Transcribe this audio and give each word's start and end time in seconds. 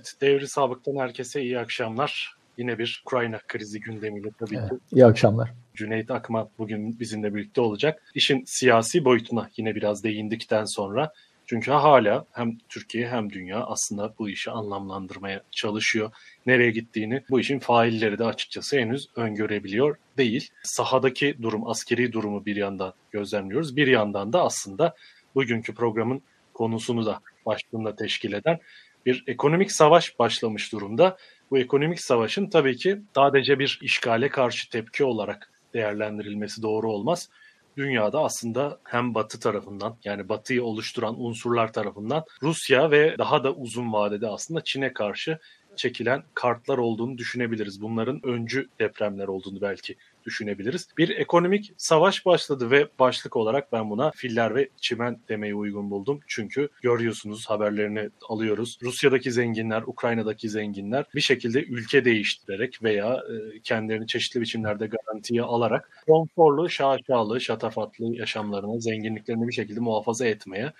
Evet, 0.00 0.14
devri 0.20 0.48
sabıktan 0.48 0.96
herkese 0.96 1.42
iyi 1.42 1.58
akşamlar. 1.58 2.34
Yine 2.58 2.78
bir 2.78 3.02
Ukrayna 3.06 3.40
krizi 3.48 3.80
gündemiyle 3.80 4.30
tabii 4.38 4.56
Evet, 4.56 4.70
ki. 4.70 4.76
iyi 4.92 5.06
akşamlar. 5.06 5.52
Cüneyt 5.74 6.10
Akman 6.10 6.48
bugün 6.58 7.00
bizimle 7.00 7.34
birlikte 7.34 7.60
olacak. 7.60 8.02
İşin 8.14 8.44
siyasi 8.46 9.04
boyutuna 9.04 9.50
yine 9.56 9.74
biraz 9.74 10.04
değindikten 10.04 10.64
sonra 10.64 11.12
çünkü 11.46 11.70
hala 11.70 12.24
hem 12.32 12.58
Türkiye 12.68 13.08
hem 13.08 13.30
dünya 13.30 13.64
aslında 13.64 14.14
bu 14.18 14.28
işi 14.30 14.50
anlamlandırmaya 14.50 15.42
çalışıyor. 15.50 16.10
Nereye 16.46 16.70
gittiğini 16.70 17.22
bu 17.30 17.40
işin 17.40 17.58
failleri 17.58 18.18
de 18.18 18.24
açıkçası 18.24 18.78
henüz 18.78 19.08
öngörebiliyor 19.16 19.96
değil. 20.18 20.50
Sahadaki 20.62 21.36
durum, 21.42 21.68
askeri 21.70 22.12
durumu 22.12 22.46
bir 22.46 22.56
yandan 22.56 22.92
gözlemliyoruz. 23.10 23.76
Bir 23.76 23.86
yandan 23.86 24.32
da 24.32 24.42
aslında 24.44 24.94
bugünkü 25.34 25.74
programın 25.74 26.22
konusunu 26.54 27.06
da 27.06 27.20
başlığında 27.46 27.96
teşkil 27.96 28.32
eden 28.32 28.58
bir 29.06 29.24
ekonomik 29.26 29.72
savaş 29.72 30.18
başlamış 30.18 30.72
durumda. 30.72 31.16
Bu 31.50 31.58
ekonomik 31.58 32.00
savaşın 32.00 32.50
tabii 32.50 32.76
ki 32.76 33.02
sadece 33.14 33.58
bir 33.58 33.78
işgale 33.82 34.28
karşı 34.28 34.70
tepki 34.70 35.04
olarak 35.04 35.50
değerlendirilmesi 35.74 36.62
doğru 36.62 36.92
olmaz. 36.92 37.28
Dünyada 37.76 38.20
aslında 38.20 38.80
hem 38.84 39.14
Batı 39.14 39.40
tarafından 39.40 39.96
yani 40.04 40.28
Batı'yı 40.28 40.64
oluşturan 40.64 41.20
unsurlar 41.20 41.72
tarafından 41.72 42.24
Rusya 42.42 42.90
ve 42.90 43.18
daha 43.18 43.44
da 43.44 43.52
uzun 43.52 43.92
vadede 43.92 44.28
aslında 44.28 44.64
Çin'e 44.64 44.92
karşı 44.92 45.38
çekilen 45.76 46.22
kartlar 46.34 46.78
olduğunu 46.78 47.18
düşünebiliriz. 47.18 47.82
Bunların 47.82 48.26
öncü 48.26 48.68
depremler 48.80 49.28
olduğunu 49.28 49.60
belki 49.60 49.96
düşünebiliriz. 50.24 50.88
Bir 50.98 51.08
ekonomik 51.08 51.72
savaş 51.76 52.26
başladı 52.26 52.70
ve 52.70 52.88
başlık 52.98 53.36
olarak 53.36 53.72
ben 53.72 53.90
buna 53.90 54.10
filler 54.10 54.54
ve 54.54 54.68
çimen 54.80 55.20
demeyi 55.28 55.54
uygun 55.54 55.90
buldum. 55.90 56.20
Çünkü 56.26 56.68
görüyorsunuz 56.82 57.46
haberlerini 57.46 58.10
alıyoruz. 58.28 58.78
Rusya'daki 58.82 59.32
zenginler, 59.32 59.82
Ukrayna'daki 59.82 60.48
zenginler 60.48 61.04
bir 61.14 61.20
şekilde 61.20 61.64
ülke 61.64 62.04
değiştirerek 62.04 62.82
veya 62.82 63.14
e, 63.14 63.60
kendilerini 63.60 64.06
çeşitli 64.06 64.40
biçimlerde 64.40 64.86
garantiye 64.86 65.42
alarak 65.42 66.04
konforlu, 66.06 66.68
şaşalı, 66.68 67.40
şatafatlı 67.40 68.16
yaşamlarını, 68.16 68.80
zenginliklerini 68.80 69.48
bir 69.48 69.52
şekilde 69.52 69.80
muhafaza 69.80 70.26
etmeye 70.26 70.72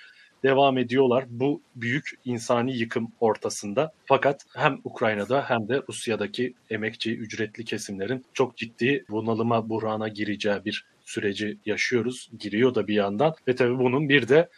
devam 0.43 0.79
ediyorlar 0.79 1.25
bu 1.29 1.63
büyük 1.77 2.11
insani 2.25 2.77
yıkım 2.77 3.13
ortasında. 3.21 3.93
Fakat 4.05 4.45
hem 4.55 4.79
Ukrayna'da 4.85 5.51
hem 5.51 5.69
de 5.69 5.83
Rusya'daki 5.89 6.55
emekçi, 6.71 7.17
ücretli 7.17 7.65
kesimlerin 7.65 8.25
çok 8.33 8.57
ciddi 8.57 9.05
bunalıma, 9.09 9.69
buhrana 9.69 10.09
gireceği 10.09 10.65
bir 10.65 10.87
süreci 11.05 11.59
yaşıyoruz. 11.67 12.31
Giriyor 12.39 12.75
da 12.75 12.87
bir 12.87 12.95
yandan 12.95 13.35
ve 13.49 13.55
tabii 13.55 13.79
bunun 13.79 14.09
bir 14.09 14.29
de 14.29 14.49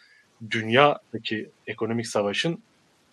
dünyadaki 0.51 1.49
ekonomik 1.67 2.07
savaşın 2.07 2.59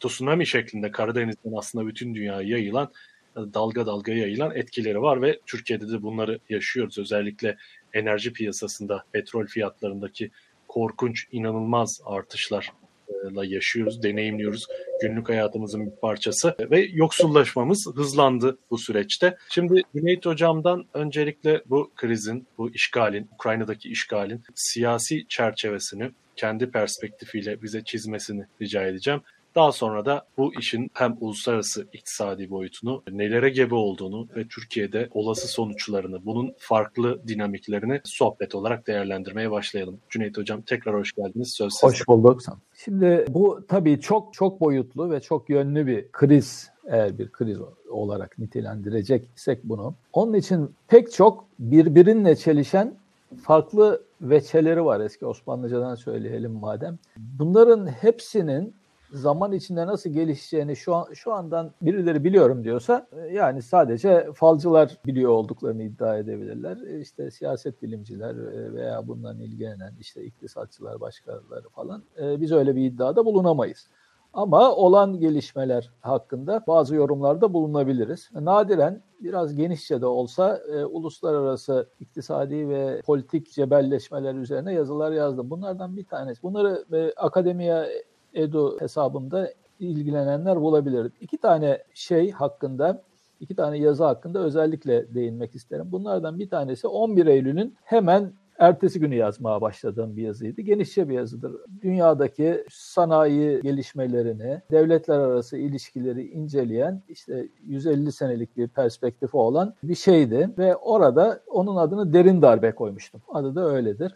tsunami 0.00 0.46
şeklinde 0.46 0.90
Karadeniz'den 0.90 1.52
aslında 1.56 1.86
bütün 1.86 2.14
dünyaya 2.14 2.48
yayılan 2.48 2.92
dalga 3.36 3.86
dalga 3.86 4.12
yayılan 4.12 4.56
etkileri 4.56 5.02
var 5.02 5.22
ve 5.22 5.40
Türkiye'de 5.46 5.88
de 5.88 6.02
bunları 6.02 6.38
yaşıyoruz. 6.48 6.98
Özellikle 6.98 7.56
enerji 7.92 8.32
piyasasında 8.32 9.04
petrol 9.12 9.46
fiyatlarındaki 9.46 10.30
korkunç, 10.70 11.26
inanılmaz 11.32 12.00
artışlarla 12.04 13.44
yaşıyoruz, 13.44 14.02
deneyimliyoruz. 14.02 14.66
Günlük 15.02 15.28
hayatımızın 15.28 15.86
bir 15.86 15.90
parçası 15.90 16.56
ve 16.60 16.88
yoksullaşmamız 16.92 17.86
hızlandı 17.94 18.58
bu 18.70 18.78
süreçte. 18.78 19.36
Şimdi 19.50 19.82
Cüneyt 19.96 20.26
Hocam'dan 20.26 20.84
öncelikle 20.94 21.62
bu 21.66 21.90
krizin, 21.96 22.46
bu 22.58 22.70
işgalin, 22.70 23.28
Ukrayna'daki 23.34 23.88
işgalin 23.88 24.42
siyasi 24.54 25.26
çerçevesini 25.28 26.10
kendi 26.36 26.70
perspektifiyle 26.70 27.62
bize 27.62 27.84
çizmesini 27.84 28.44
rica 28.62 28.86
edeceğim. 28.86 29.20
Daha 29.54 29.72
sonra 29.72 30.04
da 30.04 30.26
bu 30.38 30.54
işin 30.54 30.90
hem 30.94 31.16
uluslararası 31.20 31.86
iktisadi 31.92 32.50
boyutunu, 32.50 33.02
nelere 33.10 33.50
gebe 33.50 33.74
olduğunu 33.74 34.28
ve 34.36 34.48
Türkiye'de 34.48 35.08
olası 35.10 35.48
sonuçlarını, 35.48 36.26
bunun 36.26 36.54
farklı 36.58 37.28
dinamiklerini 37.28 38.00
sohbet 38.04 38.54
olarak 38.54 38.86
değerlendirmeye 38.86 39.50
başlayalım. 39.50 39.98
Cüneyt 40.10 40.38
Hocam 40.38 40.62
tekrar 40.62 40.94
hoş 40.94 41.12
geldiniz. 41.12 41.52
Söz 41.52 41.72
sizde. 41.72 41.86
Hoş 41.86 42.08
bulduk. 42.08 42.40
Şimdi 42.84 43.26
bu 43.28 43.66
tabii 43.68 44.00
çok 44.00 44.34
çok 44.34 44.60
boyutlu 44.60 45.10
ve 45.10 45.20
çok 45.20 45.50
yönlü 45.50 45.86
bir 45.86 46.08
kriz 46.12 46.70
eğer 46.86 47.18
bir 47.18 47.28
kriz 47.28 47.58
olarak 47.90 48.38
nitelendireceksek 48.38 49.64
bunu. 49.64 49.94
Onun 50.12 50.34
için 50.34 50.74
pek 50.88 51.12
çok 51.12 51.44
birbirinle 51.58 52.36
çelişen 52.36 52.94
farklı 53.42 54.02
veçeleri 54.20 54.84
var 54.84 55.00
eski 55.00 55.26
Osmanlıcadan 55.26 55.94
söyleyelim 55.94 56.52
madem. 56.52 56.98
Bunların 57.16 57.86
hepsinin 57.86 58.74
zaman 59.12 59.52
içinde 59.52 59.86
nasıl 59.86 60.10
gelişeceğini 60.10 60.76
şu 60.76 60.94
an 60.94 61.12
şu 61.12 61.32
andan 61.32 61.70
birileri 61.82 62.24
biliyorum 62.24 62.64
diyorsa 62.64 63.06
yani 63.32 63.62
sadece 63.62 64.28
falcılar 64.34 64.98
biliyor 65.06 65.30
olduklarını 65.30 65.82
iddia 65.82 66.18
edebilirler. 66.18 66.76
İşte 67.00 67.30
siyaset 67.30 67.82
bilimciler 67.82 68.36
veya 68.74 69.08
bundan 69.08 69.40
ilgilenen 69.40 69.92
işte 70.00 70.24
iktisatçılar 70.24 71.00
başkaları 71.00 71.68
falan 71.68 72.02
biz 72.18 72.52
öyle 72.52 72.76
bir 72.76 72.84
iddiada 72.84 73.24
bulunamayız. 73.24 73.88
Ama 74.32 74.74
olan 74.74 75.20
gelişmeler 75.20 75.90
hakkında 76.00 76.64
bazı 76.66 76.94
yorumlarda 76.94 77.52
bulunabiliriz. 77.52 78.30
Nadiren 78.34 79.02
biraz 79.20 79.54
genişçe 79.54 80.00
de 80.00 80.06
olsa 80.06 80.56
e, 80.56 80.84
uluslararası 80.84 81.88
iktisadi 82.00 82.68
ve 82.68 83.02
politik 83.06 83.52
cebelleşmeler 83.52 84.34
üzerine 84.34 84.72
yazılar 84.72 85.12
yazdım. 85.12 85.50
Bunlardan 85.50 85.96
bir 85.96 86.04
tanesi. 86.04 86.42
Bunları 86.42 86.84
e, 86.92 87.12
akademiye 87.16 87.88
Edu 88.34 88.80
hesabımda 88.80 89.50
ilgilenenler 89.80 90.60
bulabilir. 90.60 91.12
İki 91.20 91.38
tane 91.38 91.82
şey 91.94 92.30
hakkında, 92.30 93.02
iki 93.40 93.56
tane 93.56 93.78
yazı 93.78 94.04
hakkında 94.04 94.38
özellikle 94.38 95.14
değinmek 95.14 95.54
isterim. 95.54 95.86
Bunlardan 95.92 96.38
bir 96.38 96.48
tanesi 96.48 96.86
11 96.86 97.26
Eylül'ün 97.26 97.74
hemen 97.84 98.32
ertesi 98.58 99.00
günü 99.00 99.14
yazmaya 99.14 99.60
başladığım 99.60 100.16
bir 100.16 100.22
yazıydı. 100.22 100.60
Genişçe 100.60 101.08
bir 101.08 101.14
yazıdır. 101.14 101.56
Dünyadaki 101.82 102.64
sanayi 102.70 103.60
gelişmelerini, 103.62 104.60
devletler 104.70 105.18
arası 105.18 105.56
ilişkileri 105.56 106.28
inceleyen 106.28 107.02
işte 107.08 107.48
150 107.66 108.12
senelik 108.12 108.56
bir 108.56 108.68
perspektifi 108.68 109.36
olan 109.36 109.74
bir 109.82 109.94
şeydi 109.94 110.50
ve 110.58 110.76
orada 110.76 111.40
onun 111.50 111.76
adını 111.76 112.12
derin 112.12 112.42
darbe 112.42 112.72
koymuştum. 112.72 113.22
Adı 113.28 113.54
da 113.54 113.66
öyledir 113.66 114.14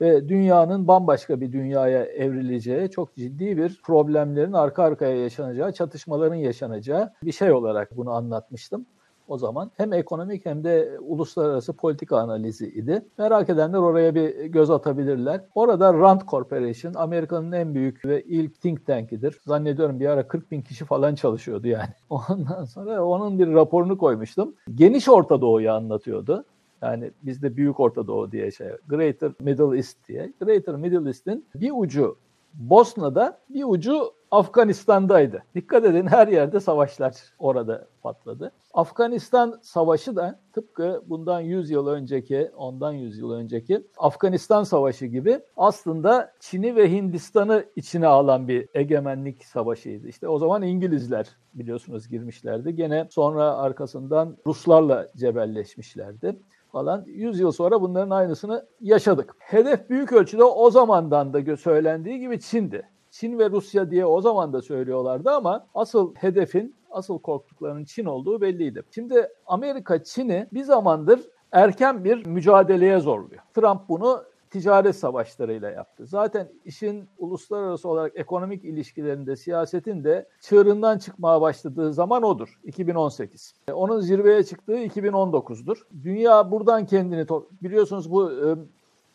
ve 0.00 0.28
dünyanın 0.28 0.88
bambaşka 0.88 1.40
bir 1.40 1.52
dünyaya 1.52 2.04
evrileceği, 2.04 2.90
çok 2.90 3.14
ciddi 3.14 3.56
bir 3.56 3.80
problemlerin 3.84 4.52
arka 4.52 4.82
arkaya 4.82 5.16
yaşanacağı, 5.16 5.72
çatışmaların 5.72 6.34
yaşanacağı 6.34 7.12
bir 7.22 7.32
şey 7.32 7.52
olarak 7.52 7.96
bunu 7.96 8.10
anlatmıştım 8.10 8.86
o 9.28 9.38
zaman. 9.38 9.70
Hem 9.76 9.92
ekonomik 9.92 10.46
hem 10.46 10.64
de 10.64 10.98
uluslararası 11.00 11.72
politika 11.72 12.18
analizi 12.18 12.66
idi. 12.66 13.06
Merak 13.18 13.50
edenler 13.50 13.78
oraya 13.78 14.14
bir 14.14 14.44
göz 14.44 14.70
atabilirler. 14.70 15.40
Orada 15.54 15.94
Rand 15.94 16.20
Corporation 16.20 16.94
Amerika'nın 16.94 17.52
en 17.52 17.74
büyük 17.74 18.04
ve 18.04 18.22
ilk 18.22 18.60
think 18.60 18.86
tank'idir. 18.86 19.40
Zannediyorum 19.46 20.00
bir 20.00 20.06
ara 20.06 20.28
40 20.28 20.50
bin 20.50 20.62
kişi 20.62 20.84
falan 20.84 21.14
çalışıyordu 21.14 21.68
yani. 21.68 21.90
Ondan 22.10 22.64
sonra 22.64 23.04
onun 23.04 23.38
bir 23.38 23.54
raporunu 23.54 23.98
koymuştum. 23.98 24.54
Geniş 24.74 25.08
Orta 25.08 25.40
Doğu'yu 25.40 25.72
anlatıyordu. 25.72 26.44
Yani 26.84 27.10
bizde 27.22 27.56
Büyük 27.56 27.80
Orta 27.80 28.06
Doğu 28.06 28.32
diye 28.32 28.50
şey, 28.50 28.68
Greater 28.88 29.32
Middle 29.40 29.76
East 29.76 30.08
diye. 30.08 30.32
Greater 30.40 30.76
Middle 30.76 31.08
East'in 31.08 31.46
bir 31.54 31.72
ucu 31.74 32.16
Bosna'da, 32.54 33.40
bir 33.50 33.64
ucu 33.66 34.12
Afganistan'daydı. 34.30 35.42
Dikkat 35.54 35.84
edin 35.84 36.06
her 36.06 36.28
yerde 36.28 36.60
savaşlar 36.60 37.14
orada 37.38 37.86
patladı. 38.02 38.52
Afganistan 38.74 39.58
Savaşı 39.62 40.16
da 40.16 40.40
tıpkı 40.52 41.02
bundan 41.06 41.40
100 41.40 41.70
yıl 41.70 41.86
önceki, 41.86 42.50
ondan 42.56 42.92
100 42.92 43.18
yıl 43.18 43.32
önceki 43.32 43.86
Afganistan 43.98 44.62
Savaşı 44.62 45.06
gibi 45.06 45.40
aslında 45.56 46.32
Çin'i 46.40 46.76
ve 46.76 46.92
Hindistan'ı 46.92 47.64
içine 47.76 48.06
alan 48.06 48.48
bir 48.48 48.68
egemenlik 48.74 49.44
savaşıydı. 49.44 50.08
İşte 50.08 50.28
o 50.28 50.38
zaman 50.38 50.62
İngilizler 50.62 51.26
biliyorsunuz 51.54 52.08
girmişlerdi. 52.08 52.74
Gene 52.74 53.06
sonra 53.10 53.56
arkasından 53.56 54.36
Ruslarla 54.46 55.08
cebelleşmişlerdi 55.16 56.36
falan. 56.74 57.04
100 57.06 57.40
yıl 57.40 57.52
sonra 57.52 57.82
bunların 57.82 58.10
aynısını 58.10 58.66
yaşadık. 58.80 59.36
Hedef 59.38 59.90
büyük 59.90 60.12
ölçüde 60.12 60.44
o 60.44 60.70
zamandan 60.70 61.32
da 61.32 61.56
söylendiği 61.56 62.18
gibi 62.18 62.40
Çin'di. 62.40 62.88
Çin 63.10 63.38
ve 63.38 63.50
Rusya 63.50 63.90
diye 63.90 64.06
o 64.06 64.20
zaman 64.20 64.52
da 64.52 64.62
söylüyorlardı 64.62 65.30
ama 65.30 65.66
asıl 65.74 66.14
hedefin, 66.14 66.76
asıl 66.90 67.18
korktuklarının 67.18 67.84
Çin 67.84 68.04
olduğu 68.04 68.40
belliydi. 68.40 68.82
Şimdi 68.94 69.28
Amerika 69.46 70.04
Çin'i 70.04 70.48
bir 70.52 70.62
zamandır 70.62 71.20
erken 71.52 72.04
bir 72.04 72.26
mücadeleye 72.26 72.98
zorluyor. 72.98 73.42
Trump 73.54 73.88
bunu 73.88 74.24
ticaret 74.54 74.96
savaşlarıyla 74.96 75.70
yaptı. 75.70 76.06
Zaten 76.06 76.48
işin 76.64 77.08
uluslararası 77.18 77.88
olarak 77.88 78.12
ekonomik 78.16 78.64
ilişkilerinde, 78.64 79.36
siyasetin 79.36 80.04
de 80.04 80.28
çığırından 80.40 80.98
çıkmaya 80.98 81.40
başladığı 81.40 81.92
zaman 81.92 82.22
odur. 82.22 82.60
2018. 82.64 83.54
Onun 83.72 84.00
zirveye 84.00 84.44
çıktığı 84.44 84.76
2019'dur. 84.76 85.76
Dünya 86.02 86.50
buradan 86.50 86.86
kendini 86.86 87.26
biliyorsunuz 87.62 88.10
bu 88.10 88.32
e, 88.32 88.56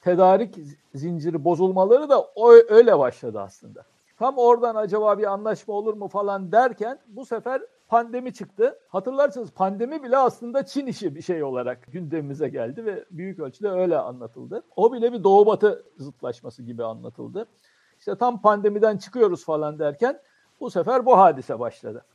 tedarik 0.01 0.55
zinciri 0.95 1.43
bozulmaları 1.45 2.09
da 2.09 2.21
o 2.35 2.51
öyle 2.51 2.99
başladı 2.99 3.41
aslında. 3.41 3.83
Tam 4.17 4.37
oradan 4.37 4.75
acaba 4.75 5.17
bir 5.17 5.31
anlaşma 5.33 5.73
olur 5.73 5.93
mu 5.93 6.07
falan 6.07 6.51
derken 6.51 6.99
bu 7.07 7.25
sefer 7.25 7.61
pandemi 7.89 8.33
çıktı. 8.33 8.79
Hatırlarsınız 8.87 9.51
pandemi 9.51 10.03
bile 10.03 10.17
aslında 10.17 10.65
Çin 10.65 10.87
işi 10.87 11.15
bir 11.15 11.21
şey 11.21 11.43
olarak 11.43 11.91
gündemimize 11.91 12.49
geldi 12.49 12.85
ve 12.85 13.05
büyük 13.11 13.39
ölçüde 13.39 13.69
öyle 13.69 13.97
anlatıldı. 13.97 14.63
O 14.75 14.93
bile 14.93 15.13
bir 15.13 15.23
doğu 15.23 15.45
batı 15.45 15.85
zıtlaşması 15.97 16.63
gibi 16.63 16.83
anlatıldı. 16.83 17.45
İşte 17.99 18.15
tam 18.15 18.41
pandemiden 18.41 18.97
çıkıyoruz 18.97 19.45
falan 19.45 19.79
derken 19.79 20.19
bu 20.59 20.69
sefer 20.69 21.05
bu 21.05 21.17
hadise 21.17 21.59
başladı. 21.59 22.05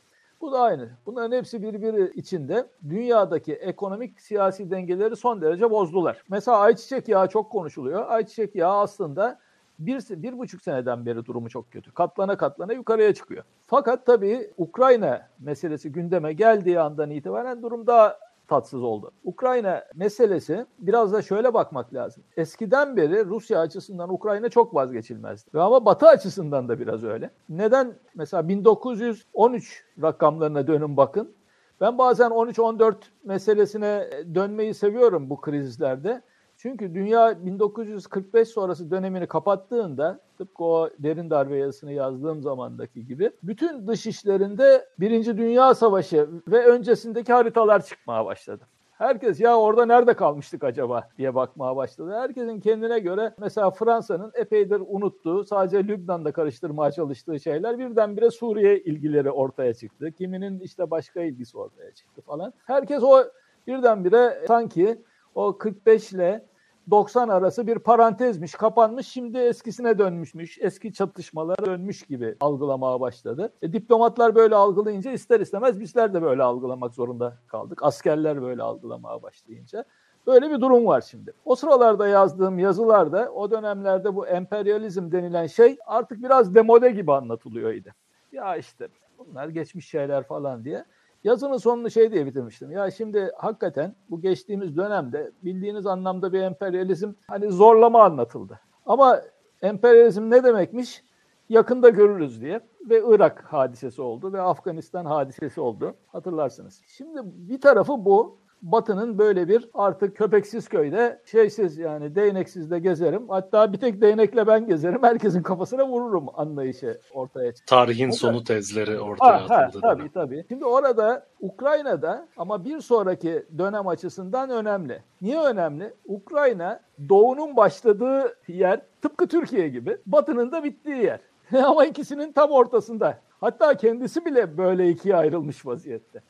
Bu 0.40 0.52
da 0.52 0.60
aynı. 0.60 0.90
Bunların 1.06 1.36
hepsi 1.36 1.62
birbiri 1.62 2.12
içinde 2.14 2.66
dünyadaki 2.88 3.54
ekonomik 3.54 4.20
siyasi 4.20 4.70
dengeleri 4.70 5.16
son 5.16 5.42
derece 5.42 5.70
bozdular. 5.70 6.22
Mesela 6.28 6.58
ayçiçek 6.58 7.08
yağı 7.08 7.28
çok 7.28 7.52
konuşuluyor. 7.52 8.04
Ayçiçek 8.08 8.54
yağı 8.54 8.76
aslında 8.76 9.38
bir, 9.78 10.22
bir 10.22 10.38
buçuk 10.38 10.62
seneden 10.62 11.06
beri 11.06 11.24
durumu 11.24 11.48
çok 11.48 11.72
kötü. 11.72 11.92
Katlana 11.92 12.36
katlana 12.36 12.72
yukarıya 12.72 13.14
çıkıyor. 13.14 13.44
Fakat 13.66 14.06
tabii 14.06 14.50
Ukrayna 14.56 15.28
meselesi 15.38 15.92
gündeme 15.92 16.32
geldiği 16.32 16.80
andan 16.80 17.10
itibaren 17.10 17.62
durum 17.62 17.86
daha 17.86 18.18
tatsız 18.48 18.82
oldu. 18.82 19.10
Ukrayna 19.24 19.84
meselesi 19.94 20.66
biraz 20.78 21.12
da 21.12 21.22
şöyle 21.22 21.54
bakmak 21.54 21.94
lazım. 21.94 22.24
Eskiden 22.36 22.96
beri 22.96 23.26
Rusya 23.26 23.60
açısından 23.60 24.12
Ukrayna 24.14 24.48
çok 24.48 24.74
vazgeçilmezdi. 24.74 25.60
Ama 25.60 25.84
Batı 25.84 26.06
açısından 26.06 26.68
da 26.68 26.80
biraz 26.80 27.04
öyle. 27.04 27.30
Neden? 27.48 27.94
Mesela 28.14 28.48
1913 28.48 29.84
rakamlarına 30.02 30.66
dönün 30.66 30.96
bakın. 30.96 31.34
Ben 31.80 31.98
bazen 31.98 32.30
13-14 32.30 32.94
meselesine 33.24 34.10
dönmeyi 34.34 34.74
seviyorum 34.74 35.30
bu 35.30 35.40
krizlerde. 35.40 36.22
Çünkü 36.66 36.94
dünya 36.94 37.46
1945 37.46 38.48
sonrası 38.48 38.90
dönemini 38.90 39.26
kapattığında 39.26 40.20
tıpkı 40.38 40.64
o 40.64 40.90
derin 40.98 41.30
darbe 41.30 41.56
yazısını 41.56 41.92
yazdığım 41.92 42.42
zamandaki 42.42 43.06
gibi 43.06 43.30
bütün 43.42 43.86
dış 43.86 44.06
işlerinde 44.06 44.88
Birinci 45.00 45.36
Dünya 45.38 45.74
Savaşı 45.74 46.28
ve 46.48 46.66
öncesindeki 46.66 47.32
haritalar 47.32 47.86
çıkmaya 47.86 48.24
başladı. 48.24 48.64
Herkes 48.92 49.40
ya 49.40 49.56
orada 49.58 49.86
nerede 49.86 50.14
kalmıştık 50.14 50.64
acaba 50.64 51.08
diye 51.18 51.34
bakmaya 51.34 51.76
başladı. 51.76 52.14
Herkesin 52.14 52.60
kendine 52.60 52.98
göre 52.98 53.34
mesela 53.38 53.70
Fransa'nın 53.70 54.32
epeydir 54.34 54.82
unuttuğu, 54.86 55.44
sadece 55.44 55.88
Lübnan'da 55.88 56.32
karıştırmaya 56.32 56.90
çalıştığı 56.90 57.40
şeyler 57.40 57.78
birdenbire 57.78 58.30
Suriye 58.30 58.78
ilgileri 58.78 59.30
ortaya 59.30 59.74
çıktı. 59.74 60.12
Kiminin 60.12 60.60
işte 60.60 60.90
başka 60.90 61.20
ilgisi 61.22 61.58
ortaya 61.58 61.90
çıktı 61.90 62.22
falan. 62.22 62.52
Herkes 62.66 63.02
o 63.02 63.24
birdenbire 63.66 64.44
sanki 64.46 64.98
o 65.34 65.58
45 65.58 66.12
ile 66.12 66.44
90 66.90 67.28
arası 67.28 67.66
bir 67.66 67.78
parantezmiş, 67.78 68.52
kapanmış, 68.52 69.06
şimdi 69.06 69.38
eskisine 69.38 69.98
dönmüşmüş, 69.98 70.58
eski 70.60 70.92
çatışmalara 70.92 71.66
dönmüş 71.66 72.02
gibi 72.02 72.36
algılamaya 72.40 73.00
başladı. 73.00 73.52
E, 73.62 73.72
diplomatlar 73.72 74.34
böyle 74.34 74.54
algılayınca 74.54 75.12
ister 75.12 75.40
istemez 75.40 75.80
bizler 75.80 76.14
de 76.14 76.22
böyle 76.22 76.42
algılamak 76.42 76.94
zorunda 76.94 77.36
kaldık. 77.46 77.82
Askerler 77.82 78.42
böyle 78.42 78.62
algılamaya 78.62 79.22
başlayınca. 79.22 79.84
Böyle 80.26 80.50
bir 80.50 80.60
durum 80.60 80.86
var 80.86 81.00
şimdi. 81.00 81.32
O 81.44 81.54
sıralarda 81.54 82.08
yazdığım 82.08 82.58
yazılarda 82.58 83.32
o 83.32 83.50
dönemlerde 83.50 84.14
bu 84.14 84.26
emperyalizm 84.26 85.12
denilen 85.12 85.46
şey 85.46 85.76
artık 85.86 86.22
biraz 86.22 86.54
demode 86.54 86.90
gibi 86.90 87.12
anlatılıyordu. 87.12 87.88
Ya 88.32 88.56
işte 88.56 88.88
bunlar 89.18 89.48
geçmiş 89.48 89.88
şeyler 89.88 90.22
falan 90.22 90.64
diye. 90.64 90.84
Yazının 91.24 91.56
sonunu 91.56 91.90
şey 91.90 92.12
diye 92.12 92.26
bitirmiştim. 92.26 92.70
Ya 92.70 92.90
şimdi 92.90 93.30
hakikaten 93.36 93.94
bu 94.10 94.20
geçtiğimiz 94.20 94.76
dönemde 94.76 95.30
bildiğiniz 95.44 95.86
anlamda 95.86 96.32
bir 96.32 96.42
emperyalizm 96.42 97.12
hani 97.28 97.50
zorlama 97.50 98.04
anlatıldı. 98.04 98.60
Ama 98.86 99.20
emperyalizm 99.62 100.30
ne 100.30 100.44
demekmiş? 100.44 101.04
Yakında 101.48 101.88
görürüz 101.88 102.40
diye 102.40 102.60
ve 102.90 103.02
Irak 103.08 103.44
hadisesi 103.44 104.02
oldu 104.02 104.32
ve 104.32 104.40
Afganistan 104.40 105.04
hadisesi 105.04 105.60
oldu 105.60 105.94
hatırlarsınız. 106.06 106.82
Şimdi 106.86 107.20
bir 107.24 107.60
tarafı 107.60 108.04
bu. 108.04 108.38
Batı'nın 108.64 109.18
böyle 109.18 109.48
bir 109.48 109.68
artık 109.74 110.16
köpeksiz 110.16 110.68
köyde 110.68 111.20
şeysiz 111.24 111.78
yani 111.78 112.14
değneksiz 112.14 112.70
de 112.70 112.78
gezerim. 112.78 113.28
Hatta 113.28 113.72
bir 113.72 113.78
tek 113.78 114.00
değnekle 114.00 114.46
ben 114.46 114.66
gezerim. 114.66 114.98
Herkesin 115.02 115.42
kafasına 115.42 115.88
vururum 115.88 116.26
anlayışı 116.34 117.00
ortaya 117.14 117.52
çıktı. 117.54 117.74
Tarihin 117.74 118.04
Orada, 118.04 118.16
sonu 118.16 118.44
tezleri 118.44 119.00
ortaya 119.00 119.50
ha, 119.50 119.56
atıldı. 119.56 119.86
Ha, 119.86 119.96
tabii 119.96 120.12
tabii. 120.12 120.44
Şimdi 120.48 120.64
orada 120.64 121.26
Ukrayna'da 121.40 122.28
ama 122.36 122.64
bir 122.64 122.80
sonraki 122.80 123.46
dönem 123.58 123.88
açısından 123.88 124.50
önemli. 124.50 125.02
Niye 125.22 125.40
önemli? 125.40 125.94
Ukrayna 126.06 126.80
doğunun 127.08 127.56
başladığı 127.56 128.36
yer 128.48 128.80
tıpkı 129.02 129.28
Türkiye 129.28 129.68
gibi 129.68 129.98
batının 130.06 130.52
da 130.52 130.64
bittiği 130.64 131.04
yer. 131.04 131.20
ama 131.64 131.84
ikisinin 131.84 132.32
tam 132.32 132.50
ortasında. 132.50 133.18
Hatta 133.40 133.74
kendisi 133.74 134.24
bile 134.24 134.58
böyle 134.58 134.88
ikiye 134.90 135.16
ayrılmış 135.16 135.66
vaziyette 135.66 136.22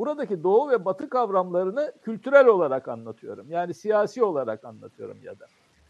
buradaki 0.00 0.42
doğu 0.42 0.70
ve 0.70 0.84
batı 0.84 1.08
kavramlarını 1.08 1.92
kültürel 2.02 2.46
olarak 2.46 2.88
anlatıyorum. 2.88 3.46
Yani 3.50 3.74
siyasi 3.74 4.24
olarak 4.24 4.64
anlatıyorum 4.64 5.18
ya 5.22 5.38
da. 5.38 5.46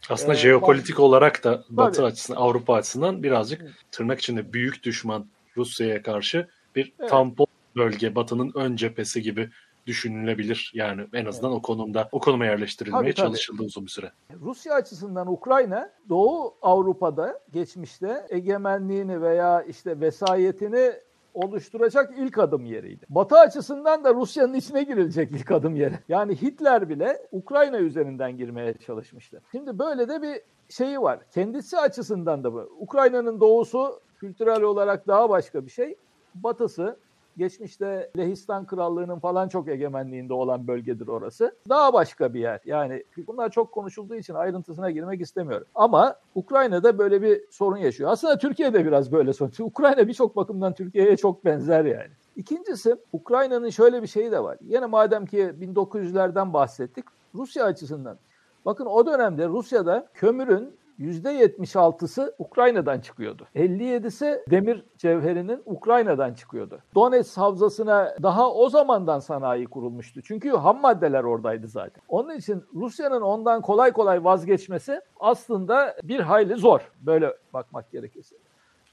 Aslında 0.09 0.33
ee, 0.33 0.37
jeopolitik 0.37 0.95
bak, 0.95 0.99
olarak 0.99 1.43
da 1.43 1.63
Batı 1.69 1.97
tabii. 1.97 2.07
açısından, 2.07 2.41
Avrupa 2.41 2.73
açısından 2.73 3.23
birazcık 3.23 3.61
tırnak 3.91 4.19
içinde 4.19 4.53
büyük 4.53 4.83
düşman 4.83 5.25
Rusya'ya 5.57 6.03
karşı 6.03 6.47
bir 6.75 6.93
evet. 6.99 7.09
tampon 7.09 7.47
bölge, 7.75 8.15
Batı'nın 8.15 8.51
ön 8.55 8.75
cephesi 8.75 9.21
gibi 9.21 9.49
düşünülebilir. 9.87 10.71
Yani 10.75 11.07
en 11.13 11.25
azından 11.25 11.51
evet. 11.51 11.59
o 11.59 11.61
konumda 11.61 12.09
o 12.11 12.19
konuma 12.19 12.45
yerleştirilmeye 12.45 13.01
tabii, 13.01 13.15
çalışıldı 13.15 13.57
tabii. 13.57 13.67
uzun 13.67 13.85
bir 13.85 13.89
süre. 13.89 14.11
Rusya 14.41 14.73
açısından 14.73 15.31
Ukrayna 15.31 15.91
Doğu 16.09 16.55
Avrupa'da 16.61 17.39
geçmişte 17.51 18.27
egemenliğini 18.29 19.21
veya 19.21 19.61
işte 19.61 19.99
vesayetini 19.99 20.91
oluşturacak 21.33 22.13
ilk 22.17 22.37
adım 22.37 22.65
yeriydi. 22.65 23.05
Batı 23.09 23.35
açısından 23.35 24.03
da 24.03 24.13
Rusya'nın 24.13 24.53
içine 24.53 24.83
girilecek 24.83 25.31
ilk 25.31 25.51
adım 25.51 25.75
yeri. 25.75 25.99
Yani 26.09 26.41
Hitler 26.41 26.89
bile 26.89 27.27
Ukrayna 27.31 27.77
üzerinden 27.77 28.37
girmeye 28.37 28.73
çalışmıştı. 28.73 29.41
Şimdi 29.51 29.79
böyle 29.79 30.09
de 30.09 30.21
bir 30.21 30.41
şeyi 30.69 31.01
var. 31.01 31.19
Kendisi 31.33 31.77
açısından 31.77 32.43
da 32.43 32.53
bu. 32.53 32.69
Ukrayna'nın 32.79 33.39
doğusu 33.39 33.99
kültürel 34.19 34.61
olarak 34.61 35.07
daha 35.07 35.29
başka 35.29 35.65
bir 35.65 35.71
şey. 35.71 35.95
Batısı 36.35 36.97
Geçmişte 37.41 38.11
Lehistan 38.17 38.65
Krallığı'nın 38.65 39.19
falan 39.19 39.47
çok 39.47 39.67
egemenliğinde 39.67 40.33
olan 40.33 40.67
bölgedir 40.67 41.07
orası. 41.07 41.55
Daha 41.69 41.93
başka 41.93 42.33
bir 42.33 42.39
yer. 42.39 42.59
Yani 42.65 43.03
bunlar 43.27 43.49
çok 43.49 43.71
konuşulduğu 43.71 44.15
için 44.15 44.33
ayrıntısına 44.33 44.91
girmek 44.91 45.21
istemiyorum. 45.21 45.67
Ama 45.75 46.15
Ukrayna'da 46.35 46.97
böyle 46.97 47.21
bir 47.21 47.41
sorun 47.51 47.77
yaşıyor. 47.77 48.11
Aslında 48.11 48.37
Türkiye'de 48.37 48.85
biraz 48.85 49.11
böyle 49.11 49.33
sorun. 49.33 49.51
Ukrayna 49.59 50.07
birçok 50.07 50.35
bakımdan 50.35 50.73
Türkiye'ye 50.73 51.17
çok 51.17 51.45
benzer 51.45 51.85
yani. 51.85 52.09
İkincisi 52.35 52.95
Ukrayna'nın 53.13 53.69
şöyle 53.69 54.01
bir 54.01 54.07
şeyi 54.07 54.31
de 54.31 54.43
var. 54.43 54.57
Yine 54.61 54.85
madem 54.85 55.25
ki 55.25 55.53
1900'lerden 55.61 56.53
bahsettik. 56.53 57.05
Rusya 57.35 57.65
açısından. 57.65 58.17
Bakın 58.65 58.85
o 58.85 59.05
dönemde 59.05 59.47
Rusya'da 59.47 60.07
kömürün 60.13 60.75
%76'sı 61.01 62.35
Ukrayna'dan 62.39 62.99
çıkıyordu. 62.99 63.47
57'si 63.55 64.51
demir 64.51 64.85
cevherinin 64.97 65.61
Ukrayna'dan 65.65 66.33
çıkıyordu. 66.33 66.79
Donetsk 66.95 67.37
havzasına 67.37 68.15
daha 68.23 68.53
o 68.53 68.69
zamandan 68.69 69.19
sanayi 69.19 69.65
kurulmuştu. 69.65 70.21
Çünkü 70.21 70.49
ham 70.49 70.81
maddeler 70.81 71.23
oradaydı 71.23 71.67
zaten. 71.67 72.03
Onun 72.07 72.35
için 72.35 72.63
Rusya'nın 72.75 73.21
ondan 73.21 73.61
kolay 73.61 73.91
kolay 73.91 74.23
vazgeçmesi 74.23 75.01
aslında 75.19 75.95
bir 76.03 76.19
hayli 76.19 76.55
zor. 76.55 76.91
Böyle 77.01 77.33
bakmak 77.53 77.91
gerekirse. 77.91 78.35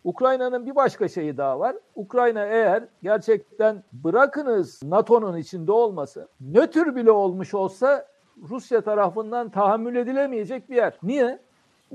Ukrayna'nın 0.05 0.67
bir 0.67 0.77
başka 0.77 1.09
şeyi 1.09 1.37
daha 1.37 1.61
var. 1.61 1.77
Ukrayna 1.95 2.45
eğer 2.45 2.85
gerçekten 3.03 3.85
bırakınız 3.93 4.83
NATO'nun 4.83 5.37
içinde 5.37 5.73
olması, 5.73 6.29
nötr 6.41 6.97
bile 6.97 7.11
olmuş 7.11 7.55
olsa 7.55 8.07
Rusya 8.49 8.81
tarafından 8.81 9.51
tahammül 9.51 9.97
edilemeyecek 9.97 10.71
bir 10.71 10.77
yer. 10.77 10.99
Niye? 11.03 11.39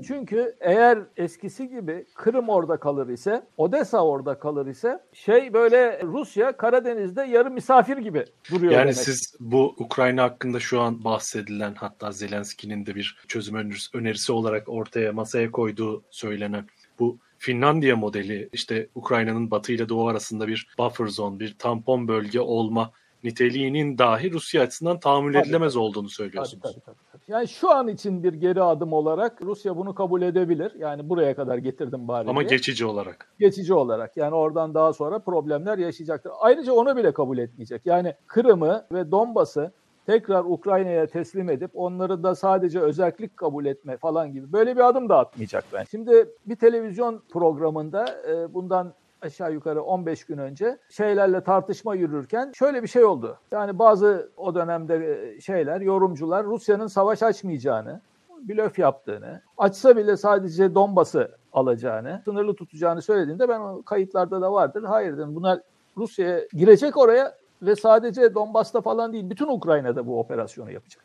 Çünkü 0.02 0.54
eğer 0.60 0.98
eskisi 1.16 1.68
gibi 1.68 2.04
Kırım 2.14 2.48
orada 2.48 2.76
kalır 2.76 3.08
ise, 3.08 3.42
Odessa 3.56 4.04
orada 4.04 4.38
kalır 4.38 4.66
ise 4.66 5.00
şey 5.12 5.52
böyle 5.52 6.02
Rusya 6.02 6.56
Karadeniz'de 6.56 7.22
yarı 7.22 7.50
misafir 7.50 7.96
gibi 7.96 8.24
duruyor 8.50 8.72
Yani 8.72 8.82
demek. 8.82 8.96
siz 8.96 9.36
bu 9.40 9.74
Ukrayna 9.78 10.22
hakkında 10.22 10.60
şu 10.60 10.80
an 10.80 11.04
bahsedilen 11.04 11.74
hatta 11.74 12.12
Zelenski'nin 12.12 12.86
de 12.86 12.94
bir 12.94 13.18
çözüm 13.28 13.70
önerisi 13.94 14.32
olarak 14.32 14.68
ortaya 14.68 15.12
masaya 15.12 15.50
koyduğu 15.50 16.02
söylenen 16.10 16.66
bu 16.98 17.18
Finlandiya 17.38 17.96
modeli 17.96 18.48
işte 18.52 18.88
Ukrayna'nın 18.94 19.50
batı 19.50 19.72
ile 19.72 19.88
doğu 19.88 20.08
arasında 20.08 20.48
bir 20.48 20.68
buffer 20.78 21.06
zone, 21.06 21.40
bir 21.40 21.54
tampon 21.58 22.08
bölge 22.08 22.40
olma 22.40 22.90
niteliğinin 23.24 23.98
dahi 23.98 24.32
Rusya 24.32 24.62
açısından 24.62 25.00
tahammül 25.00 25.32
tabii, 25.32 25.42
edilemez 25.42 25.72
tabii. 25.72 25.82
olduğunu 25.82 26.08
söylüyorsunuz. 26.08 26.62
Tabii, 26.62 26.72
tabii, 26.72 26.84
tabii, 26.84 26.96
tabii. 27.12 27.13
Yani 27.28 27.48
şu 27.48 27.70
an 27.70 27.88
için 27.88 28.22
bir 28.22 28.32
geri 28.32 28.62
adım 28.62 28.92
olarak 28.92 29.42
Rusya 29.42 29.76
bunu 29.76 29.94
kabul 29.94 30.22
edebilir. 30.22 30.72
Yani 30.78 31.08
buraya 31.08 31.36
kadar 31.36 31.58
getirdim 31.58 32.08
bari 32.08 32.28
Ama 32.28 32.42
geçici 32.42 32.86
olarak. 32.86 33.34
Geçici 33.38 33.74
olarak. 33.74 34.16
Yani 34.16 34.34
oradan 34.34 34.74
daha 34.74 34.92
sonra 34.92 35.18
problemler 35.18 35.78
yaşayacaktır. 35.78 36.32
Ayrıca 36.40 36.72
onu 36.72 36.96
bile 36.96 37.12
kabul 37.12 37.38
etmeyecek. 37.38 37.86
Yani 37.86 38.14
Kırım'ı 38.26 38.86
ve 38.92 39.10
Donbas'ı 39.10 39.72
tekrar 40.06 40.44
Ukrayna'ya 40.44 41.06
teslim 41.06 41.50
edip 41.50 41.70
onları 41.74 42.22
da 42.22 42.34
sadece 42.34 42.80
özellik 42.80 43.36
kabul 43.36 43.66
etme 43.66 43.96
falan 43.96 44.32
gibi 44.32 44.52
böyle 44.52 44.76
bir 44.76 44.88
adım 44.88 45.08
da 45.08 45.18
atmayacak 45.18 45.64
ben. 45.72 45.84
Şimdi 45.90 46.28
bir 46.46 46.56
televizyon 46.56 47.22
programında 47.32 48.06
e, 48.28 48.54
bundan 48.54 48.94
aşağı 49.24 49.52
yukarı 49.52 49.82
15 49.82 50.24
gün 50.24 50.38
önce 50.38 50.78
şeylerle 50.90 51.40
tartışma 51.40 51.94
yürürken 51.94 52.52
şöyle 52.54 52.82
bir 52.82 52.88
şey 52.88 53.04
oldu. 53.04 53.38
Yani 53.50 53.78
bazı 53.78 54.30
o 54.36 54.54
dönemde 54.54 54.94
e, 55.36 55.40
şeyler, 55.40 55.80
yorumcular 55.80 56.44
Rusya'nın 56.44 56.86
savaş 56.86 57.22
açmayacağını, 57.22 58.00
blöf 58.42 58.78
yaptığını, 58.78 59.42
açsa 59.58 59.96
bile 59.96 60.16
sadece 60.16 60.74
Donbas'ı 60.74 61.30
alacağını, 61.52 62.22
sınırlı 62.24 62.54
tutacağını 62.54 63.02
söylediğinde 63.02 63.48
ben 63.48 63.60
o 63.60 63.82
kayıtlarda 63.82 64.40
da 64.40 64.52
vardır. 64.52 64.84
Hayır 64.84 65.16
dedim 65.16 65.34
bunlar 65.34 65.60
Rusya'ya 65.96 66.40
girecek 66.52 66.96
oraya 66.96 67.34
ve 67.62 67.76
sadece 67.76 68.34
Donbas'ta 68.34 68.80
falan 68.80 69.12
değil 69.12 69.30
bütün 69.30 69.48
Ukrayna'da 69.48 70.06
bu 70.06 70.20
operasyonu 70.20 70.72
yapacak. 70.72 71.04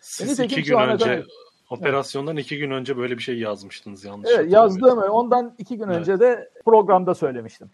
Siz 0.00 0.28
Nitekim 0.28 0.58
iki 0.58 0.70
gün 0.70 0.78
önce. 0.78 1.24
Operasyondan 1.70 2.36
evet. 2.36 2.44
iki 2.44 2.58
gün 2.58 2.70
önce 2.70 2.96
böyle 2.96 3.18
bir 3.18 3.22
şey 3.22 3.38
yazmıştınız 3.38 4.04
yanlış. 4.04 4.30
Evet 4.34 4.52
yazdım. 4.52 4.98
Ondan 4.98 5.54
iki 5.58 5.78
gün 5.78 5.84
evet. 5.84 5.96
önce 5.96 6.20
de 6.20 6.50
programda 6.64 7.14
söylemiştim. 7.14 7.70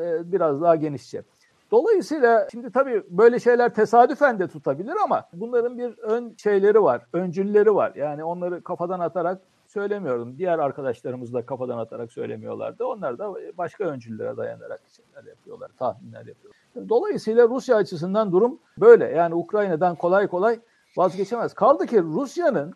Ee, 0.00 0.32
biraz 0.32 0.60
daha 0.60 0.76
genişçe. 0.76 1.22
Dolayısıyla 1.70 2.48
şimdi 2.52 2.70
tabii 2.70 3.02
böyle 3.10 3.40
şeyler 3.40 3.74
tesadüfen 3.74 4.38
de 4.38 4.48
tutabilir 4.48 4.94
ama 5.04 5.28
bunların 5.32 5.78
bir 5.78 5.98
ön 5.98 6.34
şeyleri 6.42 6.82
var, 6.82 7.06
öncülleri 7.12 7.74
var. 7.74 7.92
Yani 7.94 8.24
onları 8.24 8.62
kafadan 8.62 9.00
atarak 9.00 9.40
söylemiyorum. 9.66 10.38
Diğer 10.38 10.58
arkadaşlarımız 10.58 11.34
da 11.34 11.46
kafadan 11.46 11.78
atarak 11.78 12.12
söylemiyorlardı. 12.12 12.84
Onlar 12.86 13.18
da 13.18 13.34
başka 13.58 13.84
öncüllere 13.84 14.36
dayanarak 14.36 14.80
şeyler 14.96 15.28
yapıyorlar, 15.28 15.70
tahminler 15.78 16.26
yapıyorlar. 16.26 16.88
Dolayısıyla 16.88 17.48
Rusya 17.48 17.76
açısından 17.76 18.32
durum 18.32 18.58
böyle. 18.78 19.04
Yani 19.04 19.34
Ukrayna'dan 19.34 19.94
kolay 19.94 20.26
kolay 20.26 20.60
vazgeçemez. 20.96 21.54
Kaldı 21.54 21.86
ki 21.86 22.02
Rusya'nın 22.02 22.74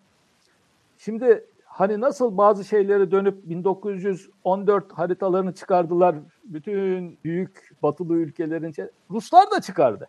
şimdi 1.01 1.45
hani 1.65 2.01
nasıl 2.01 2.37
bazı 2.37 2.65
şeyleri 2.65 3.11
dönüp 3.11 3.49
1914 3.49 4.93
haritalarını 4.93 5.55
çıkardılar. 5.55 6.17
Bütün 6.45 7.19
büyük 7.25 7.71
batılı 7.83 8.15
ülkelerin 8.15 8.75
Ruslar 9.11 9.51
da 9.51 9.61
çıkardı. 9.61 10.09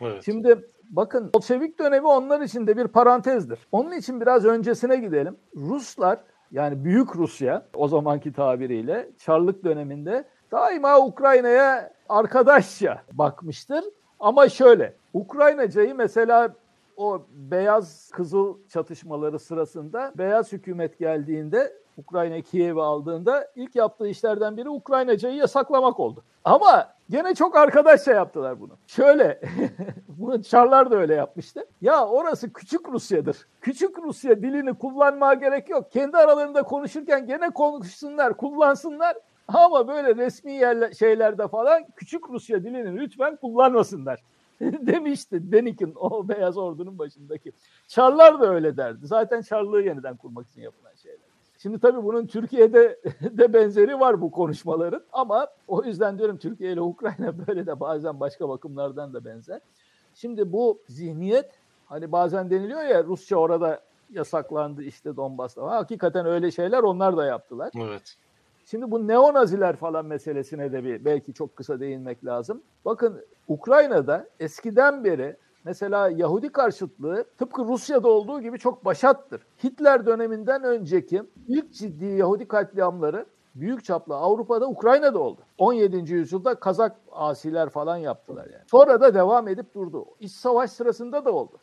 Evet. 0.00 0.24
Şimdi 0.24 0.64
bakın 0.90 1.30
Bolşevik 1.34 1.78
dönemi 1.78 2.06
onlar 2.06 2.40
için 2.40 2.66
de 2.66 2.76
bir 2.76 2.88
parantezdir. 2.88 3.58
Onun 3.72 3.92
için 3.92 4.20
biraz 4.20 4.44
öncesine 4.44 4.96
gidelim. 4.96 5.36
Ruslar 5.56 6.18
yani 6.50 6.84
Büyük 6.84 7.16
Rusya 7.16 7.66
o 7.74 7.88
zamanki 7.88 8.32
tabiriyle 8.32 9.10
Çarlık 9.18 9.64
döneminde 9.64 10.24
daima 10.52 10.98
Ukrayna'ya 10.98 11.92
arkadaşça 12.08 13.02
bakmıştır. 13.12 13.84
Ama 14.20 14.48
şöyle 14.48 14.94
Ukraynacayı 15.14 15.94
mesela 15.94 16.54
o 17.00 17.26
beyaz 17.32 18.10
kızıl 18.10 18.56
çatışmaları 18.68 19.38
sırasında 19.38 20.12
beyaz 20.18 20.52
hükümet 20.52 20.98
geldiğinde 20.98 21.72
Ukrayna 21.96 22.40
Kiev'i 22.40 22.82
aldığında 22.82 23.46
ilk 23.56 23.74
yaptığı 23.74 24.08
işlerden 24.08 24.56
biri 24.56 24.68
Ukraynacayı 24.68 25.36
yasaklamak 25.36 26.00
oldu. 26.00 26.24
Ama 26.44 26.94
gene 27.10 27.34
çok 27.34 27.56
arkadaşça 27.56 28.12
yaptılar 28.12 28.60
bunu. 28.60 28.72
Şöyle, 28.86 29.40
bunu 30.08 30.42
Çarlar 30.42 30.90
da 30.90 30.96
öyle 30.96 31.14
yapmıştı. 31.14 31.66
Ya 31.80 32.06
orası 32.06 32.52
küçük 32.52 32.88
Rusya'dır. 32.88 33.46
Küçük 33.60 33.98
Rusya 33.98 34.42
dilini 34.42 34.74
kullanmaya 34.74 35.34
gerek 35.34 35.70
yok. 35.70 35.92
Kendi 35.92 36.16
aralarında 36.16 36.62
konuşurken 36.62 37.26
gene 37.26 37.50
konuşsunlar, 37.50 38.36
kullansınlar. 38.36 39.16
Ama 39.48 39.88
böyle 39.88 40.16
resmi 40.16 40.52
yerler, 40.52 40.92
şeylerde 40.92 41.48
falan 41.48 41.82
küçük 41.96 42.30
Rusya 42.30 42.64
dilini 42.64 42.96
lütfen 42.96 43.36
kullanmasınlar. 43.36 44.20
demişti 44.86 45.52
Denik'in 45.52 45.94
o 45.96 46.28
beyaz 46.28 46.58
ordunun 46.58 46.98
başındaki. 46.98 47.52
Çarlar 47.88 48.40
da 48.40 48.54
öyle 48.54 48.76
derdi. 48.76 49.06
Zaten 49.06 49.42
Çarlığı 49.42 49.82
yeniden 49.82 50.16
kurmak 50.16 50.48
için 50.48 50.62
yapılan 50.62 50.94
şeyler. 51.02 51.30
Şimdi 51.58 51.78
tabii 51.78 52.04
bunun 52.04 52.26
Türkiye'de 52.26 53.00
de 53.20 53.52
benzeri 53.52 54.00
var 54.00 54.20
bu 54.20 54.30
konuşmaların 54.30 55.02
ama 55.12 55.48
o 55.68 55.84
yüzden 55.84 56.18
diyorum 56.18 56.36
Türkiye 56.36 56.72
ile 56.72 56.80
Ukrayna 56.80 57.34
böyle 57.46 57.66
de 57.66 57.80
bazen 57.80 58.20
başka 58.20 58.48
bakımlardan 58.48 59.14
da 59.14 59.24
benzer. 59.24 59.60
Şimdi 60.14 60.52
bu 60.52 60.78
zihniyet 60.88 61.50
hani 61.86 62.12
bazen 62.12 62.50
deniliyor 62.50 62.82
ya 62.82 63.04
Rusça 63.04 63.36
orada 63.36 63.80
yasaklandı 64.10 64.82
işte 64.82 65.16
Donbas'ta. 65.16 65.62
Hakikaten 65.70 66.26
öyle 66.26 66.50
şeyler 66.50 66.78
onlar 66.78 67.16
da 67.16 67.24
yaptılar. 67.24 67.72
Evet. 67.76 68.16
Şimdi 68.70 68.90
bu 68.90 69.08
neonaziler 69.08 69.76
falan 69.76 70.06
meselesine 70.06 70.72
de 70.72 70.84
bir 70.84 71.04
belki 71.04 71.32
çok 71.34 71.56
kısa 71.56 71.80
değinmek 71.80 72.24
lazım. 72.24 72.62
Bakın 72.84 73.20
Ukrayna'da 73.48 74.28
eskiden 74.40 75.04
beri 75.04 75.36
mesela 75.64 76.08
Yahudi 76.08 76.48
karşıtlığı 76.48 77.24
tıpkı 77.38 77.64
Rusya'da 77.64 78.08
olduğu 78.08 78.40
gibi 78.40 78.58
çok 78.58 78.84
başattır. 78.84 79.42
Hitler 79.64 80.06
döneminden 80.06 80.62
önceki 80.64 81.22
ilk 81.48 81.72
ciddi 81.72 82.04
Yahudi 82.04 82.48
katliamları 82.48 83.26
büyük 83.54 83.84
çaplı 83.84 84.14
Avrupa'da 84.14 84.68
Ukrayna'da 84.68 85.18
oldu. 85.18 85.40
17. 85.58 86.14
yüzyılda 86.14 86.54
Kazak 86.54 86.96
asiler 87.12 87.68
falan 87.68 87.96
yaptılar 87.96 88.44
yani. 88.44 88.64
Sonra 88.70 89.00
da 89.00 89.14
devam 89.14 89.48
edip 89.48 89.74
durdu. 89.74 90.04
İç 90.20 90.32
savaş 90.32 90.70
sırasında 90.70 91.24
da 91.24 91.32
oldu. 91.32 91.56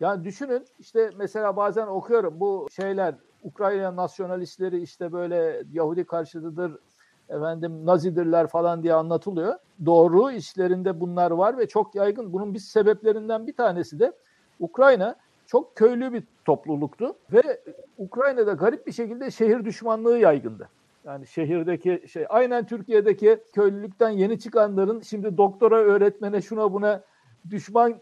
Yani 0.00 0.24
düşünün 0.24 0.64
işte 0.78 1.10
mesela 1.18 1.56
bazen 1.56 1.86
okuyorum 1.86 2.40
bu 2.40 2.66
şeyler 2.70 3.14
Ukrayna 3.42 3.96
nasyonalistleri 3.96 4.82
işte 4.82 5.12
böyle 5.12 5.62
Yahudi 5.72 6.04
karşıtıdır, 6.04 6.78
efendim 7.28 7.86
Nazidirler 7.86 8.46
falan 8.46 8.82
diye 8.82 8.94
anlatılıyor. 8.94 9.54
Doğru 9.86 10.30
işlerinde 10.30 11.00
bunlar 11.00 11.30
var 11.30 11.58
ve 11.58 11.68
çok 11.68 11.94
yaygın. 11.94 12.32
Bunun 12.32 12.54
bir 12.54 12.58
sebeplerinden 12.58 13.46
bir 13.46 13.56
tanesi 13.56 14.00
de 14.00 14.12
Ukrayna 14.60 15.16
çok 15.46 15.76
köylü 15.76 16.12
bir 16.12 16.22
topluluktu 16.44 17.16
ve 17.32 17.60
Ukrayna'da 17.98 18.52
garip 18.52 18.86
bir 18.86 18.92
şekilde 18.92 19.30
şehir 19.30 19.64
düşmanlığı 19.64 20.18
yaygındı. 20.18 20.68
Yani 21.04 21.26
şehirdeki 21.26 22.04
şey 22.08 22.26
aynen 22.28 22.66
Türkiye'deki 22.66 23.38
köylülükten 23.52 24.10
yeni 24.10 24.38
çıkanların 24.38 25.00
şimdi 25.00 25.36
doktora 25.36 25.76
öğretmene 25.76 26.42
şuna 26.42 26.72
buna 26.72 27.00
düşman 27.50 28.00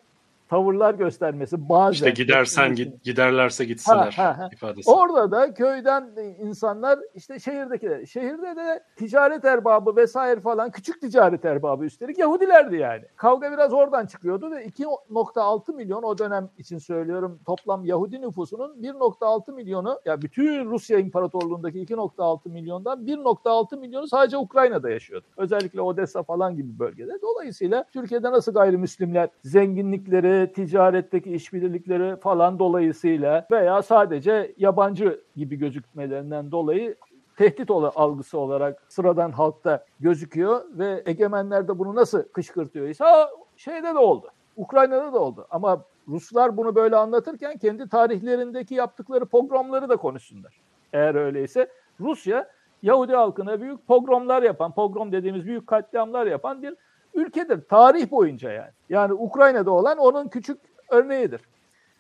tavırlar 0.51 0.95
göstermesi 0.95 1.69
bazen. 1.69 1.93
İşte 1.93 2.11
gidersen 2.11 2.75
git, 2.75 3.05
giderlerse 3.05 3.65
gitsinler 3.65 4.13
ha, 4.13 4.25
ha, 4.25 4.39
ha. 4.39 4.49
ifadesi. 4.53 4.91
Orada 4.91 5.31
da 5.31 5.55
köyden 5.55 6.11
insanlar 6.39 6.99
işte 7.15 7.39
şehirdekiler. 7.39 8.07
Şehirde 8.07 8.57
de 8.57 8.83
ticaret 8.97 9.45
erbabı 9.45 9.97
vesaire 9.97 10.41
falan 10.41 10.71
küçük 10.71 11.01
ticaret 11.01 11.45
erbabı 11.45 11.85
üstelik 11.85 12.19
Yahudilerdi 12.19 12.77
yani. 12.77 13.05
Kavga 13.17 13.53
biraz 13.53 13.73
oradan 13.73 14.07
çıkıyordu 14.07 14.51
ve 14.51 14.67
2.6 14.67 15.75
milyon 15.75 16.03
o 16.03 16.19
dönem 16.19 16.51
için 16.59 16.79
söylüyorum 16.79 17.41
toplam 17.47 17.85
Yahudi 17.85 18.21
nüfusunun 18.21 18.83
1.6 18.83 19.53
milyonu 19.53 20.01
ya 20.05 20.23
bütün 20.23 20.71
Rusya 20.71 20.99
İmparatorluğundaki 20.99 21.79
2.6 21.79 22.49
milyondan 22.49 23.07
1.6 23.07 23.81
milyonu 23.81 24.09
sadece 24.09 24.37
Ukrayna'da 24.37 24.91
yaşıyordu. 24.91 25.27
Özellikle 25.37 25.81
Odessa 25.81 26.23
falan 26.23 26.57
gibi 26.57 26.79
bölgede. 26.79 27.13
Dolayısıyla 27.23 27.85
Türkiye'de 27.93 28.31
nasıl 28.31 28.53
gayrimüslimler 28.53 29.29
zenginlikleri, 29.45 30.40
ticaretteki 30.47 31.33
işbirlikleri 31.33 32.17
falan 32.17 32.59
dolayısıyla 32.59 33.47
veya 33.51 33.83
sadece 33.83 34.55
yabancı 34.59 35.21
gibi 35.37 35.57
gözükmelerinden 35.57 36.51
dolayı 36.51 36.97
tehdit 37.37 37.71
algısı 37.71 38.39
olarak 38.39 38.83
sıradan 38.89 39.31
halkta 39.31 39.85
gözüküyor 40.01 40.63
ve 40.71 41.03
egemenler 41.07 41.69
de 41.69 41.79
bunu 41.79 41.95
nasıl 41.95 42.23
kışkırtıyor 42.23 42.89
ise 42.89 43.05
şeyde 43.57 43.95
de 43.95 43.99
oldu. 43.99 44.29
Ukrayna'da 44.57 45.13
da 45.13 45.19
oldu. 45.19 45.47
Ama 45.51 45.85
Ruslar 46.09 46.57
bunu 46.57 46.75
böyle 46.75 46.97
anlatırken 46.97 47.59
kendi 47.59 47.89
tarihlerindeki 47.89 48.75
yaptıkları 48.75 49.27
pogromları 49.27 49.89
da 49.89 49.97
konuşsunlar. 49.97 50.61
Eğer 50.93 51.15
öyleyse 51.15 51.69
Rusya 52.01 52.49
Yahudi 52.83 53.13
halkına 53.13 53.61
büyük 53.61 53.87
pogromlar 53.87 54.43
yapan, 54.43 54.73
pogrom 54.73 55.13
dediğimiz 55.13 55.47
büyük 55.47 55.67
katliamlar 55.67 56.27
yapan 56.27 56.63
bir 56.63 56.75
ülkedir. 57.15 57.61
Tarih 57.69 58.11
boyunca 58.11 58.53
yani. 58.53 58.71
Yani 58.89 59.13
Ukrayna'da 59.13 59.71
olan 59.71 59.99
onun 59.99 60.29
küçük 60.29 60.59
örneğidir. 60.89 61.41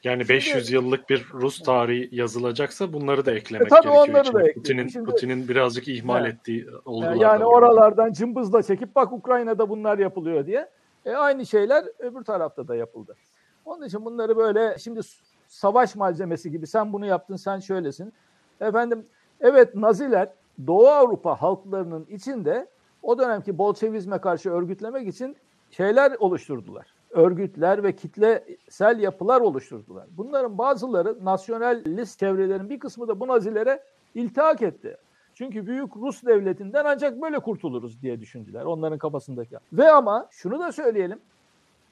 Yani 0.04 0.20
Şimdi, 0.20 0.28
500 0.28 0.70
yıllık 0.70 1.10
bir 1.10 1.26
Rus 1.32 1.62
tarihi 1.62 2.08
yazılacaksa 2.12 2.92
bunları 2.92 3.26
da 3.26 3.32
eklemek 3.32 3.66
e, 3.66 3.68
tabii 3.68 3.82
gerekiyor. 3.82 4.08
Onları 4.08 4.28
içine. 4.28 4.44
da 4.44 4.52
Putin'in, 4.52 4.88
Şimdi, 4.88 5.10
Putin'in 5.10 5.48
birazcık 5.48 5.88
ihmal 5.88 6.24
yani, 6.24 6.28
ettiği 6.28 6.66
olgular 6.84 7.14
Yani 7.14 7.44
oralardan 7.44 8.12
cımbızla 8.12 8.62
çekip 8.62 8.96
bak 8.96 9.12
Ukrayna'da 9.12 9.68
bunlar 9.68 9.98
yapılıyor 9.98 10.46
diye. 10.46 10.68
E, 11.06 11.10
aynı 11.10 11.46
şeyler 11.46 11.84
öbür 11.98 12.24
tarafta 12.24 12.68
da 12.68 12.76
yapıldı. 12.76 13.16
Onun 13.64 13.86
için 13.86 14.04
bunları 14.04 14.36
böyle 14.36 14.78
şimdi 14.78 15.00
savaş 15.48 15.96
malzemesi 15.96 16.50
gibi 16.50 16.66
sen 16.66 16.92
bunu 16.92 17.06
yaptın 17.06 17.36
sen 17.36 17.60
şöylesin. 17.60 18.12
Efendim 18.60 19.06
evet 19.40 19.74
Naziler 19.74 20.28
Doğu 20.66 20.88
Avrupa 20.88 21.42
halklarının 21.42 22.06
içinde 22.10 22.66
o 23.02 23.18
dönemki 23.18 23.58
Bolşevizme 23.58 24.18
karşı 24.18 24.50
örgütlemek 24.50 25.08
için 25.08 25.36
şeyler 25.70 26.12
oluşturdular. 26.18 26.86
Örgütler 27.10 27.82
ve 27.82 27.96
kitlesel 27.96 28.98
yapılar 28.98 29.40
oluşturdular. 29.40 30.06
Bunların 30.16 30.58
bazıları 30.58 31.24
nasyonalist 31.24 32.18
çevrelerin 32.18 32.70
bir 32.70 32.78
kısmı 32.78 33.08
da 33.08 33.20
bu 33.20 33.28
nazilere 33.28 33.82
iltihak 34.14 34.62
etti. 34.62 34.96
Çünkü 35.34 35.66
büyük 35.66 35.96
Rus 35.96 36.22
devletinden 36.22 36.84
ancak 36.84 37.22
böyle 37.22 37.38
kurtuluruz 37.38 38.02
diye 38.02 38.20
düşündüler 38.20 38.64
onların 38.64 38.98
kafasındaki. 38.98 39.56
Ve 39.72 39.90
ama 39.90 40.26
şunu 40.30 40.60
da 40.60 40.72
söyleyelim. 40.72 41.18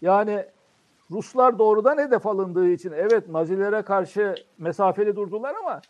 Yani 0.02 0.44
Ruslar 1.10 1.58
doğrudan 1.58 1.98
hedef 1.98 2.26
alındığı 2.26 2.68
için 2.68 2.92
evet 2.92 3.28
Nazilere 3.28 3.82
karşı 3.82 4.34
mesafeli 4.58 5.16
durdular 5.16 5.54
ama 5.62 5.80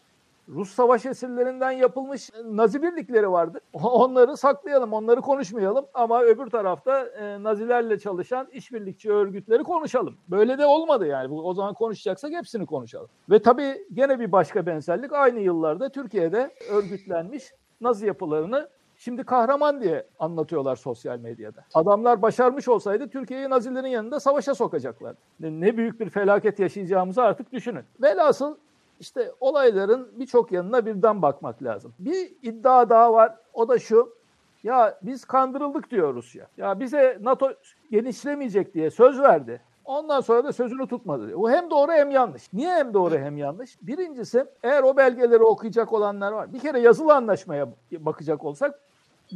Rus 0.49 0.71
savaş 0.71 1.07
esirlerinden 1.07 1.71
yapılmış 1.71 2.31
Nazi 2.45 2.83
birlikleri 2.83 3.31
vardı. 3.31 3.61
Onları 3.73 4.37
saklayalım, 4.37 4.93
onları 4.93 5.21
konuşmayalım 5.21 5.87
ama 5.95 6.23
öbür 6.23 6.47
tarafta 6.47 7.07
e, 7.07 7.43
Nazilerle 7.43 7.99
çalışan 7.99 8.49
işbirlikçi 8.53 9.13
örgütleri 9.13 9.63
konuşalım. 9.63 10.17
Böyle 10.29 10.59
de 10.59 10.67
olmadı 10.67 11.07
yani. 11.07 11.35
O 11.35 11.55
zaman 11.55 11.75
konuşacaksak 11.75 12.33
hepsini 12.33 12.67
konuşalım. 12.67 13.09
Ve 13.31 13.43
tabii 13.43 13.87
gene 13.93 14.21
bir 14.21 14.33
başka 14.33 14.67
benzerlik 14.67 15.13
aynı 15.13 15.41
yıllarda 15.41 15.89
Türkiye'de 15.89 16.51
örgütlenmiş 16.71 17.45
Nazi 17.81 18.07
yapılarını 18.07 18.69
Şimdi 19.01 19.25
kahraman 19.25 19.81
diye 19.81 20.07
anlatıyorlar 20.19 20.77
sosyal 20.77 21.19
medyada. 21.19 21.65
Adamlar 21.75 22.23
başarmış 22.23 22.69
olsaydı 22.69 23.09
Türkiye'yi 23.09 23.51
Nazilerin 23.51 23.89
yanında 23.89 24.21
savaşa 24.21 24.55
sokacaklar. 24.55 25.17
Ne 25.41 25.77
büyük 25.77 26.01
bir 26.01 26.11
felaket 26.11 26.59
yaşayacağımızı 26.59 27.23
artık 27.23 27.53
düşünün. 27.53 27.85
Velhasıl 28.03 28.57
işte 29.01 29.33
olayların 29.41 30.09
birçok 30.19 30.53
yanına 30.53 30.87
birden 30.87 31.23
bakmak 31.23 31.63
lazım. 31.63 31.95
Bir 31.99 32.33
iddia 32.43 32.91
daha 32.91 33.13
var. 33.13 33.35
O 33.53 33.69
da 33.69 33.79
şu. 33.79 34.19
Ya 34.63 34.99
biz 35.03 35.25
kandırıldık 35.25 35.91
diyor 35.91 36.15
Rusya. 36.15 36.47
Ya 36.57 36.81
bize 36.81 37.19
NATO 37.21 37.53
genişlemeyecek 37.91 38.75
diye 38.75 38.91
söz 38.91 39.21
verdi. 39.21 39.61
Ondan 39.85 40.21
sonra 40.21 40.45
da 40.45 40.53
sözünü 40.53 40.87
tutmadı. 40.87 41.37
Bu 41.37 41.51
hem 41.51 41.71
doğru 41.71 41.93
hem 41.93 42.11
yanlış. 42.11 42.53
Niye 42.53 42.75
hem 42.75 42.95
doğru 42.95 43.15
hem 43.15 43.37
yanlış? 43.37 43.79
Birincisi 43.83 44.45
eğer 44.63 44.83
o 44.83 44.97
belgeleri 44.97 45.43
okuyacak 45.43 45.93
olanlar 45.93 46.33
var. 46.33 46.53
Bir 46.53 46.59
kere 46.61 46.81
yazılı 46.81 47.15
anlaşmaya 47.15 47.69
bakacak 47.93 48.45
olsak 48.45 48.81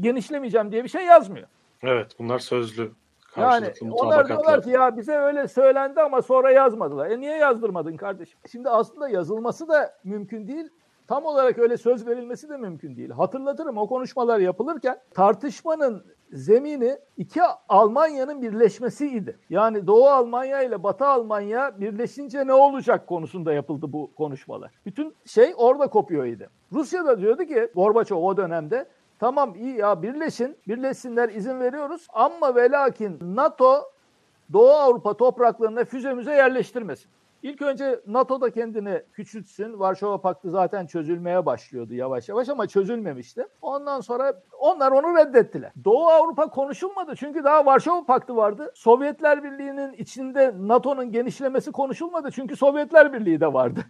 genişlemeyeceğim 0.00 0.73
diye 0.73 0.85
bir 0.85 0.88
şey 0.88 1.04
yazmıyor. 1.04 1.47
Evet 1.83 2.11
bunlar 2.19 2.38
sözlü. 2.38 2.92
Yani 3.37 3.73
onlar 3.91 4.29
diyorlar 4.29 4.62
ki 4.62 4.71
ya 4.71 4.97
bize 4.97 5.12
öyle 5.12 5.49
söylendi 5.49 6.01
ama 6.01 6.23
sonra 6.23 6.51
yazmadılar. 6.51 7.11
E 7.11 7.21
niye 7.21 7.37
yazdırmadın 7.37 7.97
kardeşim? 7.97 8.39
Şimdi 8.53 8.71
aslında 8.71 9.09
yazılması 9.09 9.69
da 9.69 9.95
mümkün 10.05 10.49
değil. 10.49 10.69
Tam 11.07 11.25
olarak 11.25 11.59
öyle 11.59 11.77
söz 11.77 12.07
verilmesi 12.07 12.49
de 12.49 12.57
mümkün 12.57 12.97
değil. 12.97 13.11
Hatırlatırım 13.11 13.79
o 13.79 13.89
konuşmalar 13.89 14.39
yapılırken 14.39 14.99
tartışmanın 15.11 16.05
zemini 16.33 16.99
iki 17.17 17.41
Almanya'nın 17.69 18.43
birleşmesiydi. 18.43 19.39
Yani 19.51 19.87
Doğu 19.87 20.07
Almanya 20.07 20.62
ile 20.62 20.83
Batı 20.83 21.07
Almanya 21.07 21.81
birleşince 21.81 22.47
ne 22.47 22.53
olacak 22.53 23.07
konusunda 23.07 23.53
yapıldı 23.53 23.93
bu 23.93 24.11
konuşmalar. 24.15 24.71
Bütün 24.87 25.15
şey 25.27 25.55
orada 25.57 25.87
kopuyordu. 25.87 26.45
Rusya 26.73 27.05
da 27.05 27.21
diyordu 27.21 27.45
ki 27.45 27.69
Gorbaçov 27.75 28.23
o 28.23 28.37
dönemde 28.37 28.87
Tamam 29.23 29.55
iyi 29.55 29.76
ya 29.76 30.02
birleşin, 30.02 30.57
birleşsinler 30.69 31.29
izin 31.29 31.61
veriyoruz 31.61 32.07
ama 32.12 32.55
ve 32.55 32.71
lakin 32.71 33.19
NATO 33.23 33.83
Doğu 34.52 34.71
Avrupa 34.71 35.17
topraklarına 35.17 35.85
füze 35.85 36.14
müze 36.14 36.33
yerleştirmesin. 36.33 37.11
İlk 37.43 37.62
önce 37.62 38.00
NATO 38.07 38.41
da 38.41 38.50
kendini 38.50 39.02
küçültsün. 39.12 39.79
Varşova 39.79 40.21
Paktı 40.21 40.50
zaten 40.50 40.87
çözülmeye 40.87 41.47
başlıyordu 41.47 41.95
yavaş 41.95 42.29
yavaş 42.29 42.49
ama 42.49 42.67
çözülmemişti. 42.67 43.47
Ondan 43.61 44.00
sonra 44.00 44.43
onlar 44.59 44.93
onu 44.93 45.17
reddettiler. 45.17 45.73
Doğu 45.85 46.07
Avrupa 46.07 46.50
konuşulmadı 46.50 47.17
çünkü 47.17 47.45
daha 47.45 47.67
Varşova 47.67 48.05
Paktı 48.05 48.37
vardı. 48.37 48.73
Sovyetler 48.75 49.45
Birliği'nin 49.45 49.93
içinde 49.93 50.55
NATO'nun 50.59 51.12
genişlemesi 51.12 51.73
konuşulmadı 51.73 52.31
çünkü 52.31 52.57
Sovyetler 52.57 53.12
Birliği 53.12 53.41
de 53.41 53.52
vardı. 53.52 53.81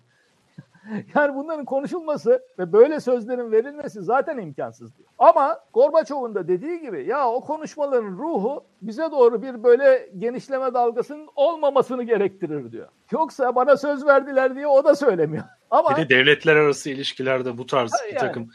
yani 1.14 1.34
bunların 1.34 1.64
konuşulması 1.64 2.42
ve 2.58 2.72
böyle 2.72 3.00
sözlerin 3.00 3.52
verilmesi 3.52 4.02
zaten 4.02 4.38
imkansız 4.38 4.96
diyor. 4.98 5.08
Ama 5.18 5.58
Gorbaçov'un 5.72 6.34
da 6.34 6.48
dediği 6.48 6.80
gibi 6.80 7.06
ya 7.06 7.28
o 7.28 7.40
konuşmaların 7.40 8.18
ruhu 8.18 8.64
bize 8.82 9.10
doğru 9.10 9.42
bir 9.42 9.62
böyle 9.62 10.08
genişleme 10.18 10.74
dalgasının 10.74 11.28
olmamasını 11.36 12.02
gerektirir 12.02 12.72
diyor. 12.72 12.88
Yoksa 13.10 13.54
bana 13.54 13.76
söz 13.76 14.06
verdiler 14.06 14.54
diye 14.54 14.66
o 14.66 14.84
da 14.84 14.94
söylemiyor. 14.94 15.44
Ama 15.70 15.96
bir 15.96 16.02
de 16.02 16.08
devletler 16.08 16.56
arası 16.56 16.90
ilişkilerde 16.90 17.58
bu 17.58 17.66
tarz 17.66 17.92
yani, 18.00 18.12
bir 18.12 18.18
takım 18.18 18.50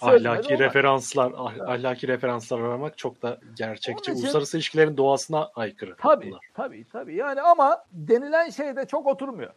ahlaki 0.00 0.58
referanslar 0.58 1.32
ah, 1.36 1.52
ahlaki 1.66 2.08
referanslar 2.08 2.60
aramak 2.60 2.98
çok 2.98 3.22
da 3.22 3.38
gerçekçi. 3.56 4.12
Için, 4.12 4.22
Uluslararası 4.22 4.56
ilişkilerin 4.56 4.96
doğasına 4.96 5.50
aykırı. 5.54 5.96
Tabii, 5.96 6.26
bunlar. 6.30 6.40
tabii, 6.54 6.84
tabii. 6.92 7.16
Yani 7.16 7.40
ama 7.40 7.84
denilen 7.92 8.50
şey 8.50 8.76
de 8.76 8.86
çok 8.86 9.06
oturmuyor. 9.06 9.50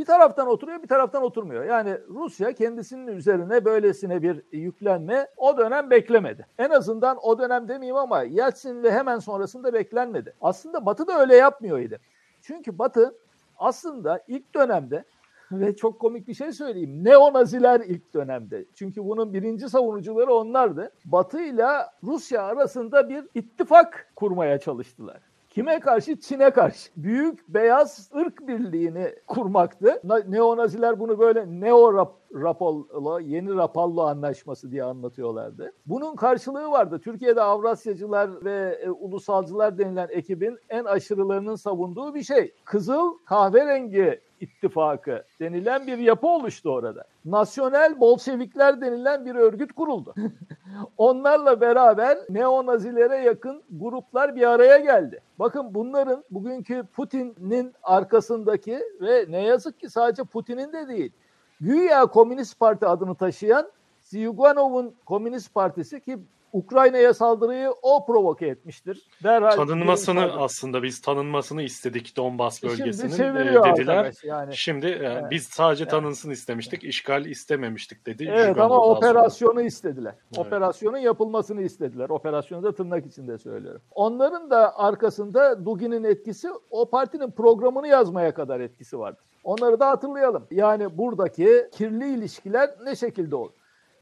Bir 0.00 0.04
taraftan 0.04 0.48
oturuyor 0.48 0.82
bir 0.82 0.88
taraftan 0.88 1.22
oturmuyor. 1.22 1.64
Yani 1.64 1.98
Rusya 2.08 2.52
kendisinin 2.52 3.06
üzerine 3.06 3.64
böylesine 3.64 4.22
bir 4.22 4.42
yüklenme 4.52 5.26
o 5.36 5.58
dönem 5.58 5.90
beklemedi. 5.90 6.46
En 6.58 6.70
azından 6.70 7.18
o 7.22 7.38
dönem 7.38 7.68
demeyeyim 7.68 7.96
ama 7.96 8.22
Yeltsin 8.22 8.82
ve 8.82 8.92
hemen 8.92 9.18
sonrasında 9.18 9.72
beklenmedi. 9.72 10.34
Aslında 10.40 10.86
Batı 10.86 11.06
da 11.06 11.20
öyle 11.20 11.36
yapmıyordu. 11.36 11.96
Çünkü 12.42 12.78
Batı 12.78 13.14
aslında 13.58 14.24
ilk 14.28 14.54
dönemde 14.54 15.04
ve 15.52 15.76
çok 15.76 16.00
komik 16.00 16.28
bir 16.28 16.34
şey 16.34 16.52
söyleyeyim. 16.52 17.04
Neonaziler 17.04 17.80
ilk 17.80 18.14
dönemde. 18.14 18.64
Çünkü 18.74 19.04
bunun 19.04 19.32
birinci 19.32 19.68
savunucuları 19.68 20.32
onlardı. 20.32 20.92
Batı 21.04 21.42
ile 21.42 21.66
Rusya 22.04 22.42
arasında 22.42 23.08
bir 23.08 23.24
ittifak 23.34 24.12
kurmaya 24.16 24.58
çalıştılar. 24.58 25.29
Kime 25.50 25.80
karşı? 25.80 26.20
Çin'e 26.20 26.50
karşı. 26.50 26.90
Büyük 26.96 27.48
beyaz 27.48 28.10
ırk 28.16 28.48
birliğini 28.48 29.14
kurmaktı. 29.26 30.00
Neonaziler 30.28 31.00
bunu 31.00 31.18
böyle 31.18 31.44
neo 31.46 32.08
Rapallo, 32.34 33.18
yeni 33.20 33.54
Rapallo 33.54 34.02
anlaşması 34.02 34.70
diye 34.70 34.84
anlatıyorlardı. 34.84 35.72
Bunun 35.86 36.16
karşılığı 36.16 36.70
vardı. 36.70 37.00
Türkiye'de 37.04 37.42
Avrasyacılar 37.42 38.44
ve 38.44 38.78
e, 38.82 38.90
ulusalcılar 38.90 39.78
denilen 39.78 40.08
ekibin 40.10 40.58
en 40.68 40.84
aşırılarının 40.84 41.56
savunduğu 41.56 42.14
bir 42.14 42.22
şey. 42.22 42.54
Kızıl 42.64 43.18
kahverengi 43.26 44.20
ittifakı 44.40 45.24
denilen 45.40 45.86
bir 45.86 45.98
yapı 45.98 46.26
oluştu 46.26 46.70
orada. 46.70 47.04
Nasyonel 47.24 48.00
Bolşevikler 48.00 48.80
denilen 48.80 49.26
bir 49.26 49.34
örgüt 49.34 49.72
kuruldu. 49.72 50.14
Onlarla 50.98 51.60
beraber 51.60 52.18
neonazilere 52.28 53.16
yakın 53.16 53.62
gruplar 53.70 54.36
bir 54.36 54.50
araya 54.50 54.78
geldi. 54.78 55.20
Bakın 55.38 55.74
bunların 55.74 56.24
bugünkü 56.30 56.82
Putin'in 56.92 57.74
arkasındaki 57.82 58.80
ve 59.00 59.26
ne 59.28 59.42
yazık 59.42 59.80
ki 59.80 59.90
sadece 59.90 60.24
Putin'in 60.24 60.72
de 60.72 60.88
değil. 60.88 61.12
Güya 61.60 62.06
Komünist 62.06 62.60
Parti 62.60 62.86
adını 62.86 63.14
taşıyan 63.14 63.70
Zyuganov'un 64.00 64.94
Komünist 65.06 65.54
Partisi 65.54 66.00
ki 66.00 66.18
Ukrayna'ya 66.52 67.14
saldırıyı 67.14 67.72
o 67.82 68.06
provoke 68.06 68.46
etmiştir. 68.46 69.08
Derhal 69.22 69.50
tanınmasını 69.50 70.20
aslında 70.20 70.82
biz 70.82 71.00
tanınmasını 71.00 71.62
istedik 71.62 72.16
Donbas 72.16 72.62
bölgesinin 72.62 73.16
Şimdi 73.16 73.38
e, 73.38 73.72
dediler. 73.72 74.14
Yani. 74.22 74.56
Şimdi 74.56 74.86
e, 74.86 74.90
evet. 74.90 75.24
biz 75.30 75.44
sadece 75.44 75.82
evet. 75.82 75.90
tanınsın 75.90 76.30
istemiştik, 76.30 76.84
işgal 76.84 77.24
istememiştik 77.26 78.06
dedi. 78.06 78.30
Evet 78.34 78.58
ama 78.58 78.78
operasyonu 78.78 79.52
sonra. 79.52 79.62
istediler. 79.62 80.14
Evet. 80.26 80.46
Operasyonun 80.46 80.98
yapılmasını 80.98 81.62
istediler. 81.62 82.08
Operasyonu 82.08 82.62
da 82.62 82.74
tırnak 82.74 83.06
içinde 83.06 83.38
söylüyorum. 83.38 83.80
Onların 83.94 84.50
da 84.50 84.78
arkasında 84.78 85.64
Dugin'in 85.64 86.04
etkisi 86.04 86.48
o 86.70 86.90
partinin 86.90 87.30
programını 87.30 87.88
yazmaya 87.88 88.34
kadar 88.34 88.60
etkisi 88.60 88.98
vardı. 88.98 89.18
Onları 89.44 89.80
da 89.80 89.88
hatırlayalım. 89.88 90.46
Yani 90.50 90.98
buradaki 90.98 91.68
kirli 91.72 92.14
ilişkiler 92.14 92.70
ne 92.84 92.96
şekilde 92.96 93.36
oldu? 93.36 93.52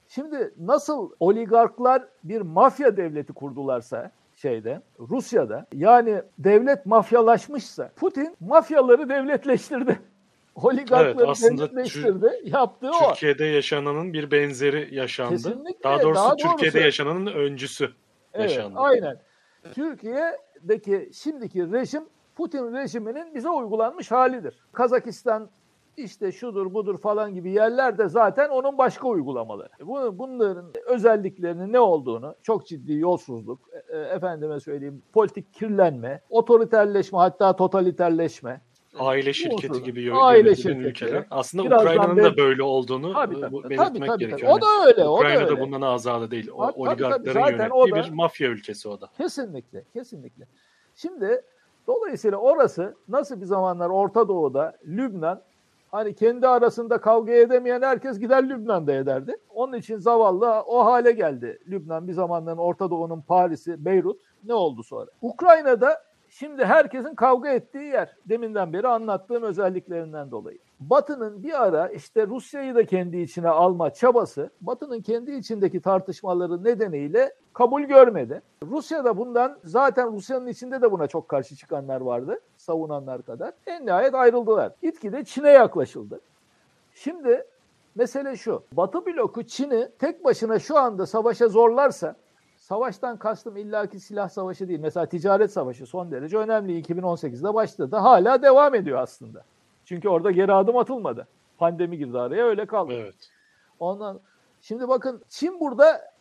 Şimdi 0.09 0.55
nasıl 0.59 1.11
oligarklar 1.21 2.03
bir 2.25 2.41
mafya 2.41 2.97
devleti 2.97 3.33
kurdularsa 3.33 4.11
şeyde 4.35 4.83
Rusya'da 4.99 5.67
yani 5.75 6.23
devlet 6.39 6.87
mafyalaşmışsa 6.87 7.91
Putin 7.97 8.37
mafyaları 8.41 9.09
devletleştirdi. 9.09 10.01
Oligarkları 10.55 11.17
evet, 11.19 11.29
aslında 11.29 11.71
devletleştirdi. 11.71 12.41
Yaptığı 12.45 12.91
o. 12.91 13.09
Türkiye'de 13.09 13.45
yaşananın 13.45 14.13
bir 14.13 14.31
benzeri 14.31 14.95
yaşandı. 14.95 15.31
Kesinlikle. 15.31 15.85
Daha 15.85 16.03
doğrusu 16.03 16.23
daha 16.23 16.37
Türkiye'de 16.37 16.75
doğrusu. 16.75 16.79
yaşananın 16.79 17.27
öncüsü 17.27 17.91
evet, 18.35 18.51
yaşandı. 18.51 18.79
Aynen. 18.79 19.21
Türkiye'deki 19.73 21.11
şimdiki 21.15 21.73
rejim 21.73 22.03
Putin 22.37 22.73
rejiminin 22.73 23.35
bize 23.35 23.51
uygulanmış 23.51 24.11
halidir. 24.11 24.55
Kazakistan 24.73 25.51
işte 25.99 26.33
şudur 26.33 26.75
budur 26.75 26.99
falan 26.99 27.35
gibi 27.35 27.51
yerlerde 27.51 28.09
zaten 28.09 28.49
onun 28.49 28.79
başka 28.79 29.09
uygulamaları. 29.09 29.69
Bunların 30.19 30.67
özelliklerinin 30.87 31.73
ne 31.73 31.81
olduğunu 31.81 32.35
çok 32.43 32.67
ciddi 32.67 32.93
yolsuzluk, 32.93 33.61
e, 33.73 33.97
e, 33.97 34.01
efendime 34.01 34.61
söyleyeyim 34.61 35.03
politik 35.13 35.55
kirlenme, 35.55 36.21
otoriterleşme 36.31 37.19
hatta 37.19 37.57
totaliterleşme, 37.57 38.61
aile 38.99 39.33
şirketi 39.33 39.83
gibi 39.83 40.13
aile 40.13 40.57
şirketi. 40.57 40.79
ülkeler. 40.79 41.25
Aslında 41.31 41.77
Ukrayna'nın 41.77 42.17
da 42.17 42.37
böyle 42.37 42.63
olduğunu 42.63 43.13
tabii, 43.13 43.41
tabii, 43.41 43.55
belirtmek 43.55 43.79
tabii, 43.79 44.07
tabii, 44.07 44.19
gerekiyor. 44.19 44.53
O 44.53 44.61
da 44.61 44.67
öyle. 44.87 45.05
O 45.05 45.15
Ukrayna 45.15 45.41
da, 45.41 45.51
öyle. 45.51 45.61
bundan 45.61 45.81
azade 45.81 46.31
değil. 46.31 46.51
O, 46.55 46.67
tabii, 46.67 46.81
oligarkların 46.81 47.25
tabii, 47.25 47.53
yönettiği 47.53 47.93
da, 47.93 48.05
bir 48.05 48.11
mafya 48.11 48.49
ülkesi 48.49 48.89
o 48.89 49.01
da. 49.01 49.09
Kesinlikle, 49.17 49.85
kesinlikle. 49.93 50.45
Şimdi 50.95 51.43
dolayısıyla 51.87 52.39
orası 52.39 52.95
nasıl 53.09 53.41
bir 53.41 53.47
zamanlar 53.47 53.89
Orta 53.89 54.29
Doğu'da 54.29 54.77
Lübnan 54.87 55.43
Hani 55.91 56.15
kendi 56.15 56.49
arasında 56.49 57.01
kavga 57.01 57.33
edemeyen 57.33 57.83
herkes 57.83 58.19
gider 58.19 58.49
Lübnan'da 58.49 58.93
ederdi. 58.93 59.37
Onun 59.55 59.73
için 59.73 59.99
zavallı 59.99 60.63
o 60.67 60.85
hale 60.85 61.13
geldi. 61.13 61.59
Lübnan 61.69 62.09
bir 62.09 62.13
zamanların 62.13 62.59
Orta 62.59 62.91
Doğu'nun 62.91 63.21
Paris'i, 63.21 63.85
Beyrut. 63.85 64.21
Ne 64.45 64.55
oldu 64.55 64.83
sonra? 64.83 65.11
Ukrayna'da 65.23 66.08
şimdi 66.39 66.65
herkesin 66.65 67.15
kavga 67.15 67.49
ettiği 67.49 67.85
yer. 67.85 68.17
Deminden 68.29 68.73
beri 68.73 68.89
anlattığım 68.89 69.43
özelliklerinden 69.43 70.31
dolayı. 70.31 70.59
Batı'nın 70.81 71.43
bir 71.43 71.63
ara 71.63 71.89
işte 71.89 72.27
Rusya'yı 72.27 72.75
da 72.75 72.87
kendi 72.87 73.17
içine 73.17 73.49
alma 73.49 73.91
çabası 73.91 74.51
Batı'nın 74.61 75.01
kendi 75.01 75.33
içindeki 75.33 75.81
tartışmaları 75.81 76.65
nedeniyle 76.65 77.35
kabul 77.53 77.83
görmedi. 77.83 78.43
Rusya 78.63 79.05
da 79.05 79.17
bundan 79.17 79.59
zaten 79.65 80.13
Rusya'nın 80.13 80.47
içinde 80.47 80.83
de 80.83 80.93
buna 80.93 81.07
çok 81.07 81.29
karşı 81.29 81.57
çıkanlar 81.57 82.01
vardı. 82.01 82.41
Savunanlar 82.57 83.23
kadar. 83.23 83.53
En 83.67 83.87
nihayet 83.87 84.15
ayrıldılar. 84.15 84.73
Gitgide 84.83 85.25
Çin'e 85.25 85.51
yaklaşıldı. 85.51 86.21
Şimdi 86.95 87.45
mesele 87.95 88.37
şu. 88.37 88.63
Batı 88.73 89.07
bloku 89.07 89.43
Çin'i 89.43 89.89
tek 89.99 90.25
başına 90.25 90.59
şu 90.59 90.79
anda 90.79 91.07
savaşa 91.07 91.49
zorlarsa 91.49 92.17
Savaştan 92.69 93.17
kastım 93.17 93.57
illaki 93.57 94.01
silah 94.01 94.29
savaşı 94.29 94.69
değil. 94.69 94.81
Mesela 94.81 95.07
ticaret 95.07 95.53
savaşı 95.53 95.87
son 95.87 96.11
derece 96.11 96.39
önemli. 96.39 96.83
2018'de 96.83 97.55
başladı. 97.55 97.97
Hala 97.97 98.43
devam 98.43 98.75
ediyor 98.75 98.99
aslında. 98.99 99.45
Çünkü 99.85 100.09
orada 100.09 100.31
geri 100.31 100.53
adım 100.53 100.77
atılmadı. 100.77 101.29
Pandemi 101.59 101.99
girdi 101.99 102.19
araya 102.19 102.45
öyle 102.47 102.67
kaldı. 102.67 102.93
Evet. 102.93 103.31
Ondan 103.81 104.21
şimdi 104.61 104.89
bakın 104.89 105.23
Çin 105.29 105.61
burada 105.61 106.15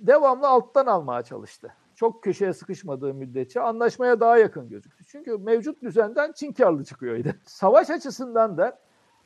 devamlı 0.00 0.48
alttan 0.48 0.86
almaya 0.86 1.22
çalıştı. 1.22 1.72
Çok 1.94 2.22
köşeye 2.22 2.52
sıkışmadığı 2.52 3.14
müddetçe 3.14 3.60
anlaşmaya 3.60 4.20
daha 4.20 4.38
yakın 4.38 4.68
gözüktü. 4.68 5.04
Çünkü 5.04 5.38
mevcut 5.38 5.82
düzenden 5.82 6.32
Çin 6.32 6.52
karlı 6.52 6.84
çıkıyordu. 6.84 7.28
Savaş 7.44 7.90
açısından 7.90 8.58
da 8.58 8.78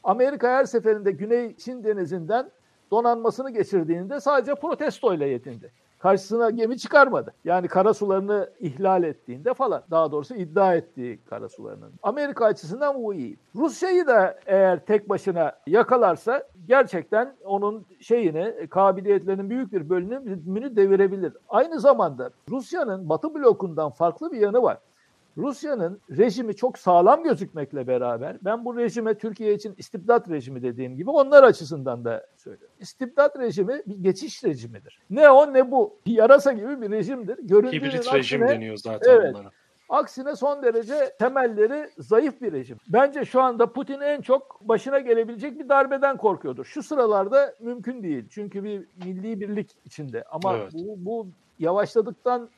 Amerika 0.05 0.49
her 0.49 0.65
seferinde 0.65 1.11
Güney 1.11 1.57
Çin 1.57 1.85
denizinden 1.85 2.51
donanmasını 2.91 3.51
geçirdiğinde 3.51 4.21
sadece 4.21 4.55
protestoyla 4.55 5.27
yetindi 5.27 5.73
karşısına 5.99 6.51
gemi 6.51 6.79
çıkarmadı. 6.79 7.35
Yani 7.45 7.69
karasularını 7.69 8.51
ihlal 8.61 9.03
ettiğinde 9.03 9.55
falan 9.55 9.83
daha 9.91 10.13
doğrusu 10.13 10.35
iddia 10.35 10.75
ettiği 10.75 11.25
karasularının. 11.25 11.93
Amerika 12.03 12.45
açısından 12.45 13.03
bu 13.03 13.15
iyi. 13.15 13.39
Rusya'yı 13.57 14.07
da 14.07 14.39
eğer 14.47 14.87
tek 14.87 15.09
başına 15.09 15.53
yakalarsa 15.67 16.43
gerçekten 16.69 17.35
onun 17.45 17.87
şeyini 18.01 18.67
kabiliyetlerinin 18.71 19.51
büyük 19.51 19.73
bir 19.73 19.89
bölümünü 19.89 20.77
devirebilir. 20.77 21.33
Aynı 21.49 21.81
zamanda 21.81 22.31
Rusya'nın 22.51 23.09
Batı 23.09 23.35
blokundan 23.35 23.91
farklı 23.91 24.33
bir 24.33 24.39
yanı 24.39 24.63
var. 24.63 24.79
Rusya'nın 25.39 26.01
rejimi 26.11 26.57
çok 26.57 26.79
sağlam 26.79 27.23
gözükmekle 27.23 27.87
beraber 27.87 28.37
ben 28.43 28.65
bu 28.65 28.77
rejime 28.77 29.15
Türkiye 29.15 29.55
için 29.55 29.75
istibdat 29.79 30.31
rejimi 30.31 30.63
dediğim 30.63 30.97
gibi 30.97 31.11
onlar 31.11 31.43
açısından 31.43 32.05
da 32.05 32.27
söylüyorum. 32.37 32.77
İstibdat 32.81 33.39
rejimi 33.39 33.83
bir 33.87 33.97
geçiş 33.97 34.45
rejimidir. 34.45 35.01
Ne 35.11 35.31
o 35.31 35.53
ne 35.55 35.71
bu. 35.71 35.99
Yarasa 36.07 36.53
gibi 36.53 36.81
bir 36.81 36.91
rejimdir. 36.91 37.39
Göründüğünün 37.39 37.81
Hibrit 37.81 38.01
aksine, 38.01 38.19
rejim 38.19 38.49
deniyor 38.49 38.77
zaten 38.77 39.11
evet, 39.11 39.35
onlara. 39.35 39.51
Aksine 39.89 40.37
son 40.37 40.63
derece 40.63 41.17
temelleri 41.19 41.91
zayıf 41.99 42.41
bir 42.41 42.53
rejim. 42.53 42.79
Bence 42.89 43.25
şu 43.25 43.43
anda 43.43 43.73
Putin 43.73 44.01
en 44.01 44.21
çok 44.21 44.61
başına 44.61 44.99
gelebilecek 44.99 45.59
bir 45.59 45.69
darbeden 45.69 46.17
korkuyordur. 46.17 46.65
Şu 46.65 46.83
sıralarda 46.83 47.55
mümkün 47.61 48.03
değil. 48.03 48.25
Çünkü 48.31 48.65
bir 48.65 48.87
milli 49.05 49.41
birlik 49.41 49.71
içinde. 49.85 50.25
Ama 50.31 50.57
evet. 50.57 50.73
bu, 50.75 50.97
bu 50.99 51.27
yavaşladıktan 51.59 52.49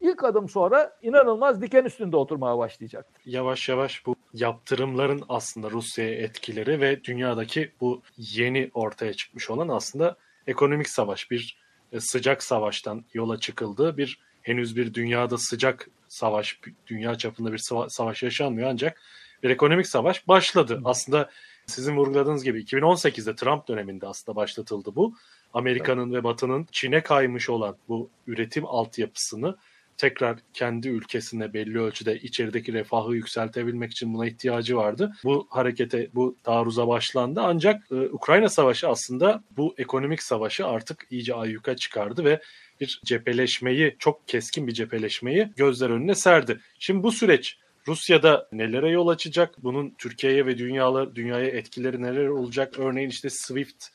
ilk 0.00 0.24
adım 0.24 0.48
sonra 0.48 0.96
inanılmaz 1.02 1.62
diken 1.62 1.84
üstünde 1.84 2.16
oturmaya 2.16 2.58
başlayacaktır. 2.58 3.22
Yavaş 3.26 3.68
yavaş 3.68 4.06
bu 4.06 4.16
yaptırımların 4.34 5.22
aslında 5.28 5.70
Rusya'ya 5.70 6.14
etkileri 6.14 6.80
ve 6.80 7.04
dünyadaki 7.04 7.72
bu 7.80 8.02
yeni 8.16 8.70
ortaya 8.74 9.14
çıkmış 9.14 9.50
olan 9.50 9.68
aslında 9.68 10.16
ekonomik 10.46 10.88
savaş, 10.88 11.30
bir 11.30 11.58
e, 11.92 12.00
sıcak 12.00 12.42
savaştan 12.42 13.04
yola 13.14 13.40
çıkıldığı 13.40 13.96
bir 13.96 14.18
henüz 14.42 14.76
bir 14.76 14.94
dünyada 14.94 15.38
sıcak 15.38 15.88
savaş, 16.08 16.60
dünya 16.86 17.14
çapında 17.14 17.52
bir 17.52 17.62
savaş 17.88 18.22
yaşanmıyor 18.22 18.68
ancak 18.70 19.02
bir 19.42 19.50
ekonomik 19.50 19.86
savaş 19.86 20.28
başladı. 20.28 20.80
Aslında 20.84 21.30
sizin 21.66 21.96
vurguladığınız 21.96 22.44
gibi 22.44 22.62
2018'de 22.62 23.36
Trump 23.36 23.68
döneminde 23.68 24.06
aslında 24.06 24.36
başlatıldı 24.36 24.96
bu. 24.96 25.14
Amerika'nın 25.54 26.12
ve 26.12 26.24
Batı'nın 26.24 26.66
Çin'e 26.72 27.02
kaymış 27.02 27.50
olan 27.50 27.76
bu 27.88 28.10
üretim 28.26 28.66
altyapısını 28.66 29.56
tekrar 29.98 30.38
kendi 30.54 30.88
ülkesine 30.88 31.54
belli 31.54 31.80
ölçüde 31.80 32.18
içerideki 32.18 32.72
refahı 32.72 33.14
yükseltebilmek 33.14 33.92
için 33.92 34.14
buna 34.14 34.26
ihtiyacı 34.26 34.76
vardı. 34.76 35.12
Bu 35.24 35.46
harekete, 35.50 36.08
bu 36.14 36.36
taarruza 36.44 36.88
başlandı. 36.88 37.40
Ancak 37.42 37.92
e, 37.92 37.94
Ukrayna 37.94 38.48
Savaşı 38.48 38.88
aslında 38.88 39.42
bu 39.56 39.74
ekonomik 39.78 40.22
savaşı 40.22 40.66
artık 40.66 41.06
iyice 41.10 41.34
ayyuka 41.34 41.76
çıkardı 41.76 42.24
ve 42.24 42.40
bir 42.80 43.00
cepheleşmeyi, 43.04 43.96
çok 43.98 44.28
keskin 44.28 44.66
bir 44.66 44.72
cepheleşmeyi 44.72 45.52
gözler 45.56 45.90
önüne 45.90 46.14
serdi. 46.14 46.60
Şimdi 46.78 47.02
bu 47.02 47.12
süreç 47.12 47.58
Rusya'da 47.88 48.48
nelere 48.52 48.90
yol 48.90 49.08
açacak? 49.08 49.54
Bunun 49.62 49.94
Türkiye'ye 49.98 50.46
ve 50.46 50.58
dünyalar, 50.58 51.14
dünyaya 51.14 51.46
etkileri 51.46 52.02
neler 52.02 52.26
olacak? 52.26 52.78
Örneğin 52.78 53.08
işte 53.08 53.28
SWIFT 53.30 53.88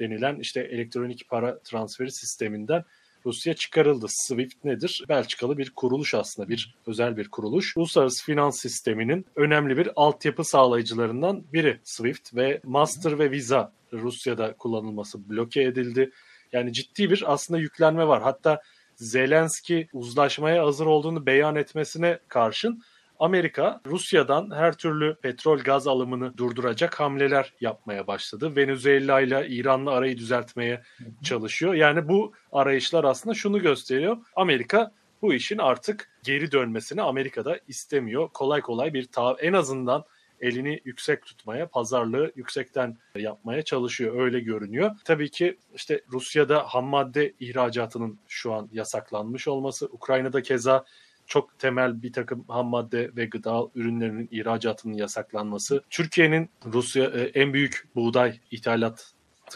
denilen 0.00 0.36
işte 0.36 0.60
elektronik 0.60 1.28
para 1.28 1.58
transferi 1.58 2.12
sisteminden 2.12 2.84
Rusya 3.26 3.54
çıkarıldı. 3.54 4.06
SWIFT 4.08 4.64
nedir? 4.64 5.04
Belçikalı 5.08 5.58
bir 5.58 5.70
kuruluş 5.70 6.14
aslında, 6.14 6.48
bir 6.48 6.74
özel 6.86 7.16
bir 7.16 7.28
kuruluş. 7.28 7.76
Uluslararası 7.76 8.24
finans 8.24 8.60
sisteminin 8.60 9.26
önemli 9.36 9.76
bir 9.76 9.90
altyapı 9.96 10.44
sağlayıcılarından 10.44 11.44
biri 11.52 11.80
SWIFT 11.84 12.34
ve 12.34 12.60
Master 12.64 13.18
ve 13.18 13.30
Visa 13.30 13.72
Rusya'da 13.92 14.52
kullanılması 14.52 15.30
bloke 15.30 15.62
edildi. 15.62 16.10
Yani 16.52 16.72
ciddi 16.72 17.10
bir 17.10 17.32
aslında 17.32 17.60
yüklenme 17.60 18.06
var. 18.06 18.22
Hatta 18.22 18.62
Zelenski 18.96 19.88
uzlaşmaya 19.92 20.66
hazır 20.66 20.86
olduğunu 20.86 21.26
beyan 21.26 21.56
etmesine 21.56 22.18
karşın 22.28 22.82
Amerika 23.20 23.80
Rusya'dan 23.86 24.50
her 24.54 24.76
türlü 24.76 25.14
petrol 25.14 25.58
gaz 25.58 25.86
alımını 25.86 26.36
durduracak 26.36 27.00
hamleler 27.00 27.52
yapmaya 27.60 28.06
başladı. 28.06 28.56
Venezuela 28.56 29.20
ile 29.20 29.48
İran'la 29.48 29.90
arayı 29.90 30.18
düzeltmeye 30.18 30.82
çalışıyor. 31.22 31.74
Yani 31.74 32.08
bu 32.08 32.32
arayışlar 32.52 33.04
aslında 33.04 33.34
şunu 33.34 33.62
gösteriyor. 33.62 34.16
Amerika 34.36 34.92
bu 35.22 35.34
işin 35.34 35.58
artık 35.58 36.10
geri 36.22 36.52
dönmesini 36.52 37.02
Amerika'da 37.02 37.58
istemiyor. 37.68 38.28
Kolay 38.28 38.60
kolay 38.60 38.94
bir 38.94 39.04
ta 39.04 39.36
en 39.40 39.52
azından 39.52 40.04
elini 40.40 40.80
yüksek 40.84 41.26
tutmaya, 41.26 41.68
pazarlığı 41.68 42.32
yüksekten 42.36 42.98
yapmaya 43.16 43.62
çalışıyor. 43.62 44.20
Öyle 44.20 44.40
görünüyor. 44.40 44.90
Tabii 45.04 45.30
ki 45.30 45.58
işte 45.74 46.00
Rusya'da 46.12 46.62
ham 46.62 46.84
madde 46.84 47.34
ihracatının 47.40 48.18
şu 48.28 48.52
an 48.52 48.68
yasaklanmış 48.72 49.48
olması, 49.48 49.86
Ukrayna'da 49.86 50.42
keza 50.42 50.84
çok 51.30 51.58
temel 51.58 52.02
bir 52.02 52.12
takım 52.12 52.44
ham 52.48 52.66
madde 52.66 53.10
ve 53.16 53.26
gıda 53.26 53.62
ürünlerinin 53.74 54.28
ihracatının 54.30 54.94
yasaklanması, 54.94 55.82
Türkiye'nin 55.90 56.50
Rusya 56.66 57.04
e, 57.04 57.20
en 57.20 57.52
büyük 57.52 57.88
buğday 57.94 58.40
ithalatı 58.50 59.04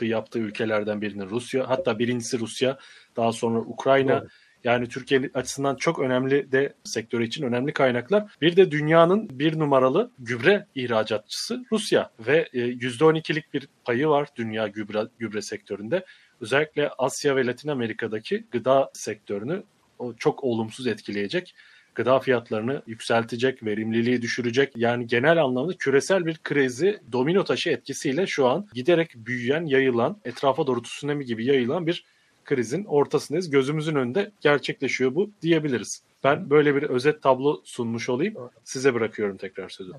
yaptığı 0.02 0.38
ülkelerden 0.38 1.00
birinin 1.00 1.30
Rusya, 1.30 1.68
hatta 1.68 1.98
birincisi 1.98 2.38
Rusya, 2.38 2.78
daha 3.16 3.32
sonra 3.32 3.58
Ukrayna. 3.58 4.12
Evet. 4.12 4.30
Yani 4.64 4.88
Türkiye 4.88 5.30
açısından 5.34 5.76
çok 5.76 5.98
önemli 5.98 6.52
de 6.52 6.74
sektörü 6.84 7.26
için 7.26 7.44
önemli 7.44 7.72
kaynaklar. 7.72 8.32
Bir 8.40 8.56
de 8.56 8.70
dünyanın 8.70 9.38
bir 9.38 9.58
numaralı 9.58 10.10
gübre 10.18 10.66
ihracatçısı 10.74 11.64
Rusya 11.72 12.10
ve 12.26 12.48
%12'lik 12.52 13.44
e, 13.44 13.52
bir 13.52 13.68
payı 13.84 14.08
var 14.08 14.28
dünya 14.36 14.68
gübre, 14.68 15.02
gübre 15.18 15.42
sektöründe. 15.42 16.04
Özellikle 16.40 16.90
Asya 16.98 17.36
ve 17.36 17.46
Latin 17.46 17.68
Amerika'daki 17.68 18.44
gıda 18.50 18.90
sektörünü 18.94 19.62
o 19.98 20.14
çok 20.14 20.44
olumsuz 20.44 20.86
etkileyecek. 20.86 21.54
Gıda 21.94 22.20
fiyatlarını 22.20 22.82
yükseltecek, 22.86 23.64
verimliliği 23.64 24.22
düşürecek. 24.22 24.72
Yani 24.76 25.06
genel 25.06 25.42
anlamda 25.42 25.72
küresel 25.72 26.26
bir 26.26 26.38
krizi 26.38 27.00
domino 27.12 27.44
taşı 27.44 27.70
etkisiyle 27.70 28.26
şu 28.26 28.48
an 28.48 28.66
giderek 28.74 29.14
büyüyen, 29.16 29.64
yayılan, 29.64 30.16
etrafa 30.24 30.66
doğru 30.66 30.82
tsunami 30.82 31.24
gibi 31.24 31.44
yayılan 31.44 31.86
bir 31.86 32.04
krizin 32.44 32.84
ortasındayız. 32.84 33.50
Gözümüzün 33.50 33.94
önünde 33.94 34.30
gerçekleşiyor 34.40 35.14
bu 35.14 35.30
diyebiliriz. 35.42 36.02
Ben 36.24 36.50
böyle 36.50 36.74
bir 36.74 36.82
özet 36.82 37.22
tablo 37.22 37.60
sunmuş 37.64 38.08
olayım. 38.08 38.34
Size 38.64 38.94
bırakıyorum 38.94 39.36
tekrar 39.36 39.68
sözü. 39.68 39.92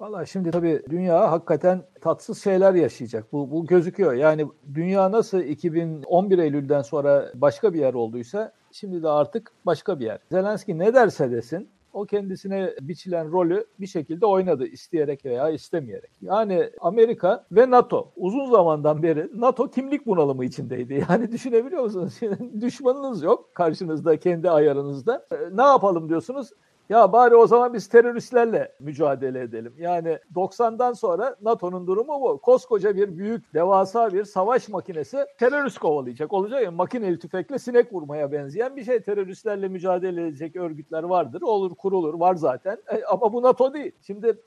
Valla 0.00 0.26
şimdi 0.26 0.50
tabii 0.50 0.82
dünya 0.90 1.32
hakikaten 1.32 1.82
tatsız 2.00 2.44
şeyler 2.44 2.74
yaşayacak. 2.74 3.32
Bu, 3.32 3.50
bu 3.50 3.66
gözüküyor. 3.66 4.12
Yani 4.12 4.46
dünya 4.74 5.12
nasıl 5.12 5.40
2011 5.40 6.38
Eylül'den 6.38 6.82
sonra 6.82 7.32
başka 7.34 7.74
bir 7.74 7.78
yer 7.78 7.94
olduysa 7.94 8.52
şimdi 8.72 9.02
de 9.02 9.08
artık 9.08 9.52
başka 9.66 10.00
bir 10.00 10.04
yer. 10.04 10.18
Zelenski 10.30 10.78
ne 10.78 10.94
derse 10.94 11.30
desin 11.30 11.68
o 11.92 12.04
kendisine 12.04 12.74
biçilen 12.80 13.32
rolü 13.32 13.66
bir 13.80 13.86
şekilde 13.86 14.26
oynadı 14.26 14.66
isteyerek 14.66 15.24
veya 15.24 15.50
istemeyerek. 15.50 16.10
Yani 16.20 16.70
Amerika 16.80 17.46
ve 17.52 17.70
NATO 17.70 18.12
uzun 18.16 18.50
zamandan 18.50 19.02
beri 19.02 19.28
NATO 19.34 19.70
kimlik 19.70 20.06
bunalımı 20.06 20.44
içindeydi. 20.44 21.04
Yani 21.08 21.32
düşünebiliyor 21.32 21.82
musunuz? 21.82 22.20
Düşmanınız 22.60 23.22
yok 23.22 23.54
karşınızda 23.54 24.16
kendi 24.16 24.50
ayarınızda. 24.50 25.26
E, 25.32 25.36
ne 25.56 25.62
yapalım 25.62 26.08
diyorsunuz? 26.08 26.50
Ya 26.88 27.12
bari 27.12 27.36
o 27.36 27.46
zaman 27.46 27.74
biz 27.74 27.88
teröristlerle 27.88 28.72
mücadele 28.80 29.40
edelim. 29.40 29.74
Yani 29.78 30.18
90'dan 30.34 30.92
sonra 30.92 31.36
NATO'nun 31.42 31.86
durumu 31.86 32.20
bu. 32.20 32.40
Koskoca 32.40 32.96
bir 32.96 33.18
büyük, 33.18 33.54
devasa 33.54 34.12
bir 34.12 34.24
savaş 34.24 34.68
makinesi 34.68 35.26
terörist 35.38 35.78
kovalayacak. 35.78 36.32
Olacak 36.32 36.62
ya 36.62 36.70
makineli 36.70 37.18
tüfekle 37.18 37.58
sinek 37.58 37.92
vurmaya 37.92 38.32
benzeyen 38.32 38.76
bir 38.76 38.84
şey. 38.84 39.02
Teröristlerle 39.02 39.68
mücadele 39.68 40.26
edecek 40.26 40.56
örgütler 40.56 41.02
vardır. 41.02 41.42
Olur 41.42 41.74
kurulur, 41.74 42.14
var 42.14 42.34
zaten. 42.34 42.78
E, 42.92 43.04
ama 43.04 43.32
bu 43.32 43.42
NATO 43.42 43.74
değil. 43.74 43.92
Şimdi 44.02 44.38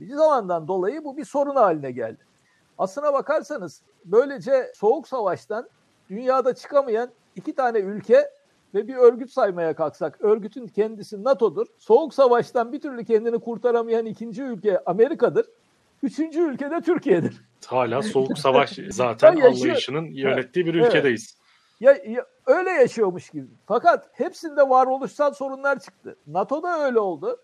bir 0.00 0.14
zamandan 0.14 0.68
dolayı 0.68 1.04
bu 1.04 1.16
bir 1.16 1.24
sorun 1.24 1.56
haline 1.56 1.90
geldi. 1.90 2.24
Aslına 2.78 3.12
bakarsanız 3.12 3.82
böylece 4.04 4.72
soğuk 4.74 5.08
savaştan 5.08 5.68
dünyada 6.10 6.54
çıkamayan 6.54 7.10
iki 7.36 7.54
tane 7.54 7.78
ülke 7.78 8.30
ve 8.74 8.88
bir 8.88 8.96
örgüt 8.96 9.30
saymaya 9.30 9.74
kalksak 9.74 10.20
örgütün 10.20 10.66
kendisi 10.66 11.24
NATO'dur. 11.24 11.66
Soğuk 11.78 12.14
savaştan 12.14 12.72
bir 12.72 12.80
türlü 12.80 13.04
kendini 13.04 13.38
kurtaramayan 13.38 14.06
ikinci 14.06 14.42
ülke 14.42 14.80
Amerika'dır. 14.86 15.46
Üçüncü 16.02 16.40
ülke 16.40 16.70
de 16.70 16.80
Türkiye'dir. 16.80 17.42
Hala 17.66 18.02
soğuk 18.02 18.38
savaş 18.38 18.78
zaten 18.90 19.36
anlayışının 19.40 20.04
yönettiği 20.04 20.66
bir 20.66 20.74
ülkedeyiz. 20.74 21.38
Ya, 21.80 21.92
ya 21.92 22.26
öyle 22.46 22.70
yaşıyormuş 22.70 23.30
gibi. 23.30 23.46
Fakat 23.66 24.10
hepsinde 24.12 24.68
varoluşsal 24.68 25.32
sorunlar 25.32 25.78
çıktı. 25.78 26.16
NATO'da 26.26 26.84
öyle 26.84 26.98
oldu. 26.98 27.40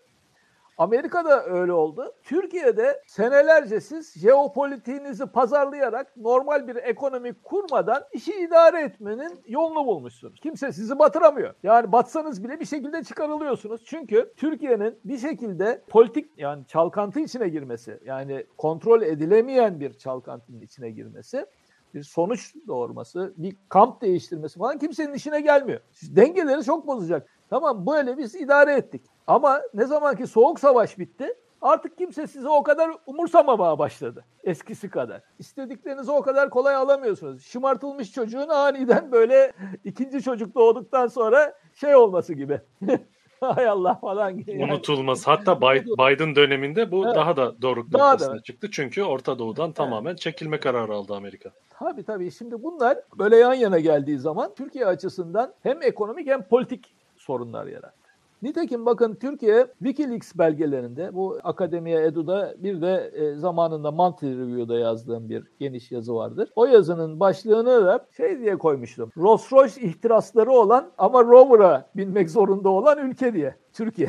Amerika'da 0.78 1.44
öyle 1.44 1.72
oldu. 1.72 2.14
Türkiye'de 2.22 3.02
senelerce 3.06 3.80
siz 3.80 4.14
jeopolitiğinizi 4.18 5.26
pazarlayarak 5.26 6.16
normal 6.16 6.68
bir 6.68 6.76
ekonomi 6.76 7.34
kurmadan 7.42 8.04
işi 8.12 8.32
idare 8.32 8.82
etmenin 8.82 9.40
yolunu 9.46 9.87
bulmuşsunuz. 9.87 10.40
Kimse 10.40 10.72
sizi 10.72 10.98
batıramıyor. 10.98 11.54
Yani 11.62 11.92
batsanız 11.92 12.44
bile 12.44 12.60
bir 12.60 12.66
şekilde 12.66 13.04
çıkarılıyorsunuz. 13.04 13.84
Çünkü 13.84 14.32
Türkiye'nin 14.37 14.98
bir 15.04 15.18
şekilde 15.18 15.82
politik 15.88 16.30
yani 16.37 16.66
çalkantı 16.66 17.20
içine 17.20 17.48
girmesi, 17.48 18.00
yani 18.04 18.46
kontrol 18.58 19.02
edilemeyen 19.02 19.80
bir 19.80 19.92
çalkantının 19.92 20.60
içine 20.60 20.90
girmesi 20.90 21.46
bir 21.94 22.02
sonuç 22.02 22.54
doğurması, 22.66 23.34
bir 23.37 23.56
kamp 23.68 24.02
değiştirmesi 24.02 24.58
falan 24.58 24.78
kimsenin 24.78 25.14
işine 25.14 25.40
gelmiyor. 25.40 25.80
Dengeleri 26.02 26.64
çok 26.64 26.87
bozacak. 26.87 27.28
Tamam 27.50 27.87
böyle 27.87 28.18
biz 28.18 28.34
idare 28.34 28.72
ettik. 28.72 29.02
Ama 29.26 29.62
ne 29.74 29.87
zaman 29.87 30.16
ki 30.16 30.26
soğuk 30.26 30.60
savaş 30.60 30.98
bitti 30.98 31.34
artık 31.64 31.98
kimse 31.98 32.26
sizi 32.26 32.48
o 32.48 32.62
kadar 32.62 32.90
umursamamaya 33.06 33.78
başladı. 33.78 34.24
Eskisi 34.44 34.90
kadar. 34.90 35.22
İstediklerinizi 35.38 36.10
o 36.10 36.22
kadar 36.22 36.50
kolay 36.50 36.74
alamıyorsunuz. 36.74 37.42
Şımartılmış 37.42 38.12
çocuğun 38.12 38.48
aniden 38.48 39.12
böyle 39.12 39.52
ikinci 39.84 40.22
çocuk 40.22 40.54
doğduktan 40.54 41.06
sonra 41.06 41.54
şey 41.74 41.94
olması 41.96 42.34
gibi. 42.34 42.60
Hay 43.40 43.68
Allah 43.68 43.94
falan 43.94 44.38
gibi. 44.38 44.52
Yani. 44.52 44.64
Unutulmaz. 44.64 45.26
Hatta 45.26 45.60
Biden 45.60 46.37
döneminde 46.37 46.92
bu 46.92 47.04
evet. 47.04 47.16
daha 47.16 47.37
da 47.37 47.62
doğru 47.62 47.80
noktasına 47.80 48.42
çıktı. 48.42 48.68
Çünkü 48.72 49.02
Orta 49.02 49.38
Doğu'dan 49.38 49.66
evet. 49.66 49.76
tamamen 49.76 50.16
çekilme 50.16 50.60
kararı 50.60 50.94
aldı 50.94 51.14
Amerika. 51.14 51.50
Tabii 51.70 52.04
tabii. 52.04 52.30
Şimdi 52.30 52.62
bunlar 52.62 52.98
böyle 53.18 53.37
yan 53.37 53.54
yana 53.54 53.78
geldiği 53.78 54.18
zaman 54.18 54.54
Türkiye 54.54 54.87
açısından 54.87 55.54
hem 55.62 55.82
ekonomik 55.82 56.28
hem 56.28 56.42
politik 56.42 56.94
sorunlar 57.16 57.66
yarattı. 57.66 58.03
Nitekim 58.44 58.87
bakın 58.87 59.14
Türkiye 59.14 59.66
Wikileaks 59.78 60.33
belgelerinde 60.38 61.14
bu 61.14 61.38
Akademiye 61.44 62.02
Edu'da 62.02 62.54
bir 62.59 62.83
de 62.83 63.11
e, 63.14 63.35
zamanında 63.35 63.90
Monthly 63.90 64.38
Review'da 64.38 64.78
yazdığım 64.78 65.28
bir 65.28 65.44
geniş 65.59 65.92
yazı 65.92 66.14
vardır. 66.14 66.48
O 66.57 66.66
yazının 66.66 67.20
başlığını 67.20 67.87
da 67.87 68.07
şey 68.16 68.38
diye 68.38 68.59
koymuştum. 68.59 69.11
Rolls 69.16 69.52
Royce 69.52 69.80
ihtirasları 69.80 70.50
olan 70.50 70.92
ama 70.98 71.24
Rover'a 71.24 71.90
binmek 71.96 72.30
zorunda 72.30 72.68
olan 72.68 73.09
ülke 73.09 73.35
diye. 73.35 73.57
Türkiye. 73.72 74.09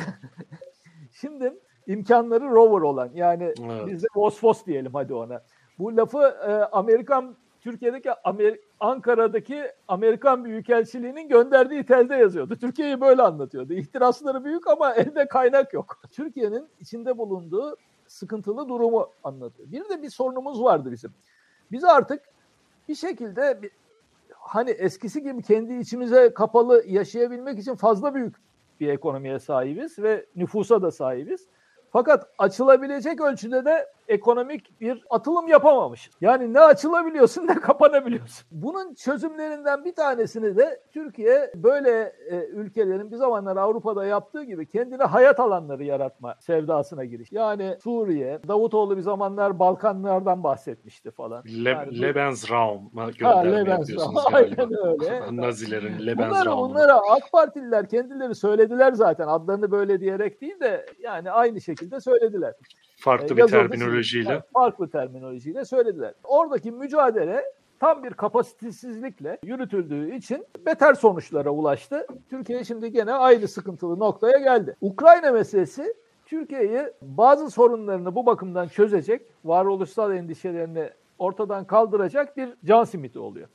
Şimdi 1.12 1.54
imkanları 1.88 2.50
rover 2.50 2.82
olan 2.82 3.10
yani 3.13 3.43
evet. 3.43 3.88
biz 3.88 4.04
de 4.04 4.08
Vosvos 4.15 4.65
diyelim 4.65 4.93
hadi 4.93 5.13
ona. 5.13 5.41
Bu 5.80 5.98
lafı 5.98 6.19
e, 6.48 6.52
Amerikan 6.52 7.36
Türkiye'deki 7.62 8.12
Amer 8.24 8.58
Ankara'daki 8.80 9.72
Amerikan 9.88 10.46
Büyükelçiliği'nin 10.46 11.30
gönderdiği 11.30 11.86
telde 11.86 12.16
yazıyordu. 12.16 12.56
Türkiye'yi 12.56 13.02
böyle 13.02 13.22
anlatıyordu. 13.22 13.74
İhtirasları 13.74 14.44
büyük 14.44 14.68
ama 14.68 14.94
elde 14.96 15.28
kaynak 15.28 15.74
yok. 15.74 16.02
Türkiye'nin 16.12 16.68
içinde 16.80 17.18
bulunduğu 17.18 17.76
sıkıntılı 18.08 18.70
durumu 18.70 19.10
anlatıyor. 19.24 19.72
Bir 19.72 19.90
de 19.90 20.02
bir 20.02 20.10
sorunumuz 20.10 20.64
vardı 20.64 20.92
bizim. 20.92 21.12
Biz 21.72 21.84
artık 21.84 22.22
bir 22.90 22.96
şekilde 22.96 23.62
bir, 23.62 23.72
hani 24.30 24.70
eskisi 24.70 25.24
gibi 25.24 25.44
kendi 25.44 25.74
içimize 25.74 26.34
kapalı 26.34 26.84
yaşayabilmek 26.88 27.60
için 27.60 27.76
fazla 27.76 28.16
büyük 28.16 28.36
bir 28.80 28.88
ekonomiye 28.88 29.40
sahibiz 29.40 30.00
ve 30.00 30.26
nüfusa 30.36 30.82
da 30.82 30.92
sahibiz. 30.92 31.48
Fakat 31.92 32.30
açılabilecek 32.38 33.22
ölçüde 33.22 33.66
de 33.66 33.88
ekonomik 34.08 34.82
bir 34.82 35.06
atılım 35.10 35.48
yapamamış. 35.48 36.10
Yani 36.22 36.54
ne 36.54 36.60
açılabiliyorsun 36.60 37.48
ne 37.48 37.56
kapanabiliyorsun. 37.56 38.48
Bunun 38.52 38.94
çözümlerinden 38.94 39.86
bir 39.86 39.96
tanesini 39.96 40.58
de 40.58 40.82
Türkiye 40.91 41.52
böyle 41.56 42.13
e, 42.30 42.46
ülkelerin 42.46 43.12
bir 43.12 43.15
zamanlar 43.15 43.58
Avrupa'da 43.58 44.06
yaptığı 44.06 44.44
gibi 44.44 44.65
kendine 44.65 45.04
hayat 45.04 45.39
alanları 45.39 45.84
yaratma 45.84 46.36
sevdasına 46.39 47.06
giriş. 47.06 47.32
Yani 47.32 47.78
Suriye, 47.84 48.39
Davutoğlu 48.48 48.98
bir 48.98 49.02
zamanlar 49.02 49.60
Balkanlardan 49.60 50.44
bahsetmişti 50.44 51.12
falan. 51.12 51.44
Le 51.65 51.70
yani 51.70 52.02
gönderme 53.18 53.70
yapıyorsunuz 53.70 54.24
galiba. 54.32 54.62
Aynen 54.62 54.88
öyle. 54.88 55.22
Nazilerin 55.41 56.06
Lebensraum'u. 56.06 56.70
Bunları, 56.70 56.70
bunları 56.70 56.94
AK 56.94 57.32
Partililer 57.32 57.89
kendileri 57.89 58.36
söylediler 58.36 58.94
zaten. 58.94 59.28
Adlarını 59.28 59.72
böyle 59.72 60.00
diyerek 60.00 60.41
değil 60.41 60.60
de 60.60 60.86
yani 61.00 61.32
aynı 61.32 61.62
şekilde 61.62 62.00
söylediler. 62.00 62.54
Farklı 62.98 63.38
bir 63.38 63.48
terminolojiyle. 64.01 64.43
Farklı 64.53 64.89
terminolojiyle 64.89 65.65
söylediler. 65.65 66.13
Oradaki 66.23 66.71
mücadele 66.71 67.43
tam 67.79 68.03
bir 68.03 68.13
kapasitesizlikle 68.13 69.38
yürütüldüğü 69.43 70.15
için 70.15 70.45
beter 70.65 70.93
sonuçlara 70.93 71.49
ulaştı. 71.49 72.08
Türkiye 72.29 72.63
şimdi 72.63 72.91
gene 72.91 73.12
aynı 73.12 73.47
sıkıntılı 73.47 73.99
noktaya 73.99 74.38
geldi. 74.38 74.75
Ukrayna 74.81 75.31
meselesi 75.31 75.93
Türkiye'yi 76.25 76.81
bazı 77.01 77.49
sorunlarını 77.49 78.15
bu 78.15 78.25
bakımdan 78.25 78.67
çözecek, 78.67 79.21
varoluşsal 79.45 80.15
endişelerini 80.15 80.89
ortadan 81.19 81.65
kaldıracak 81.65 82.38
bir 82.38 82.49
can 82.65 82.84
simiti 82.84 83.19
oluyor. 83.19 83.47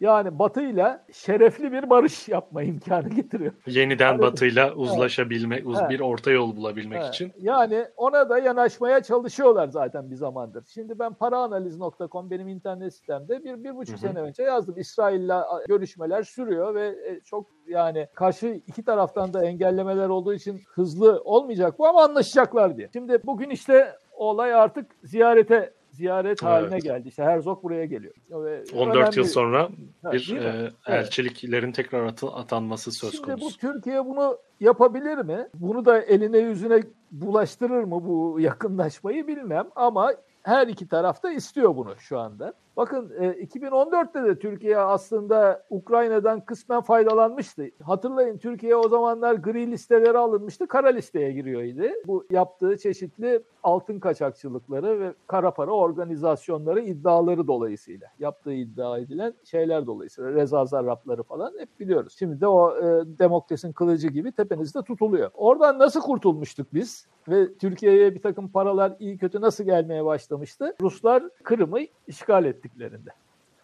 Yani 0.00 0.38
Batı'yla 0.38 1.04
şerefli 1.12 1.72
bir 1.72 1.90
barış 1.90 2.28
yapma 2.28 2.62
imkanı 2.62 3.08
getiriyor. 3.08 3.52
Yeniden 3.66 4.12
yani, 4.12 4.22
Batı'yla 4.22 4.74
uzlaşabilmek, 4.74 5.64
evet. 5.66 5.90
bir 5.90 6.00
orta 6.00 6.30
yol 6.30 6.56
bulabilmek 6.56 7.00
evet. 7.02 7.14
için. 7.14 7.32
Yani 7.40 7.86
ona 7.96 8.28
da 8.28 8.38
yanaşmaya 8.38 9.02
çalışıyorlar 9.02 9.68
zaten 9.68 10.10
bir 10.10 10.16
zamandır. 10.16 10.64
Şimdi 10.74 10.98
ben 10.98 11.14
paraanaliz.com 11.14 12.30
benim 12.30 12.48
internet 12.48 12.94
sitemde 12.94 13.44
bir, 13.44 13.64
bir 13.64 13.76
buçuk 13.76 14.02
Hı-hı. 14.02 14.08
sene 14.08 14.20
önce 14.20 14.42
yazdım. 14.42 14.78
İsrail'le 14.78 15.42
görüşmeler 15.68 16.22
sürüyor 16.22 16.74
ve 16.74 16.86
e, 16.86 17.20
çok 17.20 17.46
yani 17.66 18.08
karşı 18.14 18.46
iki 18.66 18.84
taraftan 18.84 19.34
da 19.34 19.44
engellemeler 19.44 20.08
olduğu 20.08 20.34
için 20.34 20.60
hızlı 20.74 21.22
olmayacak 21.24 21.78
bu 21.78 21.86
ama 21.86 22.02
anlaşacaklar 22.02 22.76
diye. 22.76 22.88
Şimdi 22.92 23.18
bugün 23.24 23.50
işte 23.50 23.92
olay 24.12 24.54
artık 24.54 24.86
ziyarete 25.02 25.72
ziyaret 25.98 26.42
haline 26.42 26.74
evet. 26.74 26.82
geldi. 26.82 27.08
İşte 27.08 27.22
Herzog 27.22 27.62
buraya 27.62 27.84
geliyor. 27.84 28.14
Ve 28.30 28.64
14 28.74 28.96
önemli... 28.96 29.18
yıl 29.18 29.24
sonra 29.24 29.68
bir 30.12 30.36
e, 30.36 30.70
elçiliklerin 30.86 31.72
tekrar 31.72 32.06
atı, 32.06 32.26
atanması 32.26 32.92
söz 32.92 33.12
Şimdi 33.12 33.24
konusu. 33.24 33.50
Şimdi 33.50 33.72
bu 33.72 33.74
Türkiye 33.74 34.06
bunu 34.06 34.38
yapabilir 34.60 35.18
mi? 35.18 35.48
Bunu 35.54 35.84
da 35.84 36.02
eline 36.02 36.38
yüzüne 36.38 36.82
bulaştırır 37.10 37.84
mı 37.84 38.04
bu 38.04 38.40
yakınlaşmayı 38.40 39.26
bilmem 39.26 39.68
ama 39.76 40.14
her 40.42 40.66
iki 40.66 40.88
taraf 40.88 41.22
da 41.22 41.30
istiyor 41.30 41.76
bunu 41.76 41.94
şu 41.98 42.18
anda. 42.18 42.52
Bakın 42.78 43.08
2014'te 43.08 44.20
e, 44.20 44.24
de 44.24 44.38
Türkiye 44.38 44.78
aslında 44.78 45.66
Ukrayna'dan 45.70 46.40
kısmen 46.40 46.80
faydalanmıştı. 46.80 47.70
Hatırlayın 47.82 48.38
Türkiye 48.38 48.76
o 48.76 48.88
zamanlar 48.88 49.34
gri 49.34 49.70
listelere 49.70 50.18
alınmıştı, 50.18 50.66
kara 50.66 50.88
listeye 50.88 51.32
giriyordu. 51.32 51.58
Bu 52.06 52.26
yaptığı 52.30 52.78
çeşitli 52.78 53.42
altın 53.62 54.00
kaçakçılıkları 54.00 55.00
ve 55.00 55.14
kara 55.26 55.50
para 55.50 55.70
organizasyonları 55.70 56.80
iddiaları 56.80 57.46
dolayısıyla. 57.46 58.06
Yaptığı 58.18 58.52
iddia 58.52 58.98
edilen 58.98 59.34
şeyler 59.44 59.86
dolayısıyla. 59.86 60.32
Reza 60.32 60.64
Zarrabları 60.64 61.22
falan 61.22 61.52
hep 61.58 61.80
biliyoruz. 61.80 62.16
Şimdi 62.18 62.40
de 62.40 62.46
o 62.46 62.76
e, 62.76 63.18
demokrasinin 63.18 63.72
kılıcı 63.72 64.08
gibi 64.08 64.32
tepenizde 64.32 64.82
tutuluyor. 64.82 65.30
Oradan 65.34 65.78
nasıl 65.78 66.00
kurtulmuştuk 66.00 66.74
biz? 66.74 67.06
Ve 67.28 67.54
Türkiye'ye 67.54 68.14
bir 68.14 68.22
takım 68.22 68.48
paralar 68.48 68.96
iyi 68.98 69.18
kötü 69.18 69.40
nasıl 69.40 69.64
gelmeye 69.64 70.04
başlamıştı? 70.04 70.74
Ruslar 70.80 71.22
Kırım'ı 71.42 71.80
işgal 72.06 72.44
ettiklerinde. 72.68 73.10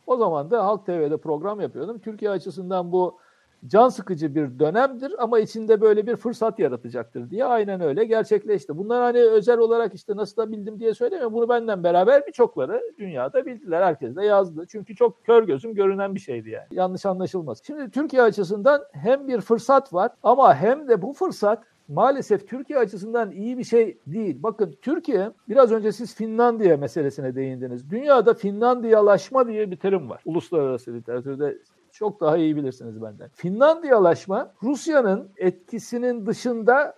O 0.07 0.17
zaman 0.17 0.51
da 0.51 0.65
Halk 0.65 0.87
TV'de 0.87 1.17
program 1.17 1.61
yapıyordum. 1.61 1.99
Türkiye 1.99 2.31
açısından 2.31 2.93
bu 2.93 3.19
can 3.67 3.89
sıkıcı 3.89 4.35
bir 4.35 4.59
dönemdir 4.59 5.15
ama 5.19 5.39
içinde 5.39 5.81
böyle 5.81 6.07
bir 6.07 6.17
fırsat 6.17 6.59
yaratacaktır 6.59 7.31
diye 7.31 7.45
aynen 7.45 7.81
öyle 7.81 8.05
gerçekleşti. 8.05 8.79
Bunlar 8.79 9.03
hani 9.03 9.19
özel 9.19 9.59
olarak 9.59 9.95
işte 9.95 10.17
nasıl 10.17 10.37
da 10.37 10.53
bildim 10.53 10.81
diye 10.81 10.95
söylemiyorum. 10.95 11.35
Bunu 11.35 11.49
benden 11.49 11.85
beraber 11.85 12.27
birçokları 12.27 12.83
dünyada 12.99 13.47
bildiler. 13.47 13.83
Herkes 13.83 14.17
de 14.17 14.25
yazdı. 14.25 14.65
Çünkü 14.69 14.97
çok 14.97 15.25
kör 15.25 15.43
gözüm 15.43 15.75
görünen 15.75 16.15
bir 16.15 16.21
şeydi 16.21 16.51
yani. 16.51 16.67
Yanlış 16.71 17.07
anlaşılmasın. 17.07 17.65
Şimdi 17.65 17.91
Türkiye 17.91 18.23
açısından 18.23 18.85
hem 18.93 19.29
bir 19.29 19.41
fırsat 19.41 19.93
var 19.93 20.11
ama 20.23 20.55
hem 20.55 20.89
de 20.89 21.03
bu 21.03 21.13
fırsat 21.13 21.65
maalesef 21.89 22.49
Türkiye 22.49 22.79
açısından 22.79 23.31
iyi 23.31 23.59
bir 23.59 23.65
şey 23.65 23.99
değil. 24.07 24.43
Bakın 24.43 24.75
Türkiye 24.83 25.31
biraz 25.49 25.73
önce 25.73 25.93
siz 25.93 26.15
Finlandiya 26.15 26.77
meselesine 26.77 27.35
değindiniz. 27.35 27.91
Dünyada 27.91 28.35
Finlandiyalaşma 28.35 29.49
diye 29.49 29.71
bir 29.71 29.77
terim 29.77 30.11
var. 30.11 30.23
Uluslararası 30.25 30.95
literatürde 30.95 31.59
çok 31.93 32.21
daha 32.21 32.37
iyi 32.37 32.57
bilirsiniz 32.57 33.03
benden. 33.03 33.29
Finlandiyalaşma 33.35 34.53
Rusya'nın 34.63 35.29
etkisinin 35.37 36.27
dışında 36.27 36.95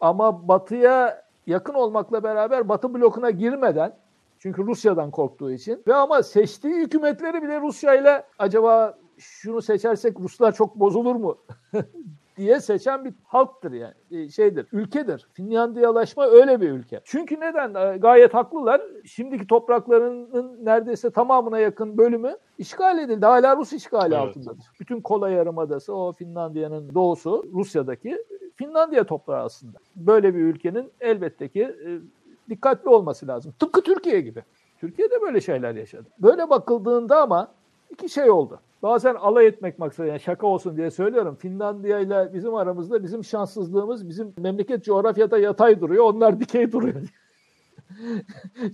ama 0.00 0.48
batıya 0.48 1.22
yakın 1.46 1.74
olmakla 1.74 2.22
beraber 2.22 2.68
batı 2.68 2.94
blokuna 2.94 3.30
girmeden 3.30 3.96
çünkü 4.38 4.66
Rusya'dan 4.66 5.10
korktuğu 5.10 5.52
için 5.52 5.82
ve 5.86 5.94
ama 5.94 6.22
seçtiği 6.22 6.74
hükümetleri 6.74 7.42
bile 7.42 7.60
Rusya 7.60 7.94
ile 7.94 8.24
acaba 8.38 8.98
şunu 9.18 9.62
seçersek 9.62 10.20
Ruslar 10.20 10.52
çok 10.52 10.76
bozulur 10.76 11.14
mu 11.14 11.38
diye 12.40 12.60
seçen 12.60 13.04
bir 13.04 13.14
halktır 13.24 13.72
yani 13.72 13.94
e, 14.10 14.28
şeydir, 14.28 14.66
ülkedir. 14.72 15.28
Finlandiyalaşma 15.32 16.26
öyle 16.26 16.60
bir 16.60 16.70
ülke. 16.70 17.00
Çünkü 17.04 17.40
neden? 17.40 17.74
E, 17.74 17.96
gayet 17.96 18.34
haklılar. 18.34 18.82
Şimdiki 19.04 19.46
topraklarının 19.46 20.64
neredeyse 20.64 21.10
tamamına 21.10 21.58
yakın 21.58 21.98
bölümü 21.98 22.36
işgal 22.58 22.98
edildi. 22.98 23.26
Hala 23.26 23.56
Rus 23.56 23.72
işgali 23.72 24.14
evet. 24.14 24.28
altındadır. 24.28 24.64
Bütün 24.80 25.00
Kola 25.00 25.30
Yarımadası, 25.30 25.94
o 25.94 26.12
Finlandiya'nın 26.12 26.94
doğusu, 26.94 27.44
Rusya'daki 27.52 28.24
Finlandiya 28.56 29.04
toprağı 29.04 29.44
aslında. 29.44 29.78
Böyle 29.96 30.34
bir 30.34 30.40
ülkenin 30.40 30.92
elbette 31.00 31.48
ki 31.48 31.62
e, 31.62 31.88
dikkatli 32.50 32.88
olması 32.88 33.26
lazım. 33.26 33.54
Tıpkı 33.58 33.82
Türkiye 33.82 34.20
gibi. 34.20 34.44
Türkiye 34.78 35.10
de 35.10 35.20
böyle 35.22 35.40
şeyler 35.40 35.74
yaşadı. 35.74 36.08
Böyle 36.18 36.50
bakıldığında 36.50 37.22
ama 37.22 37.54
iki 37.90 38.08
şey 38.08 38.30
oldu 38.30 38.60
bazen 38.82 39.14
alay 39.14 39.46
etmek 39.46 39.78
maksadıyla 39.78 40.12
yani 40.12 40.20
şaka 40.20 40.46
olsun 40.46 40.76
diye 40.76 40.90
söylüyorum. 40.90 41.34
Finlandiya 41.34 41.98
ile 41.98 42.30
bizim 42.34 42.54
aramızda 42.54 43.02
bizim 43.02 43.24
şanssızlığımız 43.24 44.08
bizim 44.08 44.34
memleket 44.38 44.84
coğrafyada 44.84 45.38
yatay 45.38 45.80
duruyor. 45.80 46.04
Onlar 46.04 46.40
dikey 46.40 46.72
duruyor. 46.72 47.02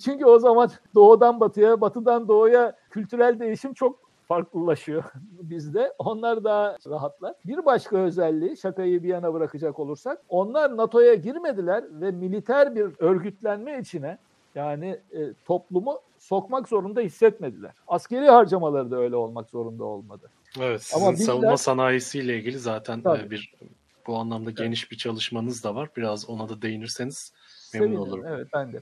Çünkü 0.04 0.24
o 0.24 0.38
zaman 0.38 0.70
doğudan 0.94 1.40
batıya, 1.40 1.80
batıdan 1.80 2.28
doğuya 2.28 2.76
kültürel 2.90 3.40
değişim 3.40 3.74
çok 3.74 4.06
farklılaşıyor 4.28 5.04
bizde. 5.42 5.92
Onlar 5.98 6.44
daha 6.44 6.76
rahatlar. 6.88 7.34
Bir 7.46 7.64
başka 7.64 7.96
özelliği 7.96 8.56
şakayı 8.56 9.02
bir 9.02 9.08
yana 9.08 9.34
bırakacak 9.34 9.78
olursak 9.78 10.22
onlar 10.28 10.76
NATO'ya 10.76 11.14
girmediler 11.14 11.84
ve 11.90 12.10
militer 12.10 12.74
bir 12.74 12.86
örgütlenme 12.98 13.78
içine 13.78 14.18
yani 14.56 15.00
e, 15.12 15.32
toplumu 15.44 15.98
sokmak 16.18 16.68
zorunda 16.68 17.00
hissetmediler. 17.00 17.72
Askeri 17.88 18.28
harcamaları 18.28 18.90
da 18.90 18.96
öyle 18.96 19.16
olmak 19.16 19.50
zorunda 19.50 19.84
olmadı. 19.84 20.30
Evet, 20.60 20.82
sizin 20.82 21.04
Ama 21.04 21.12
bizler, 21.12 21.26
savunma 21.26 21.56
sanayisiyle 21.56 22.36
ilgili 22.36 22.58
zaten 22.58 22.98
e, 22.98 23.02
tabii. 23.02 23.30
bir 23.30 23.54
bu 24.06 24.16
anlamda 24.16 24.50
evet. 24.50 24.58
geniş 24.58 24.90
bir 24.90 24.96
çalışmanız 24.96 25.64
da 25.64 25.74
var. 25.74 25.90
Biraz 25.96 26.30
ona 26.30 26.48
da 26.48 26.62
değinirseniz 26.62 27.32
memnun 27.74 27.86
Sevinirim, 27.86 28.02
olurum. 28.02 28.24
Evet, 28.26 28.46
ben 28.54 28.72
de. 28.72 28.80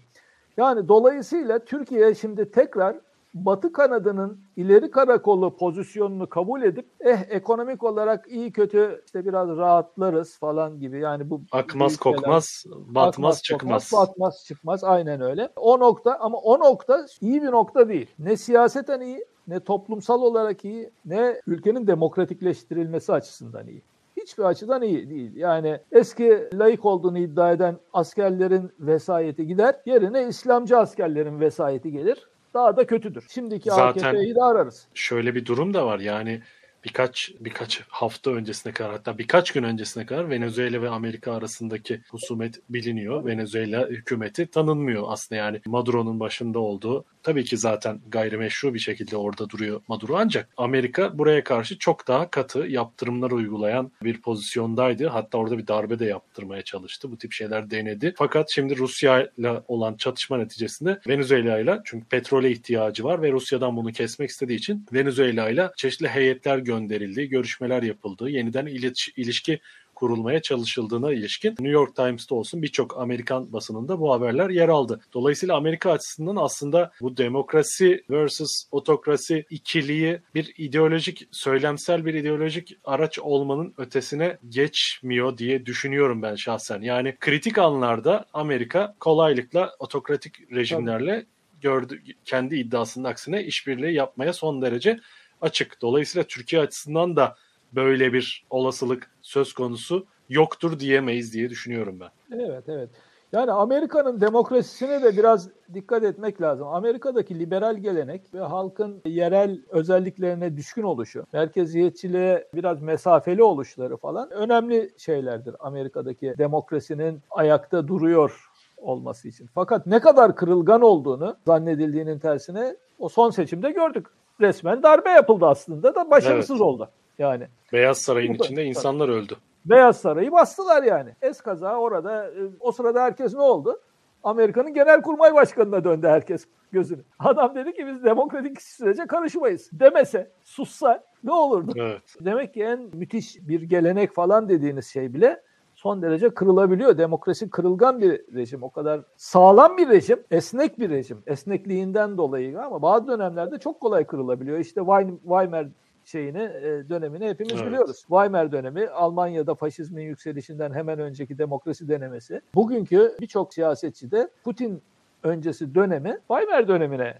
Yani 0.57 0.89
dolayısıyla 0.89 1.65
Türkiye 1.65 2.15
şimdi 2.15 2.51
tekrar 2.51 2.97
Batı 3.35 3.73
kanadının 3.73 4.41
ileri 4.57 4.91
karakolu 4.91 5.57
pozisyonunu 5.57 6.29
kabul 6.29 6.63
edip 6.63 6.87
eh 7.01 7.19
ekonomik 7.29 7.83
olarak 7.83 8.29
iyi 8.29 8.53
kötü 8.53 9.03
işte 9.07 9.25
biraz 9.25 9.49
rahatlarız 9.49 10.39
falan 10.39 10.81
gibi. 10.81 11.01
Yani 11.01 11.31
bu 11.31 11.41
akmaz 11.53 11.97
kokmaz 11.97 12.65
batmaz 12.67 13.09
akmaz, 13.09 13.43
çıkmaz. 13.43 13.91
kokmaz, 13.91 14.09
batmaz 14.09 14.45
çıkmaz. 14.47 14.85
Aynen 14.85 15.21
öyle. 15.21 15.49
O 15.57 15.81
nokta 15.81 16.19
ama 16.21 16.39
o 16.39 16.59
nokta 16.59 17.07
iyi 17.21 17.43
bir 17.43 17.51
nokta 17.51 17.89
değil. 17.89 18.07
Ne 18.19 18.37
siyaseten 18.37 19.01
iyi 19.01 19.25
ne 19.49 19.61
toplumsal 19.61 20.23
olarak 20.23 20.65
iyi 20.65 20.91
ne 21.05 21.41
ülkenin 21.47 21.87
demokratikleştirilmesi 21.87 23.13
açısından 23.13 23.69
iyi. 23.69 23.83
Hiçbir 24.17 24.43
açıdan 24.43 24.83
iyi 24.83 25.11
değil. 25.11 25.37
Yani 25.37 25.81
eski 25.93 26.49
layık 26.55 26.85
olduğunu 26.85 27.19
iddia 27.19 27.53
eden 27.53 27.77
askerlerin 27.93 28.73
vesayeti 28.81 29.47
gider, 29.47 29.77
yerine 29.87 30.29
İslamcı 30.29 30.79
askerlerin 30.79 31.41
vesayeti 31.41 31.93
gelir 31.93 32.29
daha 32.55 32.77
da 32.77 32.87
kötüdür. 32.87 33.25
Şimdiki 33.31 33.71
Zaten 33.71 34.15
AKP'yi 34.15 34.35
de 34.35 34.43
ararız. 34.43 34.89
Şöyle 34.95 35.35
bir 35.35 35.47
durum 35.47 35.75
da 35.75 35.87
var 35.87 35.99
yani 35.99 36.43
birkaç 36.85 37.33
birkaç 37.41 37.81
hafta 37.89 38.31
öncesine 38.31 38.73
kadar 38.73 38.93
hatta 38.93 39.19
birkaç 39.19 39.53
gün 39.53 39.63
öncesine 39.63 40.07
kadar 40.07 40.31
Venezuela 40.31 40.83
ve 40.83 40.89
Amerika 40.89 41.33
arasındaki 41.33 42.01
husumet 42.11 42.61
biliniyor. 42.71 43.27
Venezuela 43.27 43.89
hükümeti 43.89 44.47
tanınmıyor 44.47 45.05
aslında 45.07 45.39
yani 45.39 45.61
Maduro'nun 45.67 46.21
başında 46.21 46.59
olduğu 46.59 47.05
tabii 47.23 47.45
ki 47.45 47.57
zaten 47.57 48.01
gayrimeşru 48.09 48.75
bir 48.75 48.79
şekilde 48.79 49.17
orada 49.17 49.51
duruyor 49.51 49.81
Maduro 49.89 50.17
ancak 50.17 50.49
Amerika 50.57 51.19
buraya 51.19 51.45
karşı 51.45 51.79
çok 51.79 52.09
daha 52.09 52.31
katı 52.31 52.59
yaptırımlar 52.59 53.31
uygulayan 53.31 53.93
bir 54.03 54.23
pozisyondaydı. 54.23 55.07
Hatta 55.07 55.39
orada 55.39 55.59
bir 55.59 55.67
darbe 55.67 55.99
de 55.99 56.05
yaptırmaya 56.05 56.63
çalıştı. 56.63 57.11
Bu 57.13 57.19
tip 57.19 57.33
şeyler 57.33 57.71
denedi. 57.71 58.15
Fakat 58.17 58.51
şimdi 58.51 58.77
Rusya 58.77 59.31
ile 59.39 59.63
olan 59.69 59.97
çatışma 59.97 60.37
neticesinde 60.37 61.01
Venezuela 61.09 61.59
ile 61.59 61.81
çünkü 61.85 62.07
petrole 62.09 62.51
ihtiyacı 62.51 63.05
var 63.05 63.23
ve 63.23 63.33
Rusya'dan 63.33 63.77
bunu 63.77 63.93
kesmek 63.93 64.31
istediği 64.31 64.57
için 64.57 64.87
Venezuela 64.93 65.51
ile 65.51 65.71
çeşitli 65.77 66.09
heyetler 66.09 66.59
gönderildi, 66.75 67.29
görüşmeler 67.29 67.83
yapıldı, 67.83 68.31
yeniden 68.31 68.67
iliş, 68.67 69.13
ilişki 69.17 69.61
kurulmaya 69.95 70.43
çalışıldığına 70.43 71.13
ilişkin 71.13 71.51
New 71.51 71.69
York 71.69 71.97
Times'ta 71.97 72.35
olsun 72.35 72.63
birçok 72.63 72.99
Amerikan 72.99 73.53
basınında 73.53 74.01
bu 74.01 74.13
haberler 74.13 74.51
yer 74.51 74.69
aldı. 74.69 75.01
Dolayısıyla 75.13 75.57
Amerika 75.57 75.93
açısından 75.93 76.37
aslında 76.37 76.93
bu 77.01 77.17
demokrasi 77.17 78.05
versus 78.11 78.65
otokrasi 78.71 79.45
ikiliği 79.51 80.21
bir 80.35 80.53
ideolojik, 80.57 81.29
söylemsel 81.31 82.07
bir 82.07 82.15
ideolojik 82.15 82.77
araç 82.85 83.19
olmanın 83.19 83.75
ötesine 83.79 84.39
geçmiyor 84.49 85.39
diye 85.39 85.67
düşünüyorum 85.67 86.23
ben 86.23 86.35
şahsen. 86.35 86.81
Yani 86.81 87.17
kritik 87.21 87.59
anlarda 87.59 88.25
Amerika 88.33 88.95
kolaylıkla 89.01 89.77
otokratik 89.79 90.53
rejimlerle 90.53 91.27
gördü 91.61 92.01
kendi 92.25 92.57
iddiasının 92.57 93.05
aksine 93.05 93.45
işbirliği 93.45 93.95
yapmaya 93.95 94.33
son 94.33 94.63
derece 94.63 95.01
açık. 95.45 95.83
Dolayısıyla 95.83 96.27
Türkiye 96.27 96.63
açısından 96.63 97.17
da 97.17 97.35
böyle 97.73 98.13
bir 98.13 98.47
olasılık 98.51 99.11
söz 99.23 99.53
konusu 99.53 100.07
yoktur 100.29 100.79
diyemeyiz 100.79 101.35
diye 101.35 101.51
düşünüyorum 101.51 102.01
ben. 102.01 102.39
Evet, 102.39 102.65
evet. 102.69 102.91
Yani 103.33 103.53
Amerika'nın 103.53 104.21
demokrasisine 104.21 105.03
de 105.03 105.17
biraz 105.17 105.49
dikkat 105.75 106.05
etmek 106.05 106.41
lazım. 106.43 106.69
Amerika'daki 106.69 107.39
liberal 107.39 107.77
gelenek 107.77 108.35
ve 108.35 108.41
halkın 108.41 109.03
yerel 109.07 109.61
özelliklerine 109.69 110.57
düşkün 110.57 110.83
oluşu, 110.83 111.27
merkeziyetçiliğe 111.33 112.49
biraz 112.55 112.83
mesafeli 112.83 113.43
oluşları 113.43 113.97
falan 113.97 114.31
önemli 114.31 114.93
şeylerdir 114.99 115.57
Amerika'daki 115.61 116.35
demokrasinin 116.39 117.23
ayakta 117.31 117.89
duruyor 117.89 118.51
olması 118.77 119.29
için. 119.29 119.49
Fakat 119.55 119.87
ne 119.87 120.01
kadar 120.01 120.37
kırılgan 120.37 120.83
olduğunu 120.83 121.37
zannedildiğinin 121.47 122.19
tersine 122.19 122.77
o 122.99 123.09
son 123.09 123.31
seçimde 123.31 123.71
gördük. 123.71 124.07
Resmen 124.41 124.83
darbe 124.83 125.11
yapıldı 125.11 125.47
aslında 125.47 125.95
da 125.95 126.11
başarısız 126.11 126.57
evet. 126.57 126.61
oldu. 126.61 126.91
Yani 127.19 127.49
Beyaz 127.73 127.99
Saray'ın 127.99 128.33
Burada, 128.33 128.45
içinde 128.45 128.65
insanlar 128.65 129.09
öldü. 129.09 129.37
Beyaz 129.65 129.97
Saray'ı 129.97 130.33
bastılar 130.33 130.83
yani. 130.83 131.11
Eskaza 131.23 131.77
orada 131.77 132.27
e, 132.27 132.41
o 132.61 132.73
sırada 132.73 133.03
herkes 133.03 133.35
ne 133.35 133.41
oldu? 133.41 133.81
Amerika'nın 134.25 134.75
genel 134.75 135.03
kurmay 135.03 135.35
başkanına 135.35 135.85
döndü 135.85 136.07
herkes 136.07 136.47
gözünü. 136.73 137.03
Adam 137.19 137.55
dedi 137.55 137.73
ki 137.73 137.87
biz 137.87 138.05
demokratik 138.05 138.63
sürece 138.63 139.07
karışmayız. 139.07 139.71
Demese, 139.73 140.31
sussa 140.45 141.05
ne 141.25 141.33
olurdu? 141.33 141.73
Evet. 141.77 142.03
Demek 142.21 142.55
ki 142.55 142.63
en 142.63 142.81
müthiş 142.81 143.37
bir 143.49 143.63
gelenek 143.63 144.15
falan 144.15 144.49
dediğiniz 144.49 144.87
şey 144.87 145.15
bile 145.15 145.43
son 145.85 146.03
derece 146.03 146.31
kırılabiliyor. 146.31 146.99
Demokrasi 146.99 147.51
kırılgan 147.51 148.01
bir 148.01 148.35
rejim. 148.35 148.63
O 148.63 148.71
kadar 148.71 149.01
sağlam 149.17 149.77
bir 149.79 149.89
rejim, 149.89 150.19
esnek 150.31 150.79
bir 150.79 150.91
rejim. 150.91 151.23
Esnekliğinden 151.27 152.17
dolayı 152.19 152.61
ama 152.61 152.83
bazı 152.83 153.09
dönemlerde 153.09 153.59
çok 153.59 153.81
kolay 153.81 154.07
kırılabiliyor. 154.07 154.59
İşte 154.59 154.81
Weimar 154.81 155.67
şeyini 156.05 156.43
e, 156.43 156.89
dönemini 156.89 157.29
hepimiz 157.29 157.53
evet. 157.53 157.67
biliyoruz. 157.67 157.97
Weimar 157.97 158.53
dönemi 158.53 158.89
Almanya'da 158.89 159.55
faşizmin 159.55 160.03
yükselişinden 160.03 160.73
hemen 160.73 160.99
önceki 160.99 161.39
demokrasi 161.39 161.89
denemesi. 161.89 162.41
Bugünkü 162.55 163.17
birçok 163.21 163.55
siyasetçi 163.55 164.11
de 164.11 164.29
Putin 164.45 164.83
öncesi 165.23 165.75
dönemi 165.75 166.19
Weimar 166.29 166.69
dönemine 166.69 167.15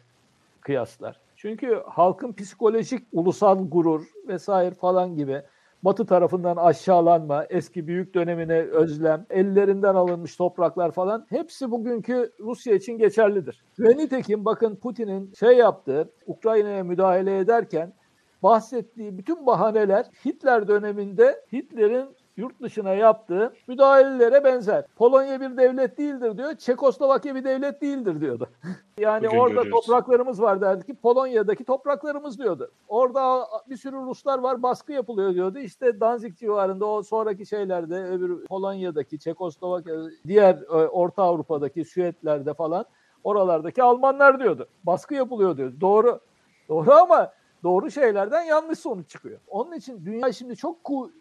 kıyaslar. 0.61 1.21
Çünkü 1.37 1.83
halkın 1.87 2.33
psikolojik 2.33 3.07
ulusal 3.13 3.69
gurur 3.71 4.05
vesaire 4.29 4.75
falan 4.75 5.17
gibi 5.17 5.43
Batı 5.85 6.07
tarafından 6.07 6.57
aşağılanma, 6.57 7.45
eski 7.51 7.87
büyük 7.87 8.15
dönemine 8.15 8.59
özlem, 8.59 9.27
ellerinden 9.31 9.95
alınmış 9.95 10.37
topraklar 10.37 10.93
falan 10.93 11.27
hepsi 11.29 11.71
bugünkü 11.71 12.33
Rusya 12.41 12.75
için 12.75 12.99
geçerlidir. 12.99 13.65
Ve 13.79 13.97
nitekim 13.97 14.45
bakın 14.45 14.77
Putin'in 14.77 15.33
şey 15.33 15.57
yaptığı, 15.57 16.13
Ukrayna'ya 16.27 16.85
müdahale 16.85 17.39
ederken 17.39 17.95
bahsettiği 18.43 19.19
bütün 19.19 19.47
bahaneler 19.47 20.07
Hitler 20.25 20.69
döneminde 20.69 21.45
Hitler'in 21.53 22.09
yurt 22.37 22.63
dışına 22.63 22.95
yaptığı 22.95 23.53
müdahalelere 23.69 24.45
benzer. 24.45 24.85
Polonya 24.97 25.41
bir 25.41 25.57
devlet 25.57 25.99
değildir 25.99 26.39
diyor. 26.39 26.55
Çekoslovakya 26.55 27.35
bir 27.35 27.45
devlet 27.45 27.83
değildir 27.83 28.21
diyordu. 28.21 28.49
yani 28.99 29.27
Bugün 29.27 29.39
orada 29.39 29.55
görüyoruz. 29.55 29.87
topraklarımız 29.87 30.43
var 30.43 30.61
derdi 30.61 30.87
ki 30.87 30.95
Polonya'daki 30.95 31.65
topraklarımız 31.65 32.39
diyordu. 32.39 32.71
Orada 32.89 33.47
bir 33.71 33.77
sürü 33.77 33.97
Ruslar 33.97 34.39
var 34.39 34.63
baskı 34.63 34.93
yapılıyor 34.93 35.35
diyordu. 35.35 35.59
İşte 35.59 36.01
Danzig 36.01 36.37
civarında 36.37 36.87
o 36.87 37.03
sonraki 37.03 37.47
şeylerde 37.47 38.05
öbür 38.05 38.45
Polonya'daki 38.45 39.19
Çekoslovakya 39.19 39.95
diğer 40.27 40.55
e, 40.55 40.89
Orta 40.89 41.23
Avrupa'daki 41.23 41.85
Süetlerde 41.85 42.55
falan 42.55 42.85
oralardaki 43.25 43.83
Almanlar 43.83 44.41
diyordu. 44.41 44.69
Baskı 44.85 45.15
yapılıyor 45.15 45.57
diyordu. 45.57 45.77
Doğru. 45.81 46.21
Doğru 46.69 46.93
ama 46.93 47.33
doğru 47.65 47.91
şeylerden 47.91 48.43
yanlış 48.43 48.79
sonuç 48.79 49.09
çıkıyor. 49.09 49.39
Onun 49.49 49.73
için 49.73 50.05
dünya 50.07 50.33
şimdi 50.33 50.57
çok 50.57 50.77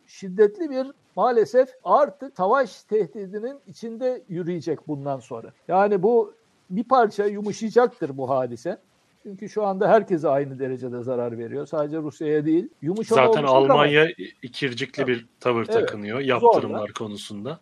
şiddetli 0.08 0.70
bir 0.70 0.88
maalesef 1.16 1.70
artık 1.84 2.38
savaş 2.38 2.84
tehdidinin 2.84 3.60
içinde 3.68 4.22
yürüyecek 4.30 4.88
bundan 4.88 5.20
sonra. 5.20 5.48
Yani 5.68 6.04
bu 6.04 6.34
bir 6.70 6.84
parça 6.84 7.26
yumuşayacaktır 7.26 8.18
bu 8.18 8.30
hadise. 8.30 8.78
Çünkü 9.24 9.50
şu 9.50 9.66
anda 9.66 9.90
herkese 9.90 10.30
aynı 10.30 10.60
derecede 10.60 11.04
zarar 11.04 11.38
veriyor. 11.38 11.66
Sadece 11.66 11.98
Rusya'ya 11.98 12.46
değil. 12.46 12.70
Yumuşama 12.82 13.28
Zaten 13.28 13.44
oluşacak 13.44 13.50
ama- 13.50 13.74
Almanya 13.74 14.08
ikircikli 14.42 15.08
bir 15.08 15.28
tavır 15.40 15.66
Evet. 15.70 15.74
takınıyor 15.74 16.20
yaptırımlar 16.20 16.92
konusunda. 16.94 17.60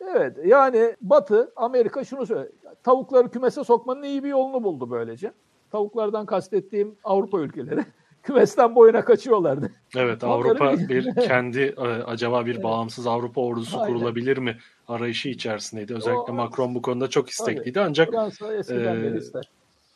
Evet 0.00 0.36
yani 0.44 0.96
Batı, 1.00 1.52
Amerika 1.56 2.04
şunu 2.04 2.26
söylüyor. 2.26 2.50
Tavukları 2.82 3.30
kümese 3.30 3.64
sokmanın 3.64 4.02
iyi 4.02 4.24
bir 4.24 4.28
yolunu 4.28 4.64
buldu 4.64 4.90
böylece. 4.90 5.32
Tavuklardan 5.70 6.26
kastettiğim 6.26 6.94
Avrupa 7.04 7.40
ülkeleri. 7.40 7.80
Kümesten 8.22 8.74
boyuna 8.74 9.04
kaçıyorlardı. 9.04 9.72
Evet 9.96 10.24
Avrupa 10.24 10.72
bir- 10.88 11.14
kendi 11.14 11.60
e, 11.60 11.80
acaba 11.82 12.46
bir 12.46 12.62
bağımsız 12.62 13.06
Avrupa 13.06 13.40
ordusu 13.40 13.80
Aynen. 13.80 13.94
kurulabilir 13.94 14.38
mi 14.38 14.58
arayışı 14.88 15.28
içerisindeydi. 15.28 15.94
Özellikle 15.94 16.32
O- 16.32 16.34
Macron 16.34 16.74
bu 16.74 16.82
konuda 16.82 17.10
çok 17.10 17.28
istekliydi 17.30 17.80
ancak 17.80 18.10
Fransa 18.10 18.54
eskiden 18.54 18.96
Ee, 18.96 19.02
beri 19.02 19.18
ister. 19.18 19.50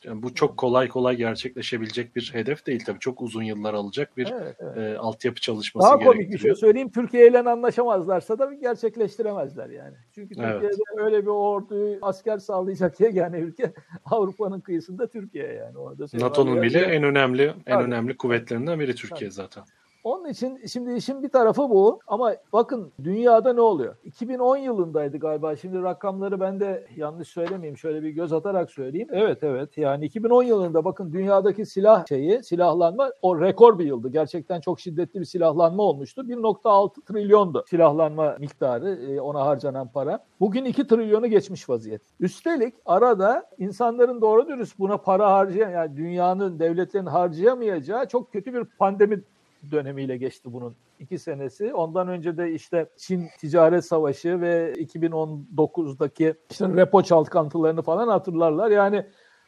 Yani 0.07 0.23
bu 0.23 0.35
çok 0.35 0.57
kolay 0.57 0.89
kolay 0.89 1.17
gerçekleşebilecek 1.17 2.17
bir 2.17 2.31
hedef 2.33 2.67
değil 2.67 2.85
tabii. 2.87 2.99
Çok 2.99 3.23
uzun 3.23 3.43
yıllar 3.43 3.75
alacak 3.75 4.17
bir 4.17 4.35
Evet, 4.41 4.57
evet. 4.61 4.79
e, 4.79 4.99
altyapı 4.99 5.41
çalışması 5.41 5.87
Daha 5.89 5.99
komik 5.99 6.33
bir 6.33 6.39
şey 6.39 6.55
söyleyeyim. 6.55 6.91
Türkiye 6.91 7.29
ile 7.29 7.39
anlaşamazlarsa 7.39 8.39
da 8.39 8.53
gerçekleştiremezler 8.53 9.69
yani. 9.69 9.97
Çünkü 10.15 10.35
Evet. 10.41 10.61
Türkiye'de 10.61 11.03
öyle 11.03 11.23
bir 11.23 11.31
orduyu 11.31 11.99
asker 12.03 12.39
sağlayacak 12.39 13.01
yegane 13.01 13.39
ülke 13.39 13.73
Avrupa'nın 14.05 14.61
kıyısında 14.61 15.07
Türkiye 15.07 15.53
yani. 15.53 15.77
NATO'nun 16.15 16.63
bile 16.63 16.81
en 16.81 17.03
önemli 17.03 17.43
en 17.43 17.75
Tabii. 17.75 17.85
önemli 17.85 18.17
kuvvetlerinden 18.17 18.81
biri 18.81 18.95
Türkiye 18.95 19.31
zaten. 19.31 19.65
Onun 20.07 20.29
için 20.29 20.67
şimdi 20.67 20.95
işin 20.95 21.23
bir 21.23 21.29
tarafı 21.29 21.71
bu 21.71 22.01
ama 22.07 22.35
bakın 22.53 22.93
dünyada 23.05 23.53
ne 23.53 23.61
oluyor? 23.61 23.97
2010 24.05 24.57
yılındaydı 24.57 25.19
galiba. 25.19 25.57
Şimdi 25.57 25.83
rakamları 25.83 26.41
ben 26.41 26.61
de 26.61 26.87
yanlış 26.97 27.29
söylemeyeyim. 27.29 27.79
Şöyle 27.79 28.03
bir 28.03 28.11
göz 28.11 28.33
atarak 28.33 28.71
söyleyeyim. 28.71 29.09
Evet 29.13 29.43
evet 29.43 29.79
yani 29.79 30.05
2010 30.05 30.43
yılında 30.43 30.85
bakın 30.85 31.13
dünyadaki 31.13 31.67
silah 31.67 32.07
şeyi, 32.07 32.43
silahlanma 32.43 33.11
o 33.23 33.41
rekor 33.41 33.79
bir 33.79 33.85
yıldı. 33.85 34.09
Gerçekten 34.09 34.61
çok 34.61 34.81
şiddetli 34.81 35.21
bir 35.21 35.25
silahlanma 35.25 35.83
olmuştu. 35.83 36.23
1.6 36.23 37.05
trilyondu 37.05 37.65
silahlanma 37.71 38.37
miktarı, 38.39 38.89
e, 38.91 39.21
ona 39.21 39.47
harcanan 39.47 39.89
para. 39.89 40.25
Bugün 40.41 40.65
2 40.65 40.87
trilyonu 40.87 41.27
geçmiş 41.27 41.69
vaziyet. 41.69 42.03
Üstelik 42.21 42.75
arada 42.85 43.51
insanların 43.59 44.21
doğru 44.21 44.49
dürüst 44.49 44.79
buna 44.79 44.97
para 44.97 45.33
harcayan 45.33 45.71
yani 45.71 45.97
dünyanın 45.97 46.59
devletlerin 46.59 47.07
harcayamayacağı 47.07 48.09
çok 48.09 48.33
kötü 48.33 48.55
bir 48.55 48.65
pandemi 48.65 49.23
dönemiyle 49.71 50.17
geçti 50.17 50.53
bunun 50.53 50.77
iki 50.99 51.19
senesi. 51.19 51.75
Ondan 51.75 52.09
önce 52.09 52.37
de 52.37 52.53
işte 52.53 52.91
Çin 52.97 53.29
ticaret 53.41 53.85
savaşı 53.85 54.41
ve 54.41 54.73
2019'daki 54.73 56.35
işte 56.51 56.69
repo 56.69 57.03
çalkantılarını 57.03 57.83
falan 57.83 58.09
hatırlarlar. 58.09 58.71
Yani 58.71 59.07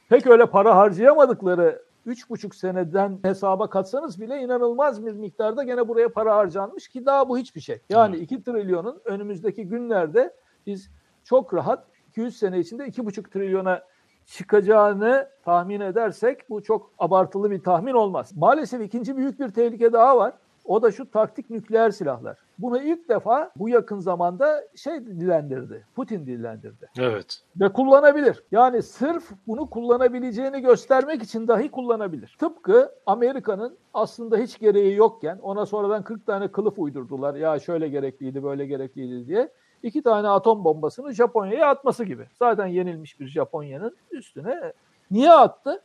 pek 0.08 0.26
öyle 0.26 0.46
para 0.46 0.76
harcayamadıkları 0.76 1.82
3,5 2.06 2.56
seneden 2.56 3.18
hesaba 3.22 3.70
katsanız 3.70 4.20
bile 4.20 4.40
inanılmaz 4.40 5.06
bir 5.06 5.12
miktarda 5.12 5.64
gene 5.64 5.88
buraya 5.88 6.08
para 6.08 6.36
harcanmış 6.36 6.88
ki 6.88 7.06
daha 7.06 7.28
bu 7.28 7.38
hiçbir 7.38 7.60
şey. 7.60 7.80
Yani 7.90 8.16
2 8.16 8.42
trilyonun 8.42 9.00
önümüzdeki 9.04 9.64
günlerde 9.64 10.34
biz 10.66 10.90
çok 11.24 11.54
rahat 11.54 11.86
200 12.08 12.38
sene 12.38 12.58
içinde 12.58 12.84
2,5 12.84 13.30
trilyona 13.30 13.82
çıkacağını 14.28 15.28
tahmin 15.44 15.80
edersek 15.80 16.50
bu 16.50 16.62
çok 16.62 16.90
abartılı 16.98 17.50
bir 17.50 17.62
tahmin 17.62 17.94
olmaz. 17.94 18.32
Maalesef 18.36 18.82
ikinci 18.82 19.16
büyük 19.16 19.40
bir 19.40 19.48
tehlike 19.48 19.92
daha 19.92 20.18
var. 20.18 20.32
O 20.64 20.82
da 20.82 20.92
şu 20.92 21.10
taktik 21.10 21.50
nükleer 21.50 21.90
silahlar. 21.90 22.38
Bunu 22.58 22.82
ilk 22.82 23.08
defa 23.08 23.50
bu 23.56 23.68
yakın 23.68 23.98
zamanda 23.98 24.64
şey 24.76 25.06
dillendirdi. 25.06 25.86
Putin 25.96 26.26
dillendirdi. 26.26 26.90
Evet. 26.98 27.42
Ve 27.60 27.72
kullanabilir. 27.72 28.44
Yani 28.52 28.82
sırf 28.82 29.30
bunu 29.46 29.70
kullanabileceğini 29.70 30.60
göstermek 30.60 31.22
için 31.22 31.48
dahi 31.48 31.70
kullanabilir. 31.70 32.36
Tıpkı 32.40 32.92
Amerika'nın 33.06 33.78
aslında 33.94 34.36
hiç 34.36 34.58
gereği 34.58 34.96
yokken 34.96 35.38
ona 35.42 35.66
sonradan 35.66 36.02
40 36.02 36.26
tane 36.26 36.48
kılıf 36.48 36.78
uydurdular. 36.78 37.34
Ya 37.34 37.58
şöyle 37.58 37.88
gerekliydi, 37.88 38.42
böyle 38.42 38.66
gerekliydi 38.66 39.26
diye. 39.26 39.48
İki 39.82 40.02
tane 40.02 40.28
atom 40.28 40.64
bombasını 40.64 41.12
Japonya'ya 41.12 41.68
atması 41.68 42.04
gibi. 42.04 42.26
Zaten 42.38 42.66
yenilmiş 42.66 43.20
bir 43.20 43.26
Japonya'nın 43.26 43.96
üstüne 44.10 44.72
niye 45.10 45.32
attı? 45.32 45.82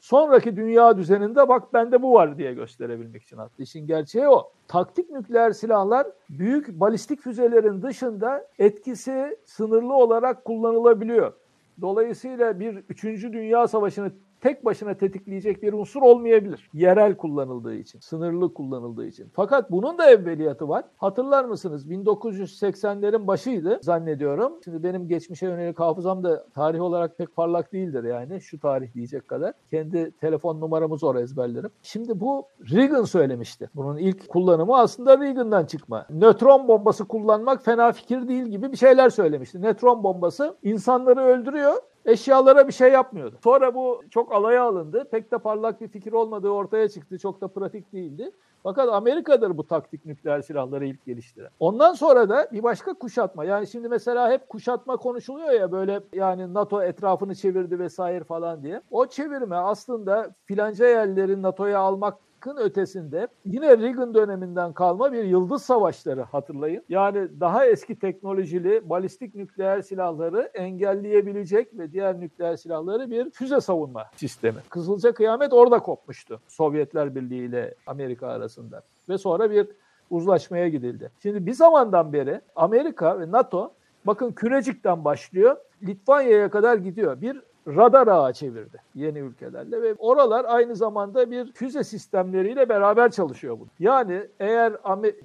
Sonraki 0.00 0.56
dünya 0.56 0.96
düzeninde 0.96 1.48
bak 1.48 1.74
bende 1.74 2.02
bu 2.02 2.14
var 2.14 2.38
diye 2.38 2.54
gösterebilmek 2.54 3.22
için 3.22 3.38
attı. 3.38 3.62
İşin 3.62 3.86
gerçeği 3.86 4.28
o. 4.28 4.50
Taktik 4.68 5.10
nükleer 5.10 5.50
silahlar 5.50 6.06
büyük 6.30 6.80
balistik 6.80 7.20
füzelerin 7.20 7.82
dışında 7.82 8.46
etkisi 8.58 9.36
sınırlı 9.44 9.94
olarak 9.94 10.44
kullanılabiliyor. 10.44 11.32
Dolayısıyla 11.80 12.60
bir 12.60 12.84
3. 12.88 13.04
Dünya 13.04 13.68
Savaşı'nı 13.68 14.12
tek 14.42 14.64
başına 14.64 14.94
tetikleyecek 14.94 15.62
bir 15.62 15.72
unsur 15.72 16.02
olmayabilir. 16.02 16.70
Yerel 16.74 17.16
kullanıldığı 17.16 17.74
için, 17.74 18.00
sınırlı 18.00 18.54
kullanıldığı 18.54 19.06
için. 19.06 19.28
Fakat 19.32 19.70
bunun 19.70 19.98
da 19.98 20.10
evveliyatı 20.10 20.68
var. 20.68 20.84
Hatırlar 20.96 21.44
mısınız? 21.44 21.90
1980'lerin 21.90 23.26
başıydı 23.26 23.78
zannediyorum. 23.82 24.52
Şimdi 24.64 24.82
benim 24.82 25.08
geçmişe 25.08 25.46
yönelik 25.46 25.80
hafızam 25.80 26.24
da 26.24 26.46
tarih 26.54 26.80
olarak 26.80 27.18
pek 27.18 27.36
parlak 27.36 27.72
değildir 27.72 28.04
yani 28.04 28.40
şu 28.40 28.60
tarih 28.60 28.94
diyecek 28.94 29.28
kadar. 29.28 29.52
Kendi 29.70 30.10
telefon 30.10 30.60
numaramı 30.60 30.98
zor 30.98 31.16
ezberlerim. 31.16 31.70
Şimdi 31.82 32.20
bu 32.20 32.46
Reagan 32.72 33.04
söylemişti. 33.04 33.70
Bunun 33.74 33.96
ilk 33.96 34.28
kullanımı 34.28 34.78
aslında 34.78 35.18
Reagan'dan 35.18 35.64
çıkma. 35.64 36.06
Nötron 36.10 36.68
bombası 36.68 37.04
kullanmak 37.04 37.64
fena 37.64 37.92
fikir 37.92 38.28
değil 38.28 38.44
gibi 38.44 38.72
bir 38.72 38.76
şeyler 38.76 39.10
söylemişti. 39.10 39.62
Nötron 39.62 40.04
bombası 40.04 40.56
insanları 40.62 41.20
öldürüyor 41.20 41.74
eşyalara 42.06 42.68
bir 42.68 42.72
şey 42.72 42.92
yapmıyordu. 42.92 43.36
Sonra 43.44 43.74
bu 43.74 44.02
çok 44.10 44.32
alaya 44.32 44.62
alındı. 44.62 45.08
Pek 45.10 45.32
de 45.32 45.38
parlak 45.38 45.80
bir 45.80 45.88
fikir 45.88 46.12
olmadığı 46.12 46.50
ortaya 46.50 46.88
çıktı. 46.88 47.18
Çok 47.18 47.40
da 47.40 47.48
pratik 47.48 47.92
değildi. 47.92 48.30
Fakat 48.62 48.88
Amerika'dır 48.88 49.56
bu 49.56 49.66
taktik 49.66 50.06
nükleer 50.06 50.42
silahları 50.42 50.86
ilk 50.86 51.06
geliştiren. 51.06 51.50
Ondan 51.60 51.92
sonra 51.92 52.28
da 52.28 52.48
bir 52.52 52.62
başka 52.62 52.94
kuşatma. 52.94 53.44
Yani 53.44 53.66
şimdi 53.66 53.88
mesela 53.88 54.30
hep 54.30 54.48
kuşatma 54.48 54.96
konuşuluyor 54.96 55.50
ya 55.50 55.72
böyle 55.72 56.00
yani 56.12 56.54
NATO 56.54 56.82
etrafını 56.82 57.34
çevirdi 57.34 57.78
vesaire 57.78 58.24
falan 58.24 58.62
diye. 58.62 58.80
O 58.90 59.06
çevirme 59.06 59.56
aslında 59.56 60.34
filanca 60.44 60.86
yerlerin 60.86 61.42
NATO'ya 61.42 61.78
almak 61.78 62.18
ötesinde 62.50 63.28
yine 63.44 63.78
Reagan 63.78 64.14
döneminden 64.14 64.72
kalma 64.72 65.12
bir 65.12 65.24
yıldız 65.24 65.62
savaşları 65.62 66.22
hatırlayın. 66.22 66.84
Yani 66.88 67.40
daha 67.40 67.66
eski 67.66 67.98
teknolojili 67.98 68.90
balistik 68.90 69.34
nükleer 69.34 69.82
silahları 69.82 70.50
engelleyebilecek 70.54 71.78
ve 71.78 71.92
diğer 71.92 72.20
nükleer 72.20 72.56
silahları 72.56 73.10
bir 73.10 73.30
füze 73.30 73.60
savunma 73.60 74.04
sistemi. 74.16 74.58
Kızılca 74.70 75.12
kıyamet 75.12 75.52
orada 75.52 75.78
kopmuştu 75.78 76.40
Sovyetler 76.48 77.14
Birliği 77.14 77.48
ile 77.48 77.74
Amerika 77.86 78.28
arasında 78.28 78.82
ve 79.08 79.18
sonra 79.18 79.50
bir 79.50 79.66
uzlaşmaya 80.10 80.68
gidildi. 80.68 81.10
Şimdi 81.22 81.46
bir 81.46 81.52
zamandan 81.52 82.12
beri 82.12 82.40
Amerika 82.56 83.20
ve 83.20 83.30
NATO 83.30 83.74
bakın 84.04 84.32
Kürecik'ten 84.32 85.04
başlıyor 85.04 85.56
Litvanya'ya 85.82 86.50
kadar 86.50 86.76
gidiyor. 86.76 87.20
Bir 87.20 87.42
radar 87.68 88.06
ağı 88.06 88.32
çevirdi 88.32 88.82
yeni 88.94 89.18
ülkelerle 89.18 89.82
ve 89.82 89.94
oralar 89.98 90.44
aynı 90.48 90.76
zamanda 90.76 91.30
bir 91.30 91.52
füze 91.52 91.84
sistemleriyle 91.84 92.68
beraber 92.68 93.10
çalışıyor 93.10 93.60
bu. 93.60 93.66
Yani 93.78 94.26
eğer 94.40 94.72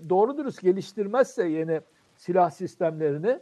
doğru 0.10 0.38
dürüst 0.38 0.62
geliştirmezse 0.62 1.48
yeni 1.48 1.82
silah 2.18 2.50
sistemlerini 2.50 3.40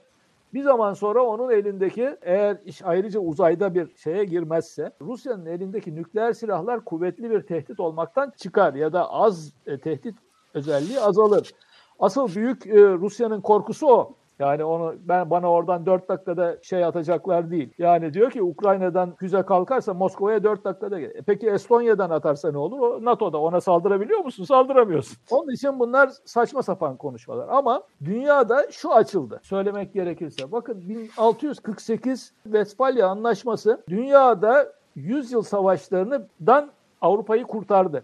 bir 0.53 0.63
zaman 0.63 0.93
sonra 0.93 1.23
onun 1.23 1.51
elindeki 1.51 2.17
eğer 2.21 2.57
iş 2.65 2.81
ayrıca 2.83 3.19
uzayda 3.19 3.75
bir 3.75 3.95
şeye 3.95 4.25
girmezse 4.25 4.91
Rusya'nın 5.01 5.45
elindeki 5.45 5.95
nükleer 5.95 6.33
silahlar 6.33 6.85
kuvvetli 6.85 7.29
bir 7.31 7.41
tehdit 7.41 7.79
olmaktan 7.79 8.33
çıkar 8.37 8.73
ya 8.73 8.93
da 8.93 9.11
az 9.11 9.53
e, 9.67 9.77
tehdit 9.77 10.15
özelliği 10.53 10.99
azalır. 10.99 11.51
Asıl 11.99 12.35
büyük 12.35 12.67
e, 12.67 12.73
Rusya'nın 12.73 13.41
korkusu 13.41 13.87
o. 13.87 14.13
Yani 14.39 14.63
onu 14.63 14.95
ben 14.99 15.29
bana 15.29 15.51
oradan 15.51 15.85
4 15.85 16.09
dakikada 16.09 16.57
şey 16.61 16.85
atacaklar 16.85 17.51
değil. 17.51 17.73
Yani 17.77 18.13
diyor 18.13 18.31
ki 18.31 18.43
Ukrayna'dan 18.43 19.15
füze 19.15 19.41
kalkarsa 19.41 19.93
Moskova'ya 19.93 20.43
4 20.43 20.65
dakikada 20.65 20.99
gelir. 20.99 21.15
E 21.15 21.21
peki 21.21 21.49
Estonya'dan 21.49 22.09
atarsa 22.09 22.51
ne 22.51 22.57
olur? 22.57 22.79
O 22.79 23.05
NATO'da 23.05 23.37
ona 23.37 23.61
saldırabiliyor 23.61 24.19
musun? 24.19 24.43
Saldıramıyorsun. 24.43 25.17
Onun 25.31 25.53
için 25.53 25.79
bunlar 25.79 26.11
saçma 26.25 26.63
sapan 26.63 26.97
konuşmalar. 26.97 27.49
Ama 27.49 27.83
dünyada 28.03 28.71
şu 28.71 28.93
açıldı. 28.93 29.39
Söylemek 29.43 29.93
gerekirse. 29.93 30.51
Bakın 30.51 30.89
1648 30.89 32.33
Westfalia 32.43 33.09
Anlaşması 33.09 33.83
dünyada 33.89 34.73
100 34.95 35.31
yıl 35.31 35.41
savaşlarından 35.41 36.71
Avrupa'yı 37.01 37.43
kurtardı 37.43 38.03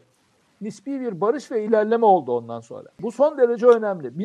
nispi 0.62 1.02
bir 1.02 1.22
barış 1.22 1.52
ve 1.52 1.64
ilerleme 1.64 2.06
oldu 2.06 2.38
ondan 2.38 2.60
sonra. 2.60 2.90
Bu 3.02 3.12
son 3.12 3.38
derece 3.38 3.68
önemli. 3.68 4.18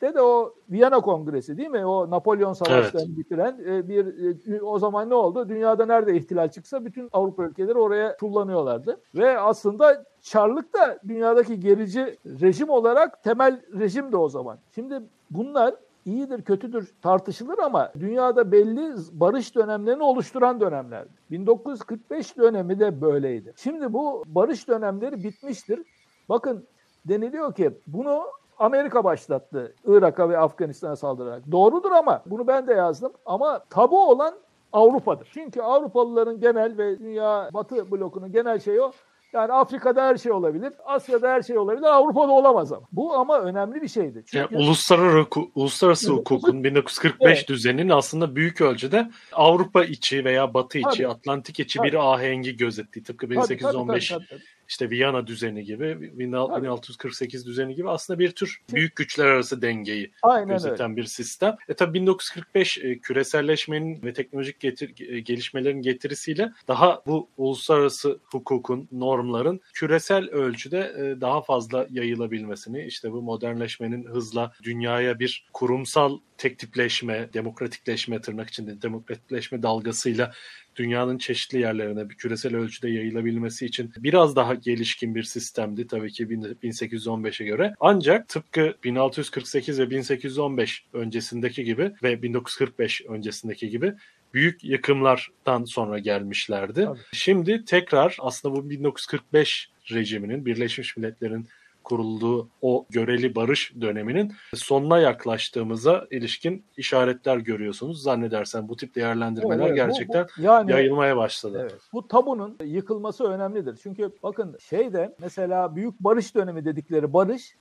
1815'te 0.00 0.14
de 0.14 0.22
o 0.22 0.54
Viyana 0.70 1.00
Kongresi 1.00 1.56
değil 1.56 1.68
mi? 1.68 1.86
O 1.86 2.10
Napolyon 2.10 2.52
savaşlarını 2.52 3.08
evet. 3.08 3.18
bitiren 3.18 3.60
e, 3.66 3.88
bir 3.88 4.06
e, 4.52 4.62
o 4.62 4.78
zaman 4.78 5.10
ne 5.10 5.14
oldu? 5.14 5.48
Dünyada 5.48 5.86
nerede 5.86 6.16
ihtilal 6.16 6.48
çıksa 6.48 6.84
bütün 6.84 7.08
Avrupa 7.12 7.44
ülkeleri 7.44 7.78
oraya 7.78 8.16
kullanıyorlardı. 8.16 9.00
Ve 9.14 9.38
aslında 9.38 10.04
Çarlık 10.22 10.74
da 10.74 10.98
dünyadaki 11.08 11.60
gerici 11.60 12.16
rejim 12.26 12.70
olarak 12.70 13.22
temel 13.22 13.62
rejim 13.78 14.12
de 14.12 14.16
o 14.16 14.28
zaman. 14.28 14.58
Şimdi 14.74 15.02
bunlar 15.30 15.74
iyidir 16.04 16.42
kötüdür 16.42 16.92
tartışılır 17.02 17.58
ama 17.58 17.92
dünyada 18.00 18.52
belli 18.52 18.94
barış 19.12 19.54
dönemlerini 19.54 20.02
oluşturan 20.02 20.60
dönemlerdi. 20.60 21.10
1945 21.30 22.36
dönemi 22.36 22.80
de 22.80 23.00
böyleydi. 23.00 23.52
Şimdi 23.56 23.92
bu 23.92 24.24
barış 24.26 24.68
dönemleri 24.68 25.24
bitmiştir. 25.24 25.82
Bakın 26.28 26.66
deniliyor 27.04 27.54
ki 27.54 27.70
bunu 27.86 28.22
Amerika 28.60 29.04
başlattı 29.04 29.74
Irak'a 29.86 30.28
ve 30.28 30.38
Afganistan'a 30.38 30.96
saldırarak. 30.96 31.52
Doğrudur 31.52 31.92
ama 31.92 32.22
bunu 32.26 32.46
ben 32.46 32.66
de 32.66 32.72
yazdım. 32.72 33.12
Ama 33.26 33.58
tabu 33.70 34.10
olan 34.10 34.34
Avrupa'dır. 34.72 35.28
Çünkü 35.34 35.60
Avrupalıların 35.60 36.40
genel 36.40 36.78
ve 36.78 36.98
dünya 36.98 37.50
batı 37.54 37.90
blokunun 37.90 38.32
genel 38.32 38.58
şeyi 38.58 38.80
o 38.80 38.92
yani 39.32 39.52
Afrika'da 39.52 40.06
her 40.06 40.16
şey 40.16 40.32
olabilir, 40.32 40.72
Asya'da 40.84 41.28
her 41.28 41.42
şey 41.42 41.58
olabilir, 41.58 41.82
Avrupa'da 41.82 42.32
olamaz 42.32 42.72
ama. 42.72 42.86
Bu 42.92 43.14
ama 43.14 43.40
önemli 43.40 43.82
bir 43.82 43.88
şeydi. 43.88 44.22
Çünkü... 44.26 44.54
Yani 44.54 44.64
uluslararası, 44.64 45.40
uluslararası 45.54 46.12
hukukun 46.12 46.64
1945 46.64 47.38
evet. 47.38 47.48
düzeninin 47.48 47.88
aslında 47.88 48.36
büyük 48.36 48.60
ölçüde 48.60 49.10
Avrupa 49.32 49.84
içi 49.84 50.24
veya 50.24 50.54
Batı 50.54 50.78
içi, 50.78 50.88
tabii. 50.98 51.08
Atlantik 51.08 51.60
içi 51.60 51.78
tabii. 51.78 51.88
bir 51.88 52.12
ahengi 52.12 52.56
gözettiği. 52.56 53.04
Tıpkı 53.04 53.30
1815 53.30 54.08
tabii, 54.08 54.18
tabii, 54.18 54.28
tabii, 54.28 54.38
tabii 54.38 54.59
işte 54.70 54.90
Viyana 54.90 55.26
düzeni 55.26 55.64
gibi, 55.64 56.18
1648 56.18 57.46
düzeni 57.46 57.74
gibi 57.74 57.90
aslında 57.90 58.18
bir 58.18 58.30
tür 58.30 58.60
büyük 58.72 58.96
güçler 58.96 59.26
arası 59.26 59.62
dengeyi 59.62 60.10
Aynen 60.22 60.48
gözeten 60.48 60.90
öyle. 60.90 60.96
bir 60.96 61.04
sistem. 61.04 61.56
E 61.68 61.74
tabi 61.74 61.94
1945 61.94 62.78
e, 62.78 62.98
küreselleşmenin 62.98 64.02
ve 64.02 64.12
teknolojik 64.12 64.60
getir, 64.60 65.08
e, 65.08 65.20
gelişmelerin 65.20 65.82
getirisiyle 65.82 66.52
daha 66.68 67.02
bu 67.06 67.28
uluslararası 67.36 68.18
hukukun, 68.24 68.88
normların 68.92 69.60
küresel 69.74 70.28
ölçüde 70.28 70.78
e, 70.98 71.20
daha 71.20 71.42
fazla 71.42 71.86
yayılabilmesini, 71.90 72.84
işte 72.84 73.12
bu 73.12 73.22
modernleşmenin 73.22 74.04
hızla 74.04 74.52
dünyaya 74.62 75.18
bir 75.18 75.46
kurumsal 75.52 76.18
tek 76.38 76.58
tipleşme, 76.58 77.28
demokratikleşme 77.32 78.20
tırnak 78.20 78.48
içinde 78.48 78.82
demokratikleşme 78.82 79.62
dalgasıyla 79.62 80.32
dünyanın 80.76 81.18
çeşitli 81.18 81.60
yerlerine 81.60 82.10
bir 82.10 82.14
küresel 82.14 82.56
ölçüde 82.56 82.90
yayılabilmesi 82.90 83.66
için 83.66 83.92
biraz 83.96 84.36
daha 84.36 84.54
gelişkin 84.54 85.14
bir 85.14 85.22
sistemdi 85.22 85.86
tabii 85.86 86.12
ki 86.12 86.26
1815'e 86.26 87.46
göre. 87.46 87.74
Ancak 87.80 88.28
tıpkı 88.28 88.74
1648 88.84 89.78
ve 89.78 89.90
1815 89.90 90.84
öncesindeki 90.92 91.64
gibi 91.64 91.92
ve 92.02 92.22
1945 92.22 93.02
öncesindeki 93.08 93.68
gibi 93.68 93.94
büyük 94.34 94.64
yıkımlardan 94.64 95.64
sonra 95.64 95.98
gelmişlerdi. 95.98 96.84
Tabii. 96.84 96.98
Şimdi 97.12 97.64
tekrar 97.64 98.16
aslında 98.20 98.54
bu 98.54 98.70
1945 98.70 99.70
rejiminin 99.90 100.46
Birleşmiş 100.46 100.96
Milletler'in 100.96 101.48
kurulduğu 101.84 102.48
o 102.62 102.86
göreli 102.90 103.34
barış 103.34 103.74
döneminin 103.80 104.32
sonuna 104.54 104.98
yaklaştığımıza 104.98 106.06
ilişkin 106.10 106.64
işaretler 106.76 107.36
görüyorsunuz. 107.36 108.02
Zannedersen 108.02 108.68
bu 108.68 108.76
tip 108.76 108.94
değerlendirmeler 108.94 109.66
evet, 109.66 109.76
gerçekten 109.76 110.24
bu, 110.24 110.28
bu, 110.38 110.42
yani, 110.42 110.70
yayılmaya 110.70 111.16
başladı. 111.16 111.58
Evet. 111.60 111.80
Bu 111.92 112.08
tabunun 112.08 112.58
yıkılması 112.64 113.24
önemlidir. 113.24 113.78
Çünkü 113.82 114.10
bakın 114.22 114.56
şeyde 114.60 115.14
mesela 115.20 115.76
büyük 115.76 116.00
barış 116.00 116.34
dönemi 116.34 116.64
dedikleri 116.64 117.12
barış 117.12 117.56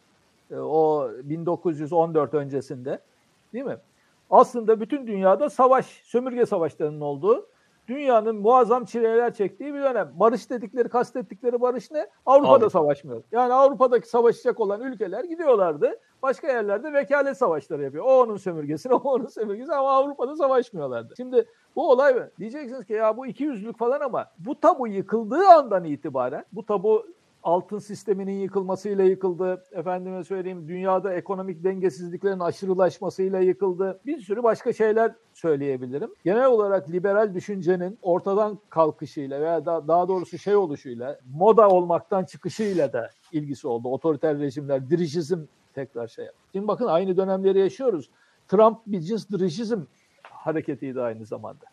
e, 0.51 0.55
o 0.55 1.11
1914 1.23 2.33
öncesinde 2.33 2.99
değil 3.53 3.65
mi? 3.65 3.77
Aslında 4.29 4.81
bütün 4.81 5.07
dünyada 5.07 5.49
savaş, 5.49 5.85
sömürge 5.85 6.45
savaşlarının 6.45 7.01
olduğu 7.01 7.47
dünyanın 7.89 8.35
muazzam 8.35 8.85
çileler 8.85 9.33
çektiği 9.33 9.73
bir 9.73 9.81
dönem. 9.81 10.11
Barış 10.13 10.49
dedikleri, 10.49 10.89
kastettikleri 10.89 11.61
barış 11.61 11.91
ne? 11.91 12.07
Avrupa'da 12.25 12.51
Avrupa. 12.51 12.69
savaşmıyor. 12.69 13.23
Yani 13.31 13.53
Avrupa'daki 13.53 14.09
savaşacak 14.09 14.59
olan 14.59 14.81
ülkeler 14.81 15.23
gidiyorlardı. 15.23 15.99
Başka 16.21 16.47
yerlerde 16.47 16.93
vekalet 16.93 17.37
savaşları 17.37 17.83
yapıyor. 17.83 18.05
O 18.05 18.21
onun 18.21 18.37
sömürgesi, 18.37 18.89
o 18.93 18.97
onun 18.97 19.27
sömürgesi 19.27 19.73
ama 19.73 19.91
Avrupa'da 19.91 20.35
savaşmıyorlardı. 20.35 21.13
Şimdi 21.17 21.45
bu 21.75 21.91
olay 21.91 22.13
mı? 22.13 22.29
Diyeceksiniz 22.39 22.85
ki 22.85 22.93
ya 22.93 23.17
bu 23.17 23.27
iki 23.27 23.43
yüzlük 23.43 23.77
falan 23.77 24.01
ama 24.01 24.25
bu 24.39 24.59
tabu 24.59 24.87
yıkıldığı 24.87 25.47
andan 25.47 25.83
itibaren 25.83 26.45
bu 26.51 26.65
tabu 26.65 27.05
altın 27.43 27.79
sisteminin 27.79 28.39
yıkılmasıyla 28.39 29.03
yıkıldı. 29.03 29.63
Efendime 29.71 30.23
söyleyeyim 30.23 30.67
dünyada 30.67 31.13
ekonomik 31.13 31.63
dengesizliklerin 31.63 32.39
aşırılaşmasıyla 32.39 33.39
yıkıldı. 33.39 33.99
Bir 34.05 34.19
sürü 34.19 34.43
başka 34.43 34.73
şeyler 34.73 35.15
söyleyebilirim. 35.33 36.11
Genel 36.23 36.45
olarak 36.45 36.89
liberal 36.89 37.33
düşüncenin 37.33 37.97
ortadan 38.01 38.59
kalkışıyla 38.69 39.41
veya 39.41 39.65
da, 39.65 39.87
daha 39.87 40.07
doğrusu 40.07 40.37
şey 40.37 40.55
oluşuyla, 40.55 41.19
moda 41.33 41.69
olmaktan 41.69 42.23
çıkışıyla 42.23 42.93
da 42.93 43.09
ilgisi 43.31 43.67
oldu. 43.67 43.87
Otoriter 43.87 44.39
rejimler, 44.39 44.89
dirijizm 44.89 45.39
tekrar 45.73 46.07
şey 46.07 46.25
yaptı. 46.25 46.39
Şimdi 46.51 46.67
bakın 46.67 46.85
aynı 46.85 47.17
dönemleri 47.17 47.59
yaşıyoruz. 47.59 48.09
Trump 48.47 48.77
bir 48.87 49.01
cins 49.01 49.29
dirijizm 49.29 49.81
hareketiydi 50.23 51.01
aynı 51.01 51.25
zamanda. 51.25 51.65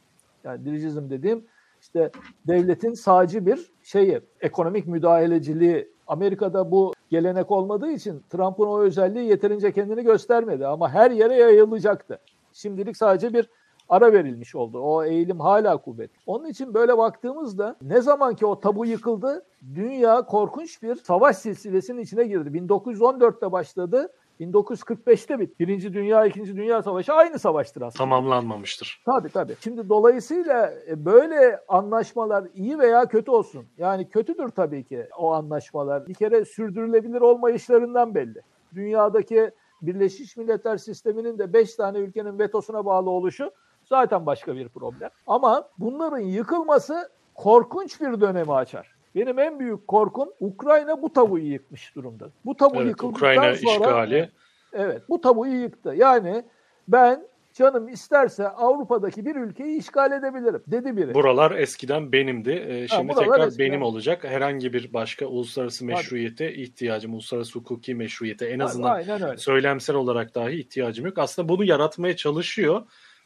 Yani 0.44 0.64
dirijizm 0.64 1.10
dediğim 1.10 1.44
işte 1.87 2.11
devletin 2.47 2.93
sağcı 2.93 3.47
bir 3.47 3.72
şeyi, 3.82 4.20
ekonomik 4.41 4.87
müdahaleciliği. 4.87 5.89
Amerika'da 6.07 6.70
bu 6.70 6.93
gelenek 7.11 7.51
olmadığı 7.51 7.91
için 7.91 8.22
Trump'ın 8.30 8.66
o 8.66 8.80
özelliği 8.80 9.28
yeterince 9.28 9.72
kendini 9.72 10.03
göstermedi 10.03 10.66
ama 10.66 10.91
her 10.91 11.11
yere 11.11 11.34
yayılacaktı. 11.34 12.18
Şimdilik 12.53 12.97
sadece 12.97 13.34
bir 13.34 13.51
ara 13.89 14.12
verilmiş 14.12 14.55
oldu. 14.55 14.78
O 14.80 15.05
eğilim 15.05 15.41
hala 15.41 15.76
kuvvet. 15.76 16.11
Onun 16.26 16.49
için 16.49 16.74
böyle 16.74 16.99
baktığımızda 16.99 17.76
ne 17.82 18.01
zaman 18.01 18.34
ki 18.34 18.47
o 18.47 18.61
tabu 18.61 18.87
yıkıldı, 18.87 19.45
dünya 19.74 20.22
korkunç 20.22 20.82
bir 20.82 20.95
savaş 20.95 21.37
silsilesinin 21.37 22.03
içine 22.03 22.24
girdi. 22.24 22.59
1914'te 22.59 23.53
başladı. 23.53 24.09
1945'te 24.41 25.41
bit. 25.41 25.61
Birinci 25.61 25.95
Dünya, 25.95 26.26
İkinci 26.26 26.57
Dünya 26.57 26.82
Savaşı 26.82 27.12
aynı 27.12 27.39
savaştır 27.39 27.82
aslında. 27.82 27.99
Tamamlanmamıştır. 27.99 29.03
Tabii 29.07 29.28
tabii. 29.28 29.57
Şimdi 29.61 29.89
dolayısıyla 29.89 30.74
e, 30.89 31.05
böyle 31.05 31.61
anlaşmalar 31.68 32.45
iyi 32.55 32.78
veya 32.78 33.07
kötü 33.09 33.30
olsun. 33.30 33.66
Yani 33.78 34.09
kötüdür 34.09 34.49
tabii 34.49 34.84
ki 34.84 35.09
o 35.18 35.32
anlaşmalar. 35.32 36.07
Bir 36.07 36.14
kere 36.14 36.45
sürdürülebilir 36.45 37.20
olmayışlarından 37.20 38.14
belli. 38.14 38.41
Dünyadaki 38.74 39.51
Birleşmiş 39.82 40.37
Milletler 40.37 40.76
sisteminin 40.76 41.39
de 41.39 41.53
5 41.53 41.74
tane 41.74 41.99
ülkenin 41.99 42.39
vetosuna 42.39 42.84
bağlı 42.84 43.11
oluşu 43.11 43.51
zaten 43.84 44.26
başka 44.26 44.57
bir 44.57 44.68
problem. 44.68 45.11
Ama 45.26 45.68
bunların 45.78 46.18
yıkılması 46.18 47.11
korkunç 47.34 48.01
bir 48.01 48.20
dönemi 48.20 48.53
açar. 48.53 48.95
Benim 49.16 49.38
en 49.38 49.60
büyük 49.60 49.88
korkum 49.88 50.28
Ukrayna 50.40 51.02
bu 51.02 51.12
tabuyu 51.12 51.52
yıkmış 51.52 51.94
durumda. 51.94 52.30
Bu 52.44 52.56
tabu 52.56 52.76
evet, 52.76 52.86
yıkıldıktan 52.86 53.30
Ukrayna 53.30 53.56
sonra 53.56 53.74
işgali. 53.74 54.30
Evet, 54.72 55.02
bu 55.08 55.20
tabuyu 55.20 55.62
yıktı. 55.62 55.94
Yani 55.96 56.44
ben 56.88 57.26
canım 57.54 57.88
isterse 57.88 58.48
Avrupa'daki 58.48 59.26
bir 59.26 59.36
ülkeyi 59.36 59.78
işgal 59.78 60.12
edebilirim 60.12 60.62
dedi 60.66 60.96
biri. 60.96 61.14
Buralar 61.14 61.50
eskiden 61.50 62.12
benimdi. 62.12 62.50
Ee, 62.50 62.88
şimdi 62.88 63.12
ha, 63.12 63.18
tekrar 63.18 63.48
eskiden. 63.48 63.66
benim 63.66 63.82
olacak. 63.82 64.24
Herhangi 64.24 64.72
bir 64.72 64.92
başka 64.92 65.26
uluslararası 65.26 65.84
meşruiyete 65.84 66.48
Tabii. 66.48 66.62
ihtiyacım, 66.62 67.14
uluslararası 67.14 67.58
hukuki 67.58 67.94
meşruiyete 67.94 68.46
en 68.46 68.58
azından 68.58 69.36
söylemsel 69.36 69.96
olarak 69.96 70.34
dahi 70.34 70.60
ihtiyacım 70.60 71.06
yok. 71.06 71.18
Aslında 71.18 71.48
bunu 71.48 71.64
yaratmaya 71.64 72.16
çalışıyor 72.16 72.82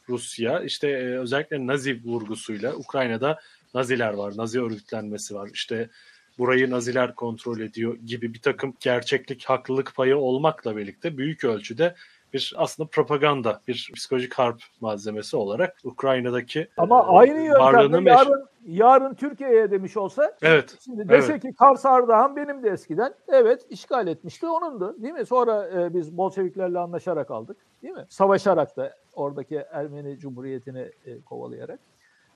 Rusya. 0.09 0.59
İşte 0.59 0.87
e, 0.87 1.17
özellikle 1.17 1.67
Nazi 1.67 2.03
vurgusuyla 2.05 2.75
Ukrayna'da 2.75 3.39
Naziler 3.73 4.13
var, 4.13 4.33
Nazi 4.37 4.61
örgütlenmesi 4.61 5.35
var. 5.35 5.49
İşte 5.53 5.89
burayı 6.37 6.69
Naziler 6.69 7.15
kontrol 7.15 7.59
ediyor 7.59 7.95
gibi 8.05 8.33
bir 8.33 8.41
takım 8.41 8.73
gerçeklik, 8.79 9.45
haklılık 9.45 9.95
payı 9.95 10.17
olmakla 10.17 10.77
birlikte 10.77 11.17
büyük 11.17 11.43
ölçüde 11.43 11.95
bir 12.33 12.53
aslında 12.57 12.89
propaganda, 12.89 13.61
bir 13.67 13.91
psikolojik 13.95 14.33
harp 14.33 14.61
malzemesi 14.81 15.37
olarak 15.37 15.77
Ukrayna'daki 15.83 16.67
Ama 16.77 16.99
e, 16.99 17.01
aynı 17.01 17.41
yöntemde 17.41 18.09
yarın, 18.09 18.45
yarın 18.65 19.13
Türkiye'ye 19.13 19.71
demiş 19.71 19.97
olsa 19.97 20.37
evet, 20.41 20.77
şimdi 20.85 21.09
dese 21.09 21.31
evet. 21.31 21.41
ki 21.41 21.53
Kars 21.59 21.85
Ardahan 21.85 22.35
benim 22.35 22.63
de 22.63 22.69
eskiden 22.69 23.13
evet 23.27 23.65
işgal 23.69 24.07
etmişti 24.07 24.47
onundu 24.47 24.95
değil 25.01 25.13
mi? 25.13 25.25
Sonra 25.25 25.67
e, 25.67 25.93
biz 25.93 26.17
Bolşeviklerle 26.17 26.79
anlaşarak 26.79 27.31
aldık. 27.31 27.57
değil 27.83 27.93
mi? 27.93 28.05
Savaşarak 28.09 28.77
da 28.77 28.95
oradaki 29.13 29.55
Ermeni 29.71 30.19
Cumhuriyeti'ni 30.19 30.91
e, 31.05 31.21
kovalayarak. 31.21 31.79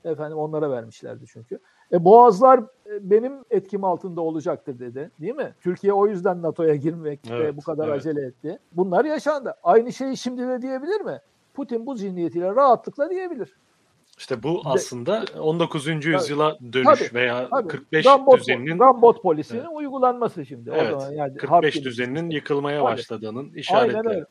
Efendim 0.06 0.38
onlara 0.38 0.72
vermişlerdi 0.72 1.26
çünkü. 1.28 1.60
E, 1.92 2.06
Boğazlar 2.06 2.60
e, 2.60 3.10
benim 3.10 3.34
etkim 3.50 3.84
altında 3.84 4.22
olacaktır 4.22 4.80
dedi. 4.80 5.12
Değil 5.22 5.36
mi? 5.36 5.54
Türkiye 5.62 5.94
o 5.94 6.08
yüzden 6.08 6.42
NATO'ya 6.42 6.76
girmek 6.76 7.20
evet, 7.30 7.46
ve 7.46 7.58
bu 7.58 7.62
kadar 7.62 7.88
evet. 7.88 7.98
acele 7.98 8.26
etti. 8.26 8.60
Bunlar 8.72 9.06
yaşandı. 9.06 9.54
Aynı 9.64 9.94
şeyi 9.94 10.18
şimdi 10.18 10.48
de 10.48 10.62
diyebilir 10.62 11.02
mi? 11.02 11.20
Putin 11.54 11.86
bu 11.86 11.96
zihniyetiyle 11.96 12.56
rahatlıkla 12.56 13.10
diyebilir. 13.10 13.56
İşte 14.18 14.44
bu 14.44 14.62
aslında 14.66 15.26
19. 15.40 15.88
yüzyıla 15.88 16.58
dönüş 16.74 17.00
tabii, 17.00 17.14
veya 17.14 17.50
tabii. 17.50 17.68
45 17.68 18.06
Gambot, 18.06 18.40
düzeninin 18.40 18.78
Gambot 18.78 19.22
polisinin 19.22 19.60
evet. 19.60 19.70
uygulanması 19.74 20.46
şimdi. 20.46 20.72
Evet. 20.74 20.94
O 20.94 21.00
zaman 21.00 21.14
yani 21.14 21.38
45 21.38 21.86
düzeninin 21.86 22.30
yıkılmaya 22.30 22.80
tabii. 22.80 22.92
başladığının 22.92 23.54
işaretleri. 23.54 23.98
Aynen 23.98 24.12
öyle. 24.12 24.26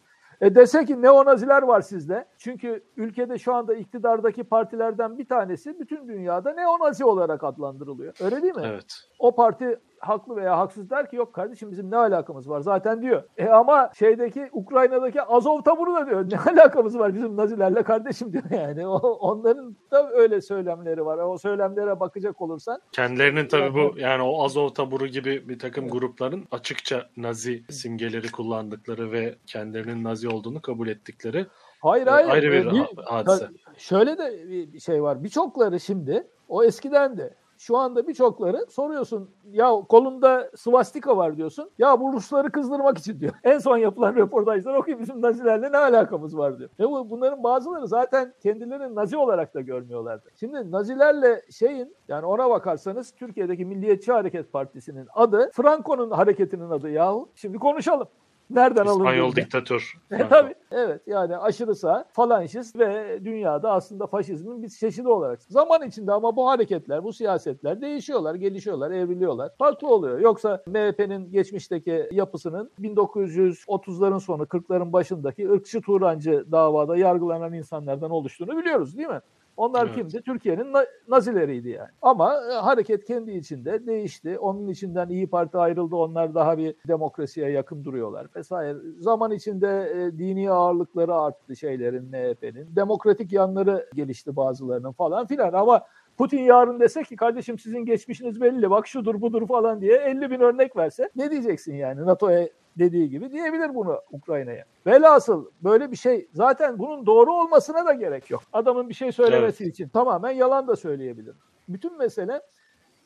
E 0.45 0.55
dese 0.55 0.85
ki 0.85 1.03
neonaziler 1.03 1.63
var 1.63 1.81
sizde. 1.81 2.25
Çünkü 2.39 2.85
ülkede 2.97 3.39
şu 3.39 3.55
anda 3.55 3.75
iktidardaki 3.75 4.45
partilerden 4.45 5.19
bir 5.19 5.29
tanesi 5.29 5.81
bütün 5.81 6.09
dünyada 6.09 6.53
neonazi 6.53 7.05
olarak 7.05 7.45
adlandırılıyor. 7.45 8.15
Öyle 8.21 8.43
değil 8.43 8.55
mi? 8.55 8.63
Evet. 8.65 8.95
O 9.19 9.35
parti 9.35 9.81
haklı 10.09 10.37
veya 10.37 10.59
haksız 10.59 10.91
der 10.91 11.11
ki 11.11 11.17
yok 11.17 11.33
kardeşim 11.33 11.71
bizim 11.71 11.91
ne 11.91 11.97
alakamız 11.97 12.49
var 12.49 12.61
zaten 12.61 13.03
diyor. 13.03 13.23
E 13.37 13.49
ama 13.49 13.91
şeydeki 13.99 14.49
Ukrayna'daki 14.53 15.23
Azov 15.23 15.63
taburu 15.63 15.95
da 15.95 16.07
diyor 16.07 16.31
ne 16.31 16.51
alakamız 16.51 16.99
var 16.99 17.15
bizim 17.15 17.37
Nazilerle 17.37 17.83
kardeşim 17.83 18.33
diyor 18.33 18.51
yani. 18.51 18.87
O, 18.87 18.99
onların 18.99 19.77
da 19.91 20.11
öyle 20.11 20.41
söylemleri 20.41 21.07
var. 21.07 21.19
O 21.19 21.39
söylemlere 21.39 22.01
bakacak 22.01 22.41
olursan. 22.41 22.81
Kendilerinin 22.93 23.49
tabii 23.49 23.75
bu 23.75 23.99
yani 23.99 24.23
o 24.23 24.45
Azov 24.45 24.69
taburu 24.69 25.07
gibi 25.07 25.49
bir 25.49 25.59
takım 25.59 25.89
grupların 25.89 26.45
açıkça 26.51 27.07
Nazi 27.17 27.65
simgeleri 27.71 28.33
kullandıkları 28.33 29.13
ve 29.13 29.35
kendilerinin 29.47 30.05
Nazi 30.05 30.29
olduğunu 30.29 30.63
kabul 30.63 30.89
ettikleri 30.89 31.47
Hayır 31.85 32.07
hayır. 32.07 32.29
Ayrı 32.29 32.53
bir, 32.53 32.71
bir 32.71 33.03
hadise. 33.05 33.49
Şöyle 33.77 34.19
de 34.19 34.49
bir 34.49 34.81
şey 34.81 35.03
var. 35.03 35.25
Birçokları 35.25 35.81
şimdi 35.81 36.27
o 36.49 36.65
eskiden 36.65 37.17
de 37.17 37.35
şu 37.65 37.77
anda 37.77 38.09
birçokları 38.09 38.67
soruyorsun 38.71 39.31
ya 39.53 39.71
kolunda 39.89 40.51
svastika 40.57 41.17
var 41.17 41.37
diyorsun. 41.37 41.71
Ya 41.79 42.01
bu 42.01 42.13
Rusları 42.13 42.51
kızdırmak 42.51 42.99
için 42.99 43.21
diyor. 43.21 43.33
En 43.45 43.59
son 43.59 43.77
yapılan 43.77 44.15
röportajlar 44.17 44.75
okuyun 44.75 45.01
bizim 45.01 45.23
Nazilerle 45.23 45.73
ne 45.73 45.77
alakamız 45.77 46.37
var 46.37 46.59
diyor. 46.59 46.71
Ve 46.81 46.85
bu, 46.91 47.11
bunların 47.11 47.43
bazıları 47.43 47.89
zaten 47.89 48.35
kendilerini 48.43 48.95
Nazi 48.95 49.17
olarak 49.17 49.55
da 49.55 49.61
görmüyorlardı. 49.61 50.29
Şimdi 50.41 50.71
Nazilerle 50.71 51.43
şeyin 51.51 51.97
yani 52.09 52.27
ona 52.27 52.51
bakarsanız 52.51 53.11
Türkiye'deki 53.11 53.65
Milliyetçi 53.65 54.13
Hareket 54.13 54.53
Partisi'nin 54.53 55.09
adı 55.15 55.51
Franco'nun 55.53 56.11
hareketinin 56.11 56.71
adı 56.71 56.91
yahu. 56.91 57.29
Şimdi 57.35 57.59
konuşalım. 57.59 58.09
Nereden 58.51 58.87
alındı? 58.87 58.99
İspanyol 58.99 59.37
diktatör. 59.37 59.95
E, 60.11 60.29
tabii. 60.29 60.55
Evet 60.71 61.01
yani 61.07 61.37
aşırı 61.37 61.75
sağ, 61.75 62.05
falanşist 62.13 62.79
ve 62.79 63.21
dünyada 63.25 63.73
aslında 63.73 64.07
faşizmin 64.07 64.63
bir 64.63 64.69
çeşidi 64.69 65.09
olarak. 65.09 65.43
Zaman 65.43 65.89
içinde 65.89 66.13
ama 66.13 66.37
bu 66.37 66.49
hareketler, 66.49 67.05
bu 67.05 67.13
siyasetler 67.13 67.81
değişiyorlar, 67.81 68.35
gelişiyorlar, 68.35 68.91
evriliyorlar. 68.91 69.51
Farklı 69.59 69.89
oluyor. 69.89 70.19
Yoksa 70.19 70.63
MHP'nin 70.67 71.33
geçmişteki 71.33 72.09
yapısının 72.13 72.71
1930'ların 72.83 74.21
sonu, 74.21 74.43
40'ların 74.43 74.93
başındaki 74.93 75.51
ırkçı 75.51 75.81
Turancı 75.81 76.45
davada 76.53 76.97
yargılanan 76.97 77.53
insanlardan 77.53 78.11
oluştuğunu 78.11 78.59
biliyoruz 78.59 78.97
değil 78.97 79.09
mi? 79.09 79.21
Onlar 79.57 79.87
evet. 79.87 79.95
kimdi? 79.95 80.23
Türkiye'nin 80.23 80.75
Nazileriydi 81.09 81.69
yani. 81.69 81.89
Ama 82.03 82.35
e, 82.51 82.53
hareket 82.53 83.05
kendi 83.05 83.31
içinde 83.33 83.87
değişti. 83.87 84.39
Onun 84.39 84.69
içinden 84.69 85.09
İyi 85.09 85.27
Parti 85.27 85.59
ayrıldı. 85.59 85.97
Onlar 85.97 86.35
daha 86.35 86.59
bir 86.59 86.75
demokrasiye 86.89 87.51
yakın 87.51 87.85
duruyorlar 87.85 88.27
vesaire. 88.37 88.79
Zaman 88.99 89.31
içinde 89.31 89.93
e, 89.97 90.19
dini 90.19 90.51
ağırlıkları 90.51 91.15
arttı 91.15 91.57
şeylerin, 91.57 92.05
MHP'nin. 92.05 92.77
Demokratik 92.77 93.33
yanları 93.33 93.91
gelişti 93.95 94.37
bazılarının 94.37 94.93
falan 94.93 95.27
filan 95.27 95.53
ama 95.53 95.83
Putin 96.19 96.43
yarın 96.43 96.81
dese 96.81 97.03
ki 97.03 97.17
kardeşim 97.17 97.59
sizin 97.59 97.85
geçmişiniz 97.85 98.41
belli 98.41 98.71
bak 98.71 98.87
şudur 98.87 99.21
budur 99.21 99.47
falan 99.47 99.81
diye 99.81 99.97
50 99.97 100.31
bin 100.31 100.41
örnek 100.41 100.77
verse 100.77 101.11
ne 101.17 101.31
diyeceksin 101.31 101.75
yani 101.75 102.07
NATO'ya 102.07 102.49
dediği 102.79 103.11
gibi 103.11 103.33
diyebilir 103.33 103.75
bunu 103.75 104.01
Ukrayna'ya. 104.13 104.65
Velhasıl 104.87 105.47
böyle 105.65 105.91
bir 105.91 105.97
şey 105.97 106.29
zaten 106.33 106.79
bunun 106.79 107.07
doğru 107.07 107.33
olmasına 107.33 107.87
da 107.87 107.93
gerek 107.93 108.31
yok. 108.31 108.43
Adamın 108.53 108.89
bir 108.89 108.95
şey 108.95 109.13
söylemesi 109.13 109.65
evet. 109.65 109.75
için 109.75 109.89
tamamen 109.89 110.31
yalan 110.31 110.69
da 110.69 110.77
söyleyebilir. 110.77 111.35
Bütün 111.69 111.99
mesele 111.99 112.41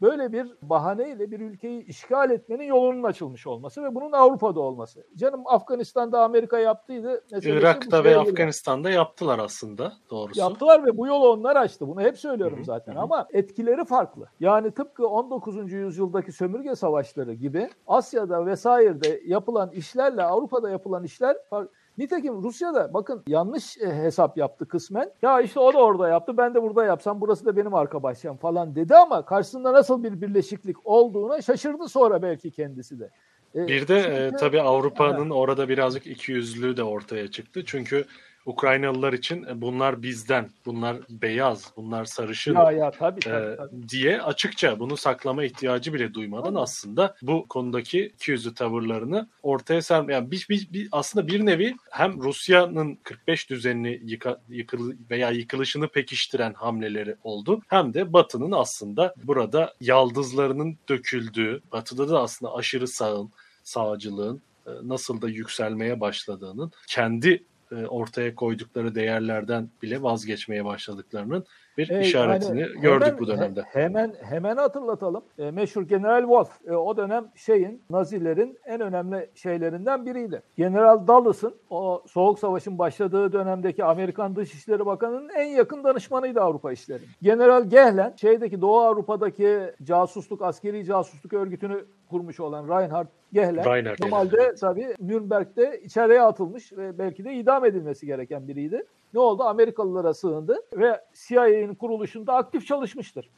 böyle 0.03 0.33
bir 0.33 0.55
bahaneyle 0.63 1.31
bir 1.31 1.41
ülkeyi 1.41 1.85
işgal 1.87 2.31
etmenin 2.31 2.65
yolunun 2.65 3.03
açılmış 3.03 3.47
olması 3.47 3.85
ve 3.85 3.95
bunun 3.95 4.13
Avrupa'da 4.13 4.61
olması. 4.61 5.07
Canım 5.17 5.43
Afganistan'da 5.47 6.25
Amerika 6.25 6.59
yaptıydı. 6.59 7.25
Irak'ta 7.43 8.05
ve 8.05 8.19
Afganistan'da 8.19 8.91
yaptılar 8.91 9.39
aslında 9.39 9.93
doğrusu. 10.11 10.41
Yaptılar 10.41 10.87
ve 10.87 10.97
bu 10.99 11.07
yolu 11.07 11.33
onlar 11.33 11.57
açtı. 11.57 11.89
Bunu 11.89 12.01
hep 12.01 12.19
söylüyorum 12.19 12.57
Hı-hı. 12.57 12.65
zaten 12.65 12.93
Hı-hı. 12.93 13.03
ama 13.03 13.27
etkileri 13.33 13.85
farklı. 13.85 14.29
Yani 14.41 14.71
tıpkı 14.71 15.09
19. 15.09 15.73
yüzyıldaki 15.73 16.33
sömürge 16.33 16.75
savaşları 16.75 17.35
gibi 17.35 17.71
Asya'da 17.87 18.47
vesairede 18.47 19.21
yapılan 19.27 19.71
işlerle 19.71 20.23
Avrupa'da 20.23 20.71
yapılan 20.71 21.05
işler 21.05 21.37
farklı. 21.51 21.78
Nitekim 21.99 22.43
Rusya'da 22.43 22.95
bakın 22.95 23.23
yanlış 23.27 23.79
e, 23.79 23.95
hesap 23.95 24.37
yaptı 24.37 24.69
kısmen. 24.69 25.11
Ya 25.23 25.41
işte 25.41 25.61
o 25.61 25.75
da 25.75 25.79
orada 25.79 26.09
yaptı 26.09 26.37
ben 26.37 26.55
de 26.55 26.63
burada 26.63 26.85
yapsam 26.85 27.21
burası 27.21 27.45
da 27.45 27.57
benim 27.57 27.75
arka 27.75 28.03
bahçem 28.03 28.37
falan 28.37 28.75
dedi 28.75 28.97
ama 28.97 29.25
karşısında 29.25 29.73
nasıl 29.73 30.03
bir 30.03 30.21
birleşiklik 30.21 30.77
olduğuna 30.87 31.43
şaşırdı 31.43 31.89
sonra 31.89 32.23
belki 32.23 32.51
kendisi 32.51 33.01
de. 33.01 33.11
E, 33.55 33.67
bir 33.67 33.89
de 33.89 33.99
e, 33.99 34.37
tabii 34.37 34.61
Avrupa'nın 34.61 35.31
orada 35.31 35.69
birazcık 35.69 36.07
ikiyüzlülüğü 36.07 36.77
de 36.77 36.83
ortaya 36.83 37.31
çıktı. 37.31 37.63
Çünkü 37.67 38.05
Ukraynalılar 38.49 39.13
için 39.13 39.45
e, 39.45 39.61
bunlar 39.61 40.03
bizden, 40.03 40.51
bunlar 40.67 40.97
beyaz, 41.11 41.73
bunlar 41.77 42.05
sarışın 42.05 42.55
ya, 42.55 42.71
ya, 42.71 42.91
tabii, 42.91 43.21
tabii, 43.21 43.53
e, 43.53 43.57
tabii. 43.57 43.89
diye 43.89 44.23
açıkça 44.23 44.81
bunu 44.81 44.97
saklama 44.97 45.45
ihtiyacı 45.45 45.95
bile 45.95 46.15
duymadan 46.15 46.45
tabii. 46.45 46.59
aslında 46.59 47.15
bu 47.23 47.47
konudaki 47.49 48.07
ikiyüzlü 48.07 48.55
tavırlarını 48.55 49.29
ortaya 49.43 49.83
serme. 49.83 50.13
Yani 50.13 50.31
bir, 50.31 50.47
bir, 50.51 50.69
bir, 50.73 50.89
aslında 50.93 51.29
bir 51.29 51.47
nevi 51.47 51.77
hem 51.91 52.23
Rusya'nın 52.23 52.99
45 53.03 53.51
düzenini 53.51 54.01
yıka, 54.05 54.41
yıkıl 54.49 54.93
veya 55.11 55.31
yıkılışını 55.31 55.89
pekiştiren 55.89 56.53
hamleleri 56.55 57.17
oldu. 57.25 57.63
Hem 57.69 57.95
de 57.95 58.13
Batı'nın 58.13 58.53
aslında 58.53 59.15
burada 59.25 59.75
yaldızlarının 59.81 60.79
döküldüğü, 60.89 61.61
Batı'da 61.73 62.09
da 62.09 62.21
aslında 62.21 62.55
aşırı 62.55 62.89
sağın, 62.89 63.31
sağcılığın 63.65 64.43
e, 64.67 64.71
nasıl 64.83 65.23
da 65.23 65.29
yükselmeye 65.29 66.01
başladığının 66.01 66.73
kendi 66.87 67.45
e, 67.73 67.87
ortaya 67.87 68.35
koydukları 68.35 68.95
değerlerden 68.95 69.71
bile 69.83 70.03
vazgeçmeye 70.03 70.65
başladıklarının 70.65 71.47
bir 71.79 71.91
e, 71.91 72.01
işaretini 72.01 72.61
yani 72.61 72.81
gördük 72.81 73.07
hemen, 73.07 73.19
bu 73.19 73.27
dönemde. 73.27 73.63
Hemen 73.63 74.15
hemen 74.23 74.57
hatırlatalım. 74.57 75.23
E, 75.39 75.51
meşhur 75.51 75.83
General 75.83 76.21
Wolf 76.21 76.51
e, 76.69 76.73
o 76.73 76.97
dönem 76.97 77.25
şeyin 77.35 77.83
Nazilerin 77.91 78.59
en 78.67 78.81
önemli 78.81 79.31
şeylerinden 79.35 80.07
biriydi. 80.07 80.43
General 80.57 81.07
Dallas'ın 81.07 81.55
o 81.71 82.03
Soğuk 82.07 82.39
Savaş'ın 82.39 82.79
başladığı 82.79 83.33
dönemdeki 83.33 83.85
Amerikan 83.85 84.37
Dışişleri 84.37 84.87
Bakanı'nın 84.87 85.29
en 85.29 85.47
yakın 85.47 85.85
danışmanıydı 85.85 86.41
Avrupa 86.41 86.73
işleri. 86.73 87.03
General 87.23 87.65
Gehlen 87.65 88.15
şeydeki 88.17 88.61
Doğu 88.61 88.81
Avrupa'daki 88.81 89.59
casusluk, 89.85 90.43
askeri 90.43 90.85
casusluk 90.85 91.33
örgütünü 91.33 91.85
kurmuş 92.11 92.41
olan 92.41 92.69
Reinhard 92.69 93.09
Gehlen 93.33 93.75
Reinhard 93.75 93.99
normalde 94.03 94.55
tabii 94.55 94.95
Nürnberg'de 95.01 95.81
içeriye 95.85 96.23
atılmış 96.23 96.73
ve 96.73 96.99
belki 96.99 97.25
de 97.25 97.35
idam 97.35 97.65
edilmesi 97.65 98.07
gereken 98.07 98.49
biriydi. 98.49 98.85
Ne 99.15 99.21
oldu? 99.21 99.43
Amerikalılara 99.43 100.15
sığındı 100.15 100.57
ve 100.73 101.01
CIA'nin 101.15 101.75
kuruluşunda 101.75 102.35
aktif 102.35 102.67
çalışmıştır. 102.67 103.31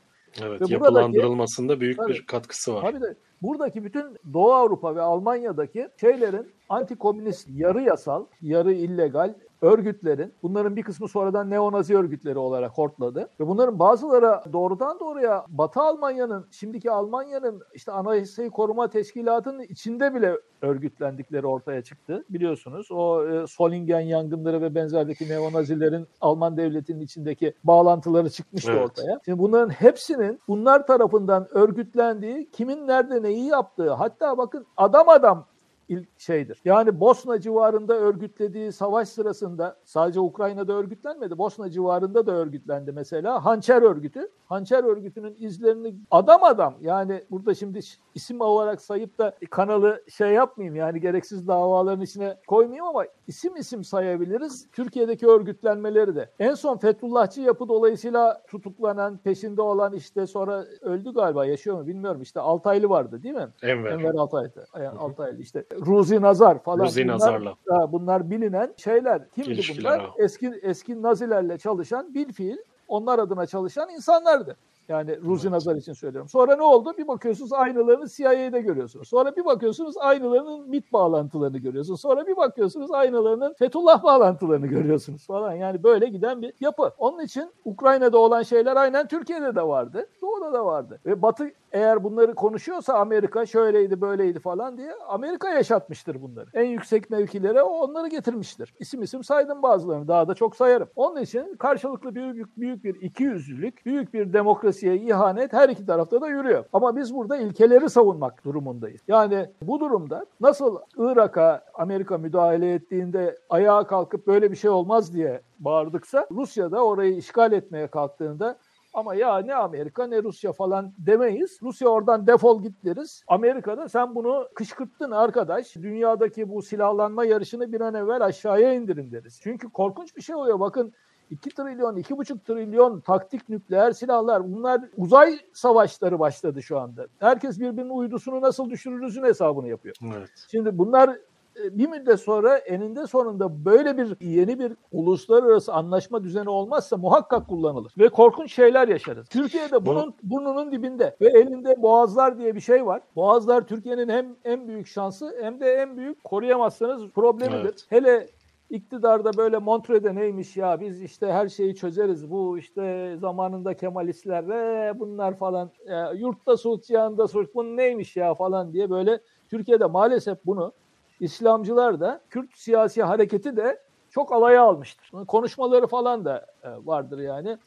Evet, 0.42 0.60
ve 0.60 0.64
yapılandırılmasında 0.68 1.68
buradaki, 1.68 1.80
büyük 1.80 1.96
tabii, 1.96 2.12
bir 2.12 2.26
katkısı 2.26 2.74
var. 2.74 2.82
Tabii 2.82 3.00
de 3.00 3.14
buradaki 3.42 3.84
bütün 3.84 4.16
Doğu 4.32 4.52
Avrupa 4.52 4.96
ve 4.96 5.00
Almanya'daki 5.00 5.88
şeylerin 6.00 6.52
anti-komünist 6.68 7.48
yarı 7.54 7.82
yasal, 7.82 8.24
yarı 8.42 8.72
illegal 8.72 9.34
örgütlerin, 9.62 10.34
bunların 10.42 10.76
bir 10.76 10.82
kısmı 10.82 11.08
sonradan 11.08 11.50
neonazi 11.50 11.96
örgütleri 11.96 12.38
olarak 12.38 12.78
hortladı. 12.78 13.28
Ve 13.40 13.46
bunların 13.46 13.78
bazıları 13.78 14.52
doğrudan 14.52 15.00
doğruya 15.00 15.44
Batı 15.48 15.80
Almanya'nın, 15.80 16.46
şimdiki 16.50 16.90
Almanya'nın 16.90 17.62
işte 17.74 17.92
Anayasayı 17.92 18.50
Koruma 18.50 18.88
Teşkilatı'nın 18.88 19.62
içinde 19.62 20.14
bile 20.14 20.36
örgütlendikleri 20.62 21.46
ortaya 21.46 21.82
çıktı. 21.82 22.24
Biliyorsunuz 22.30 22.88
o 22.90 23.26
e, 23.26 23.46
Solingen 23.46 24.00
yangınları 24.00 24.62
ve 24.62 24.74
benzerdeki 24.74 25.28
neonazilerin 25.28 26.06
Alman 26.20 26.56
devletinin 26.56 27.00
içindeki 27.00 27.54
bağlantıları 27.64 28.30
çıkmıştı 28.30 28.72
evet. 28.72 28.84
ortaya. 28.84 29.20
Şimdi 29.24 29.38
bunların 29.38 29.70
hepsinin 29.70 30.40
bunlar 30.48 30.86
tarafından 30.86 31.48
örgütlendiği, 31.50 32.50
kimin 32.50 32.86
nerede 32.86 33.22
neyi 33.22 33.46
yaptığı, 33.46 33.90
hatta 33.90 34.38
bakın 34.38 34.66
adam 34.76 35.08
adam 35.08 35.46
ilk 35.90 36.20
şeydir. 36.20 36.60
Yani 36.64 37.00
Bosna 37.00 37.40
civarında 37.40 37.94
örgütlediği 37.94 38.72
savaş 38.72 39.08
sırasında 39.08 39.76
sadece 39.84 40.20
Ukrayna'da 40.20 40.72
örgütlenmedi. 40.72 41.38
Bosna 41.38 41.70
civarında 41.70 42.26
da 42.26 42.32
örgütlendi 42.32 42.92
mesela. 42.92 43.44
Hançer 43.44 43.82
örgütü. 43.82 44.28
Hançer 44.46 44.84
örgütünün 44.84 45.36
izlerini 45.38 45.94
adam 46.10 46.44
adam 46.44 46.74
yani 46.80 47.24
burada 47.30 47.54
şimdi 47.54 47.80
isim 48.14 48.40
olarak 48.40 48.82
sayıp 48.82 49.18
da 49.18 49.36
kanalı 49.50 50.04
şey 50.08 50.30
yapmayayım 50.30 50.76
yani 50.76 51.00
gereksiz 51.00 51.48
davaların 51.48 52.00
içine 52.00 52.36
koymayayım 52.46 52.86
ama 52.86 53.04
isim 53.30 53.56
isim 53.56 53.84
sayabiliriz. 53.84 54.66
Türkiye'deki 54.72 55.26
örgütlenmeleri 55.26 56.16
de. 56.16 56.30
En 56.38 56.54
son 56.54 56.76
Fethullahçı 56.76 57.40
yapı 57.40 57.68
dolayısıyla 57.68 58.42
tutuklanan, 58.48 59.18
peşinde 59.18 59.62
olan 59.62 59.92
işte 59.92 60.26
sonra 60.26 60.64
öldü 60.80 61.12
galiba 61.14 61.46
yaşıyor 61.46 61.76
mu 61.76 61.86
bilmiyorum. 61.86 62.22
İşte 62.22 62.40
Altaylı 62.40 62.88
vardı 62.88 63.22
değil 63.22 63.34
mi? 63.34 63.48
Enver. 63.62 63.90
Enver 63.90 64.14
Altaylı. 64.14 64.50
Yani 64.76 64.98
Altaylı 64.98 65.40
işte 65.40 65.64
Ruzi 65.86 66.20
Nazar 66.22 66.62
falan. 66.62 66.84
Ruzi 66.84 67.04
bunlar, 67.04 67.14
Nazar'la. 67.14 67.56
Bunlar 67.92 68.30
bilinen 68.30 68.74
şeyler. 68.76 69.28
Kimdi 69.30 69.50
İlişkiler 69.50 69.92
bunlar? 69.92 70.00
ha. 70.00 70.14
Eski 70.18 70.52
eski 70.62 71.02
Nazilerle 71.02 71.58
çalışan 71.58 72.14
bilfiil 72.14 72.56
onlar 72.88 73.18
adına 73.18 73.46
çalışan 73.46 73.90
insanlardı. 73.90 74.56
Yani 74.90 75.20
Ruzi. 75.20 75.50
Nazar 75.50 75.76
için 75.76 75.92
söylüyorum. 75.92 76.28
Sonra 76.28 76.56
ne 76.56 76.62
oldu? 76.62 76.94
Bir 76.98 77.08
bakıyorsunuz 77.08 77.52
aynılarını 77.52 78.08
CIA'de 78.08 78.60
görüyorsunuz. 78.60 79.08
Sonra 79.08 79.36
bir 79.36 79.44
bakıyorsunuz 79.44 79.96
aynılarının 79.98 80.68
MIT 80.68 80.92
bağlantılarını 80.92 81.58
görüyorsunuz. 81.58 82.00
Sonra 82.00 82.26
bir 82.26 82.36
bakıyorsunuz 82.36 82.90
aynılarının 82.90 83.54
Fethullah 83.58 84.02
bağlantılarını 84.02 84.66
görüyorsunuz 84.66 85.26
falan. 85.26 85.52
Yani 85.52 85.82
böyle 85.82 86.06
giden 86.06 86.42
bir 86.42 86.52
yapı. 86.60 86.92
Onun 86.98 87.24
için 87.24 87.50
Ukrayna'da 87.64 88.18
olan 88.18 88.42
şeyler 88.42 88.76
aynen 88.76 89.08
Türkiye'de 89.08 89.56
de 89.56 89.62
vardı. 89.62 90.06
Doğu'da 90.22 90.52
da 90.52 90.66
vardı. 90.66 91.00
Ve 91.06 91.22
Batı 91.22 91.50
eğer 91.72 92.04
bunları 92.04 92.34
konuşuyorsa 92.34 92.94
Amerika 92.94 93.46
şöyleydi 93.46 94.00
böyleydi 94.00 94.40
falan 94.40 94.78
diye 94.78 94.94
Amerika 95.08 95.48
yaşatmıştır 95.48 96.22
bunları. 96.22 96.46
En 96.54 96.64
yüksek 96.64 97.10
mevkilere 97.10 97.62
o 97.62 97.70
onları 97.70 98.08
getirmiştir. 98.08 98.74
İsim 98.80 99.02
isim 99.02 99.24
saydım 99.24 99.62
bazılarını 99.62 100.08
daha 100.08 100.28
da 100.28 100.34
çok 100.34 100.56
sayarım. 100.56 100.88
Onun 100.96 101.22
için 101.22 101.56
karşılıklı 101.56 102.14
büyük, 102.14 102.56
büyük 102.56 102.84
bir 102.84 103.02
ikiyüzlülük, 103.02 103.86
büyük 103.86 104.14
bir 104.14 104.32
demokrasiye 104.80 104.96
ihanet 104.96 105.52
her 105.52 105.68
iki 105.68 105.86
tarafta 105.86 106.20
da 106.20 106.28
yürüyor. 106.28 106.64
Ama 106.72 106.96
biz 106.96 107.14
burada 107.14 107.36
ilkeleri 107.36 107.90
savunmak 107.90 108.44
durumundayız. 108.44 109.00
Yani 109.08 109.46
bu 109.62 109.80
durumda 109.80 110.26
nasıl 110.40 110.78
Irak'a 110.96 111.62
Amerika 111.74 112.18
müdahale 112.18 112.74
ettiğinde 112.74 113.38
ayağa 113.50 113.86
kalkıp 113.86 114.26
böyle 114.26 114.50
bir 114.50 114.56
şey 114.56 114.70
olmaz 114.70 115.14
diye 115.14 115.40
bağırdıksa 115.58 116.26
Rusya 116.32 116.70
da 116.70 116.84
orayı 116.84 117.16
işgal 117.16 117.52
etmeye 117.52 117.86
kalktığında 117.86 118.56
ama 118.94 119.14
ya 119.14 119.38
ne 119.38 119.54
Amerika 119.54 120.06
ne 120.06 120.22
Rusya 120.22 120.52
falan 120.52 120.92
demeyiz. 120.98 121.58
Rusya 121.62 121.88
oradan 121.88 122.26
defol 122.26 122.62
git 122.62 122.84
deriz. 122.84 123.24
Amerika'da 123.28 123.88
sen 123.88 124.14
bunu 124.14 124.48
kışkırttın 124.54 125.10
arkadaş. 125.10 125.76
Dünyadaki 125.76 126.48
bu 126.48 126.62
silahlanma 126.62 127.24
yarışını 127.24 127.72
bir 127.72 127.80
an 127.80 127.94
evvel 127.94 128.24
aşağıya 128.24 128.74
indirin 128.74 129.12
deriz. 129.12 129.40
Çünkü 129.42 129.68
korkunç 129.68 130.16
bir 130.16 130.22
şey 130.22 130.34
oluyor. 130.34 130.60
Bakın 130.60 130.92
2 131.30 131.50
trilyon, 131.50 131.96
2,5 131.96 132.38
trilyon 132.44 133.00
taktik 133.00 133.48
nükleer 133.48 133.92
silahlar 133.92 134.52
bunlar 134.52 134.80
uzay 134.96 135.38
savaşları 135.52 136.18
başladı 136.18 136.62
şu 136.62 136.78
anda. 136.78 137.06
Herkes 137.18 137.60
birbirinin 137.60 137.90
uydusunu 137.90 138.40
nasıl 138.40 138.70
düşürürüzün 138.70 139.24
hesabını 139.24 139.68
yapıyor. 139.68 139.96
Evet. 140.16 140.30
Şimdi 140.50 140.78
bunlar 140.78 141.08
e, 141.56 141.78
bir 141.78 141.88
müddet 141.88 142.20
sonra 142.20 142.56
eninde 142.56 143.06
sonunda 143.06 143.64
böyle 143.64 143.98
bir 143.98 144.16
yeni 144.20 144.58
bir 144.58 144.72
uluslararası 144.92 145.72
anlaşma 145.72 146.24
düzeni 146.24 146.48
olmazsa 146.48 146.96
muhakkak 146.96 147.48
kullanılır. 147.48 147.92
Ve 147.98 148.08
korkunç 148.08 148.54
şeyler 148.54 148.88
yaşarız. 148.88 149.28
Türkiye'de 149.28 149.86
bunun 149.86 150.14
burnunun 150.22 150.72
dibinde 150.72 151.16
ve 151.20 151.28
elinde 151.28 151.82
boğazlar 151.82 152.38
diye 152.38 152.54
bir 152.54 152.60
şey 152.60 152.86
var. 152.86 153.02
Boğazlar 153.16 153.66
Türkiye'nin 153.66 154.08
hem 154.08 154.36
en 154.44 154.68
büyük 154.68 154.86
şansı 154.86 155.36
hem 155.42 155.60
de 155.60 155.72
en 155.72 155.96
büyük 155.96 156.24
koruyamazsanız 156.24 157.08
problemidir. 157.08 157.60
Evet. 157.60 157.86
Hele 157.88 158.26
iktidarda 158.70 159.36
böyle 159.36 159.58
Montre'de 159.58 160.14
neymiş 160.14 160.56
ya 160.56 160.80
biz 160.80 161.02
işte 161.02 161.32
her 161.32 161.48
şeyi 161.48 161.76
çözeriz 161.76 162.30
bu 162.30 162.58
işte 162.58 163.16
zamanında 163.20 163.74
Kemalistler 163.74 164.48
ve 164.48 164.92
bunlar 165.00 165.38
falan 165.38 165.70
ya, 165.86 166.12
yurtta 166.12 166.56
sulh 166.56 166.90
yanında 166.90 167.28
sulh 167.28 167.46
bunun 167.54 167.76
neymiş 167.76 168.16
ya 168.16 168.34
falan 168.34 168.72
diye 168.72 168.90
böyle 168.90 169.20
Türkiye'de 169.50 169.86
maalesef 169.86 170.38
bunu 170.46 170.72
İslamcılar 171.20 172.00
da 172.00 172.20
Kürt 172.30 172.58
siyasi 172.58 173.02
hareketi 173.02 173.56
de 173.56 173.78
çok 174.10 174.32
alaya 174.32 174.62
almıştır. 174.62 175.26
Konuşmaları 175.26 175.86
falan 175.86 176.24
da 176.24 176.46
e, 176.62 176.68
vardır 176.86 177.18
yani. 177.18 177.58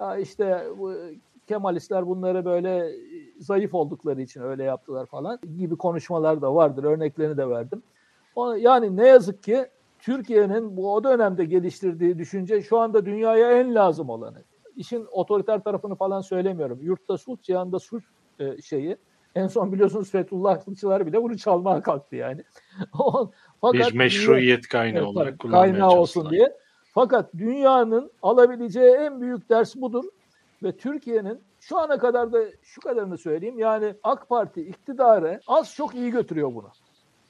Ya 0.00 0.16
işte 0.16 0.64
bu 0.78 0.92
Kemalistler 1.46 2.06
bunları 2.06 2.44
böyle 2.44 2.92
zayıf 3.38 3.74
oldukları 3.74 4.22
için 4.22 4.42
öyle 4.42 4.64
yaptılar 4.64 5.06
falan 5.06 5.38
gibi 5.58 5.76
konuşmalar 5.76 6.42
da 6.42 6.54
vardır. 6.54 6.84
Örneklerini 6.84 7.36
de 7.36 7.48
verdim. 7.48 7.82
Yani 8.58 8.96
ne 8.96 9.08
yazık 9.08 9.42
ki 9.42 9.66
Türkiye'nin 10.02 10.76
bu 10.76 10.94
o 10.94 11.04
dönemde 11.04 11.44
geliştirdiği 11.44 12.18
düşünce 12.18 12.62
şu 12.62 12.78
anda 12.78 13.06
dünyaya 13.06 13.52
en 13.52 13.74
lazım 13.74 14.10
olanı. 14.10 14.42
İşin 14.76 15.06
otoriter 15.12 15.62
tarafını 15.62 15.94
falan 15.94 16.20
söylemiyorum. 16.20 16.78
Yurtta 16.82 17.18
sulh, 17.18 17.42
cihanda 17.42 17.78
sulh 17.78 18.02
e, 18.38 18.62
şeyi. 18.62 18.96
En 19.34 19.46
son 19.46 19.72
biliyorsunuz 19.72 20.10
Fethullahçılar 20.10 21.06
bile 21.06 21.22
bunu 21.22 21.38
çalmaya 21.38 21.82
kalktı 21.82 22.16
yani. 22.16 22.44
Fakat 23.60 23.90
bir 23.90 23.96
meşruiyet 23.96 24.68
kaynağı 24.68 25.02
Evet, 25.02 25.08
olarak 25.08 25.38
kullanmaya 25.38 25.72
kaynağı 25.72 25.90
olsun 25.90 26.30
diye. 26.30 26.56
Fakat 26.94 27.34
dünyanın 27.38 28.10
alabileceği 28.22 28.94
en 28.94 29.20
büyük 29.20 29.50
ders 29.50 29.76
budur. 29.76 30.04
Ve 30.62 30.76
Türkiye'nin 30.76 31.40
şu 31.60 31.78
ana 31.78 31.98
kadar 31.98 32.32
da 32.32 32.38
şu 32.62 32.80
kadarını 32.80 33.18
söyleyeyim. 33.18 33.58
Yani 33.58 33.94
AK 34.02 34.28
Parti 34.28 34.60
iktidarı 34.60 35.40
az 35.46 35.74
çok 35.74 35.94
iyi 35.94 36.10
götürüyor 36.10 36.54
bunu. 36.54 36.68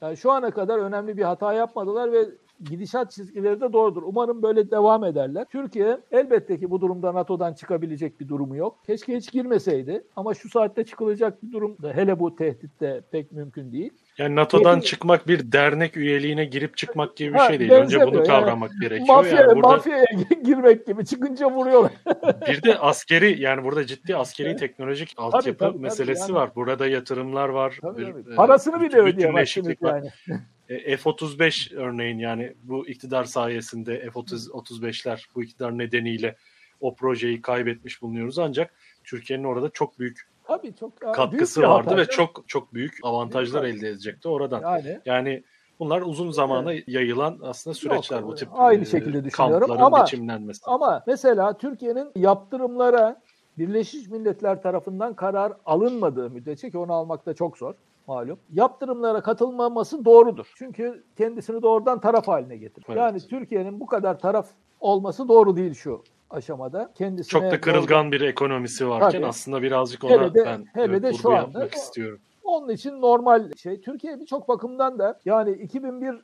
Yani 0.01 0.17
şu 0.17 0.31
ana 0.31 0.51
kadar 0.51 0.77
önemli 0.77 1.17
bir 1.17 1.23
hata 1.23 1.53
yapmadılar 1.53 2.11
ve 2.11 2.25
gidişat 2.69 3.11
çizgileri 3.11 3.61
de 3.61 3.73
doğrudur. 3.73 4.03
Umarım 4.05 4.41
böyle 4.43 4.71
devam 4.71 5.03
ederler. 5.03 5.45
Türkiye 5.51 5.97
elbette 6.11 6.59
ki 6.59 6.71
bu 6.71 6.81
durumda 6.81 7.13
NATO'dan 7.13 7.53
çıkabilecek 7.53 8.19
bir 8.19 8.27
durumu 8.27 8.55
yok. 8.55 8.77
Keşke 8.85 9.17
hiç 9.17 9.31
girmeseydi 9.31 10.03
ama 10.15 10.33
şu 10.33 10.49
saatte 10.49 10.83
çıkılacak 10.83 11.43
bir 11.43 11.51
durum 11.51 11.77
da 11.81 11.93
hele 11.93 12.19
bu 12.19 12.35
tehditte 12.35 13.01
pek 13.11 13.31
mümkün 13.31 13.71
değil. 13.71 13.91
Yani 14.17 14.35
NATO'dan 14.35 14.75
Peki- 14.75 14.87
çıkmak 14.87 15.27
bir 15.27 15.51
dernek 15.51 15.97
üyeliğine 15.97 16.45
girip 16.45 16.77
çıkmak 16.77 17.17
gibi 17.17 17.33
bir 17.33 17.39
şey 17.39 17.59
değil. 17.59 17.71
Önce 17.71 18.07
bunu 18.07 18.15
yani. 18.15 18.27
kavramak 18.27 18.71
gerekiyor. 18.81 19.07
Mafya, 19.07 19.41
yani 19.41 19.55
burada 19.55 19.67
mafyaya 19.67 20.05
girmek 20.43 20.87
gibi 20.87 21.05
çıkınca 21.05 21.51
vuruyorlar. 21.51 21.91
bir 22.47 22.63
de 22.63 22.77
askeri 22.77 23.41
yani 23.41 23.63
burada 23.63 23.85
ciddi 23.85 24.15
askeri 24.15 24.55
teknolojik 24.55 25.13
altyapı 25.17 25.57
tabii, 25.57 25.71
tabii, 25.71 25.81
meselesi 25.81 26.21
yani. 26.21 26.33
var. 26.33 26.49
Burada 26.55 26.87
yatırımlar 26.87 27.49
var. 27.49 27.77
Tabii, 27.81 27.97
Bir, 27.97 28.11
tabii. 28.11 28.33
e, 28.33 28.35
Parasını 28.35 28.81
bile 28.81 28.97
ödeyemezsiniz 28.97 29.75
yani. 29.81 30.09
E, 30.71 30.97
F-35 30.97 31.75
örneğin 31.75 32.19
yani 32.19 32.53
bu 32.63 32.87
iktidar 32.87 33.23
sayesinde 33.23 34.09
F-35'ler 34.09 35.25
bu 35.35 35.43
iktidar 35.43 35.77
nedeniyle 35.77 36.35
o 36.81 36.95
projeyi 36.95 37.41
kaybetmiş 37.41 38.01
bulunuyoruz. 38.01 38.39
Ancak 38.39 38.73
Türkiye'nin 39.03 39.43
orada 39.43 39.69
çok 39.69 39.99
büyük 39.99 40.31
Tabii 40.43 40.73
çok 40.75 41.01
büyük 41.01 41.15
katkısı 41.15 41.61
bir 41.61 41.67
vardı 41.67 41.97
ve 41.97 42.05
çok 42.05 42.43
çok 42.47 42.73
büyük 42.73 42.99
avantajlar 43.03 43.63
Büyük 43.63 43.77
elde 43.77 43.89
edecekti 43.89 44.27
oradan. 44.27 44.61
yani 44.61 44.99
Yani 45.05 45.43
bunlar 45.79 46.01
uzun 46.01 46.31
zamana 46.31 46.73
yayılan 46.87 47.39
aslında 47.43 47.73
süreçler 47.73 48.19
Yok, 48.19 48.27
bu 48.27 48.35
tip 48.35 48.49
aynı 48.53 48.81
e, 48.81 48.85
şekilde 48.85 49.23
düşünüyorum. 49.23 49.71
Ama- 49.71 50.03
biçimlenmesi. 50.03 50.61
ama 50.65 51.03
mesela 51.07 51.57
Türkiye'nin 51.57 52.11
yaptırımlara 52.15 53.21
Birleşmiş 53.57 54.07
Milletler 54.07 54.61
tarafından 54.61 55.13
karar 55.13 55.53
alınmadığı 55.65 56.29
müddetçe 56.29 56.71
ki 56.71 56.77
onu 56.77 56.93
almak 56.93 57.25
da 57.25 57.33
çok 57.33 57.57
zor 57.57 57.75
malum. 58.11 58.39
Yaptırımlara 58.53 59.21
katılmaması 59.21 60.05
doğrudur. 60.05 60.51
Çünkü 60.55 61.03
kendisini 61.17 61.61
doğrudan 61.61 61.99
taraf 62.01 62.27
haline 62.27 62.57
getirir. 62.57 62.85
Evet. 62.89 62.97
Yani 62.97 63.19
Türkiye'nin 63.19 63.79
bu 63.79 63.85
kadar 63.85 64.19
taraf 64.19 64.47
olması 64.79 65.27
doğru 65.27 65.55
değil 65.55 65.73
şu 65.73 66.03
aşamada. 66.29 66.91
Kendisine 66.95 67.41
Çok 67.41 67.51
da 67.51 67.61
kırılgan 67.61 68.11
bir 68.11 68.21
ekonomisi 68.21 68.89
varken 68.89 69.11
Tabii. 69.11 69.25
aslında 69.25 69.61
birazcık 69.61 70.03
ona 70.03 70.11
Hele 70.11 70.33
de- 70.33 70.45
ben 70.45 70.65
hele 70.73 70.85
evet, 70.85 71.03
de 71.03 71.13
şu 71.13 71.29
anda- 71.29 71.37
yapmak 71.41 71.73
istiyorum. 71.73 72.19
Onun 72.43 72.69
için 72.69 73.01
normal 73.01 73.51
şey. 73.57 73.81
Türkiye 73.81 74.19
birçok 74.19 74.47
bakımdan 74.47 74.99
da 74.99 75.19
yani 75.25 75.51
2001 75.51 76.15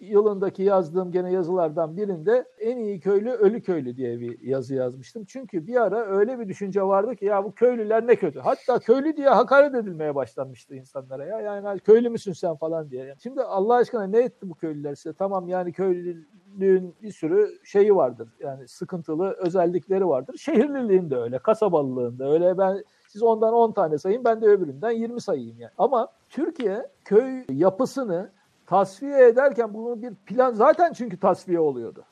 yılındaki 0.00 0.62
yazdığım 0.62 1.12
gene 1.12 1.32
yazılardan 1.32 1.96
birinde 1.96 2.44
en 2.60 2.76
iyi 2.76 3.00
köylü 3.00 3.30
ölü 3.30 3.62
köylü 3.62 3.96
diye 3.96 4.20
bir 4.20 4.40
yazı 4.40 4.74
yazmıştım. 4.74 5.24
Çünkü 5.24 5.66
bir 5.66 5.82
ara 5.82 6.06
öyle 6.06 6.38
bir 6.38 6.48
düşünce 6.48 6.82
vardı 6.82 7.16
ki 7.16 7.24
ya 7.24 7.44
bu 7.44 7.52
köylüler 7.52 8.06
ne 8.06 8.16
kötü. 8.16 8.40
Hatta 8.40 8.78
köylü 8.78 9.16
diye 9.16 9.28
hakaret 9.28 9.74
edilmeye 9.74 10.14
başlanmıştı 10.14 10.74
insanlara 10.74 11.24
ya. 11.24 11.40
Yani 11.40 11.80
köylü 11.80 12.08
müsün 12.08 12.32
sen 12.32 12.56
falan 12.56 12.90
diye. 12.90 13.14
Şimdi 13.22 13.42
Allah 13.42 13.74
aşkına 13.74 14.06
ne 14.06 14.18
etti 14.18 14.48
bu 14.48 14.54
köylüler 14.54 14.94
size? 14.94 15.12
Tamam 15.12 15.48
yani 15.48 15.72
köylülüğün 15.72 16.94
bir 17.02 17.12
sürü 17.12 17.58
şeyi 17.64 17.96
vardır. 17.96 18.28
Yani 18.40 18.68
sıkıntılı 18.68 19.36
özellikleri 19.38 20.08
vardır. 20.08 20.36
Şehirliliğin 20.38 21.10
de 21.10 21.16
öyle, 21.16 21.38
kasabalılığın 21.38 22.18
da 22.18 22.32
öyle. 22.32 22.58
Ben 22.58 22.84
siz 23.08 23.22
ondan 23.22 23.54
10 23.54 23.72
tane 23.72 23.98
sayın, 23.98 24.24
ben 24.24 24.40
de 24.42 24.46
öbüründen 24.46 24.90
20 24.90 25.20
sayayım 25.20 25.58
yani. 25.58 25.72
Ama 25.78 26.08
Türkiye 26.30 26.86
köy 27.04 27.44
yapısını 27.50 28.30
tasfiye 28.66 29.26
ederken 29.28 29.74
bunu 29.74 30.02
bir 30.02 30.14
plan 30.14 30.52
zaten 30.52 30.92
çünkü 30.92 31.20
tasfiye 31.20 31.60
oluyordu. 31.60 32.04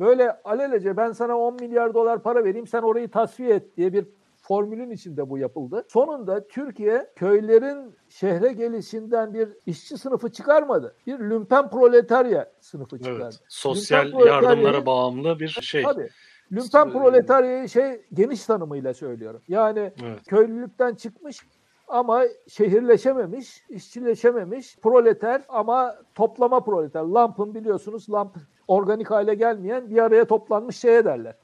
Böyle 0.00 0.42
alelece 0.44 0.96
ben 0.96 1.12
sana 1.12 1.38
10 1.38 1.54
milyar 1.54 1.94
dolar 1.94 2.22
para 2.22 2.44
vereyim 2.44 2.66
sen 2.66 2.82
orayı 2.82 3.10
tasfiye 3.10 3.54
et 3.54 3.76
diye 3.76 3.92
bir 3.92 4.06
formülün 4.42 4.90
içinde 4.90 5.30
bu 5.30 5.38
yapıldı. 5.38 5.84
Sonunda 5.88 6.46
Türkiye 6.48 7.10
köylerin 7.16 7.94
şehre 8.08 8.52
gelişinden 8.52 9.34
bir 9.34 9.48
işçi 9.66 9.98
sınıfı 9.98 10.32
çıkarmadı. 10.32 10.94
Bir 11.06 11.18
lümpen 11.18 11.70
proletarya 11.70 12.50
sınıfı 12.60 12.98
çıkardı. 12.98 13.22
Evet, 13.22 13.40
sosyal 13.48 14.26
yardımlara 14.26 14.86
bağımlı 14.86 15.40
bir 15.40 15.48
şey. 15.48 15.82
Tabii. 15.82 16.08
Lümpen 16.52 16.92
proletaryayı 16.92 17.68
şey 17.68 18.02
geniş 18.12 18.44
tanımıyla 18.44 18.94
söylüyorum. 18.94 19.42
Yani 19.48 19.92
evet. 20.02 20.24
köylülükten 20.26 20.94
çıkmış 20.94 21.40
ama 21.90 22.22
şehirleşememiş, 22.48 23.64
işçileşememiş, 23.68 24.76
proleter 24.76 25.42
ama 25.48 25.96
toplama 26.14 26.64
proleter. 26.64 27.02
Lampın 27.02 27.54
biliyorsunuz 27.54 28.10
lamp 28.10 28.36
organik 28.68 29.10
hale 29.10 29.34
gelmeyen 29.34 29.90
bir 29.90 29.98
araya 29.98 30.24
toplanmış 30.24 30.76
şeye 30.76 31.04
derler. 31.04 31.36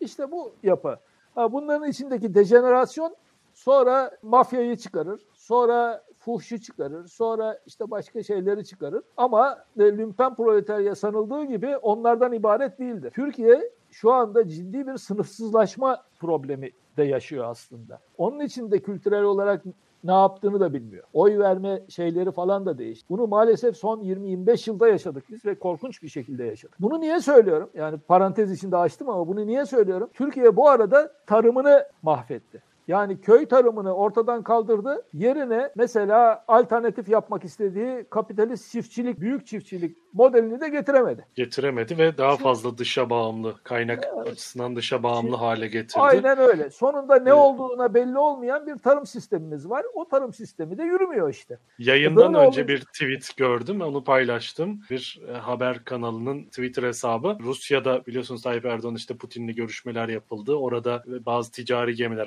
İşte 0.00 0.30
bu 0.30 0.52
yapı. 0.62 0.98
Ha, 1.34 1.52
bunların 1.52 1.88
içindeki 1.88 2.34
dejenerasyon 2.34 3.16
sonra 3.54 4.10
mafyayı 4.22 4.76
çıkarır, 4.76 5.20
sonra 5.34 6.02
fuhşu 6.18 6.60
çıkarır, 6.60 7.06
sonra 7.06 7.58
işte 7.66 7.90
başka 7.90 8.22
şeyleri 8.22 8.64
çıkarır. 8.64 9.02
Ama 9.16 9.64
e, 9.78 9.82
lümpen 9.82 10.34
proletarya 10.34 10.94
sanıldığı 10.94 11.44
gibi 11.44 11.76
onlardan 11.76 12.32
ibaret 12.32 12.78
değildir. 12.78 13.10
Türkiye 13.10 13.70
şu 13.90 14.12
anda 14.12 14.48
ciddi 14.48 14.86
bir 14.86 14.96
sınıfsızlaşma 14.96 16.02
problemi 16.18 16.70
de 16.96 17.04
yaşıyor 17.04 17.44
aslında. 17.44 18.00
Onun 18.18 18.40
için 18.40 18.70
de 18.70 18.78
kültürel 18.78 19.22
olarak 19.22 19.62
ne 20.04 20.12
yaptığını 20.12 20.60
da 20.60 20.74
bilmiyor. 20.74 21.04
Oy 21.12 21.38
verme 21.38 21.82
şeyleri 21.88 22.32
falan 22.32 22.66
da 22.66 22.78
değişti. 22.78 23.06
Bunu 23.10 23.26
maalesef 23.26 23.76
son 23.76 24.00
20-25 24.00 24.70
yılda 24.70 24.88
yaşadık 24.88 25.24
biz 25.30 25.44
ve 25.44 25.54
korkunç 25.54 26.02
bir 26.02 26.08
şekilde 26.08 26.44
yaşadık. 26.44 26.76
Bunu 26.80 27.00
niye 27.00 27.20
söylüyorum? 27.20 27.70
Yani 27.74 27.98
parantez 27.98 28.52
içinde 28.52 28.76
açtım 28.76 29.08
ama 29.08 29.28
bunu 29.28 29.46
niye 29.46 29.66
söylüyorum? 29.66 30.10
Türkiye 30.14 30.56
bu 30.56 30.68
arada 30.68 31.12
tarımını 31.26 31.84
mahvetti. 32.02 32.67
Yani 32.88 33.20
köy 33.20 33.46
tarımını 33.46 33.94
ortadan 33.94 34.42
kaldırdı. 34.42 35.06
Yerine 35.12 35.70
mesela 35.76 36.44
alternatif 36.48 37.08
yapmak 37.08 37.44
istediği 37.44 38.04
kapitalist 38.10 38.72
çiftçilik, 38.72 39.20
büyük 39.20 39.46
çiftçilik 39.46 39.96
modelini 40.12 40.60
de 40.60 40.68
getiremedi. 40.68 41.26
Getiremedi 41.34 41.98
ve 41.98 42.18
daha 42.18 42.36
fazla 42.36 42.78
dışa 42.78 43.10
bağımlı, 43.10 43.54
kaynak 43.64 44.08
evet. 44.16 44.28
açısından 44.28 44.76
dışa 44.76 45.02
bağımlı 45.02 45.36
hale 45.36 45.68
getirdi. 45.68 46.00
Aynen 46.00 46.38
öyle. 46.38 46.70
Sonunda 46.70 47.14
ne 47.14 47.22
evet. 47.22 47.32
olduğuna 47.32 47.94
belli 47.94 48.18
olmayan 48.18 48.66
bir 48.66 48.78
tarım 48.78 49.06
sistemimiz 49.06 49.70
var. 49.70 49.84
O 49.94 50.08
tarım 50.08 50.32
sistemi 50.32 50.78
de 50.78 50.82
yürümüyor 50.82 51.30
işte. 51.30 51.58
Yayından 51.78 52.16
Böyle 52.16 52.46
önce 52.46 52.60
olunca... 52.62 52.68
bir 52.68 52.80
tweet 52.80 53.36
gördüm, 53.36 53.80
onu 53.80 54.04
paylaştım. 54.04 54.80
Bir 54.90 55.20
e, 55.28 55.32
haber 55.32 55.84
kanalının 55.84 56.44
Twitter 56.44 56.82
hesabı. 56.82 57.38
Rusya'da 57.40 58.06
biliyorsunuz 58.06 58.42
Tayyip 58.42 58.64
Erdoğan 58.64 58.94
işte 58.94 59.16
Putin'le 59.16 59.54
görüşmeler 59.54 60.08
yapıldı. 60.08 60.54
Orada 60.54 61.04
bazı 61.06 61.52
ticari 61.52 61.94
gemiler, 61.94 62.26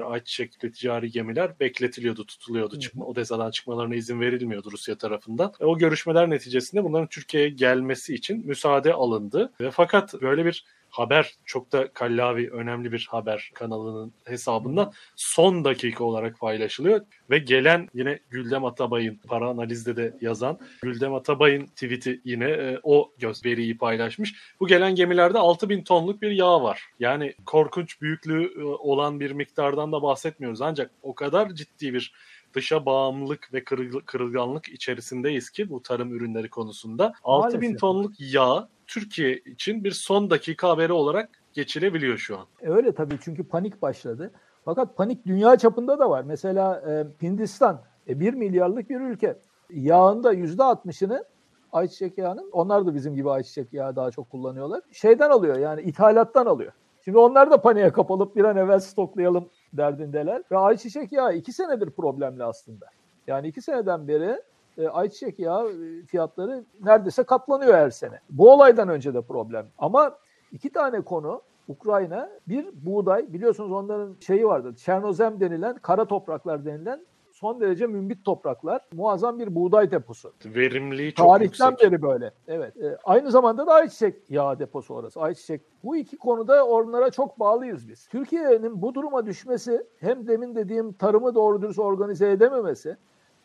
ayçiçekli 0.52 0.72
ticari 0.72 1.12
gemiler 1.12 1.60
bekletiliyordu, 1.60 2.26
tutuluyordu. 2.26 2.80
Çıkma, 2.80 3.06
Odessa'dan 3.06 3.52
çıkmalarına 3.52 3.96
izin 3.96 4.22
verilmiyordu 4.22 4.72
Rusya 4.72 4.98
tarafından. 4.98 5.54
E, 5.60 5.66
o 5.66 5.78
görüşmeler 5.78 6.30
neticesinde 6.30 6.84
bunların 6.84 7.08
Türkiye'ye 7.08 7.50
gel 7.50 7.72
gelmesi 7.72 8.14
için 8.16 8.48
müsaade 8.48 8.94
alındı. 8.94 9.52
Ve 9.62 9.72
fakat 9.72 10.22
böyle 10.22 10.46
bir 10.46 10.66
haber 10.92 11.36
çok 11.46 11.72
da 11.72 11.94
kallavi 11.94 12.50
önemli 12.50 12.92
bir 12.92 13.08
haber 13.12 13.52
kanalının 13.54 14.14
hesabından 14.26 14.94
son 15.16 15.66
dakika 15.66 16.04
olarak 16.04 16.40
paylaşılıyor 16.40 17.02
ve 17.30 17.38
gelen 17.38 17.90
yine 17.94 18.20
Güldem 18.30 18.66
Atabay'ın 18.66 19.20
para 19.28 19.48
analizde 19.48 19.96
de 19.96 20.18
yazan 20.22 20.60
Güldem 20.82 21.14
Atabay'ın 21.14 21.66
tweet'i 21.66 22.22
yine 22.26 22.50
e, 22.50 22.80
o 22.84 23.12
veriyi 23.46 23.78
paylaşmış. 23.78 24.36
Bu 24.60 24.68
gelen 24.68 24.96
gemilerde 24.96 25.38
6000 25.38 25.84
tonluk 25.84 26.22
bir 26.22 26.32
yağ 26.32 26.64
var. 26.64 26.84
Yani 27.00 27.34
korkunç 27.46 28.02
büyüklüğü 28.02 28.62
e, 28.62 28.64
olan 28.64 29.20
bir 29.20 29.32
miktardan 29.32 29.92
da 29.92 30.02
bahsetmiyoruz 30.02 30.62
ancak 30.62 30.92
o 31.02 31.16
kadar 31.16 31.50
ciddi 31.50 31.94
bir 31.94 32.14
dışa 32.54 32.86
bağımlılık 32.86 33.54
ve 33.54 33.64
kırılganlık 34.06 34.70
içerisindeyiz 34.70 35.50
ki 35.50 35.70
bu 35.70 35.82
tarım 35.82 36.14
ürünleri 36.14 36.50
konusunda. 36.50 37.14
6000 37.24 37.76
tonluk 37.78 38.14
yağ 38.20 38.68
Türkiye 38.92 39.38
için 39.38 39.84
bir 39.84 39.92
son 39.92 40.30
dakika 40.30 40.70
haberi 40.70 40.94
olarak 40.94 41.30
geçilebiliyor 41.54 42.18
şu 42.18 42.38
an. 42.38 42.46
E 42.62 42.70
öyle 42.70 42.92
tabii 42.92 43.18
çünkü 43.24 43.44
panik 43.44 43.82
başladı. 43.82 44.32
Fakat 44.66 44.98
panik 44.98 45.26
dünya 45.26 45.58
çapında 45.58 46.00
da 46.00 46.10
var. 46.10 46.24
Mesela 46.24 46.84
e, 46.90 47.26
Hindistan 47.26 47.82
e, 48.08 48.20
1 48.20 48.34
milyarlık 48.34 48.90
bir 48.90 49.00
ülke. 49.02 49.38
Yağında 49.70 50.34
%60'ını 50.34 51.26
ayçiçek 51.72 52.18
yağının, 52.18 52.50
onlar 52.52 52.86
da 52.86 52.96
bizim 52.96 53.16
gibi 53.16 53.32
ayçiçek 53.32 53.74
yağı 53.74 53.96
daha 53.96 54.12
çok 54.12 54.30
kullanıyorlar. 54.30 54.82
Şeyden 54.92 55.30
alıyor 55.30 55.58
yani 55.58 55.82
ithalattan 55.82 56.46
alıyor. 56.46 56.72
Şimdi 57.06 57.18
onlar 57.18 57.52
da 57.52 57.62
paniğe 57.62 57.92
kapalıp 57.92 58.36
bir 58.36 58.44
an 58.44 58.58
evvel 58.58 58.80
stoklayalım 58.80 59.50
derdindeler. 59.74 60.44
Ve 60.52 60.58
ayçiçek 60.58 61.12
yağı 61.12 61.36
iki 61.36 61.54
senedir 61.54 61.90
problemli 61.90 62.44
aslında. 62.44 62.86
Yani 63.28 63.48
iki 63.48 63.62
seneden 63.62 64.08
beri 64.08 64.42
e, 64.78 64.88
ayçiçek 64.88 65.40
yağı 65.40 65.70
e, 65.72 66.06
fiyatları 66.06 66.64
neredeyse 66.84 67.24
katlanıyor 67.24 67.74
her 67.74 67.90
sene. 67.90 68.20
Bu 68.30 68.52
olaydan 68.52 68.90
önce 68.90 69.14
de 69.14 69.22
problem. 69.22 69.68
Ama 69.78 70.18
iki 70.52 70.70
tane 70.70 71.02
konu 71.02 71.42
Ukrayna 71.68 72.30
bir 72.48 72.66
buğday 72.74 73.34
biliyorsunuz 73.34 73.72
onların 73.72 74.16
şeyi 74.20 74.46
vardı. 74.46 74.76
Çernozem 74.78 75.40
denilen 75.40 75.76
kara 75.76 76.06
topraklar 76.06 76.66
denilen 76.66 77.06
son 77.32 77.62
derece 77.62 77.88
mümbit 77.88 78.26
topraklar. 78.26 78.82
Muazzam 78.94 79.40
bir 79.40 79.56
buğday 79.56 79.92
deposu. 79.92 80.34
Verimliliği 80.46 81.14
çok 81.14 81.28
Tarihten 81.28 81.70
yüksek. 81.70 81.92
beri 81.92 82.02
böyle. 82.02 82.32
Evet. 82.48 82.78
E, 82.78 82.98
aynı 83.04 83.32
zamanda 83.32 83.68
da 83.68 83.74
ayçiçek 83.74 84.16
yağı 84.30 84.60
deposu 84.60 84.94
orası. 84.94 85.22
Ayçiçek. 85.22 85.62
Bu 85.84 85.96
iki 85.96 86.18
konuda 86.18 86.66
onlara 86.66 87.12
çok 87.12 87.40
bağlıyız 87.40 87.90
biz. 87.90 88.08
Türkiye'nin 88.08 88.82
bu 88.82 88.94
duruma 88.94 89.26
düşmesi 89.26 89.86
hem 90.00 90.28
demin 90.28 90.56
dediğim 90.56 90.94
tarımı 90.94 91.36
doğru 91.36 91.62
dürüst 91.62 91.80
organize 91.80 92.32
edememesi 92.32 92.98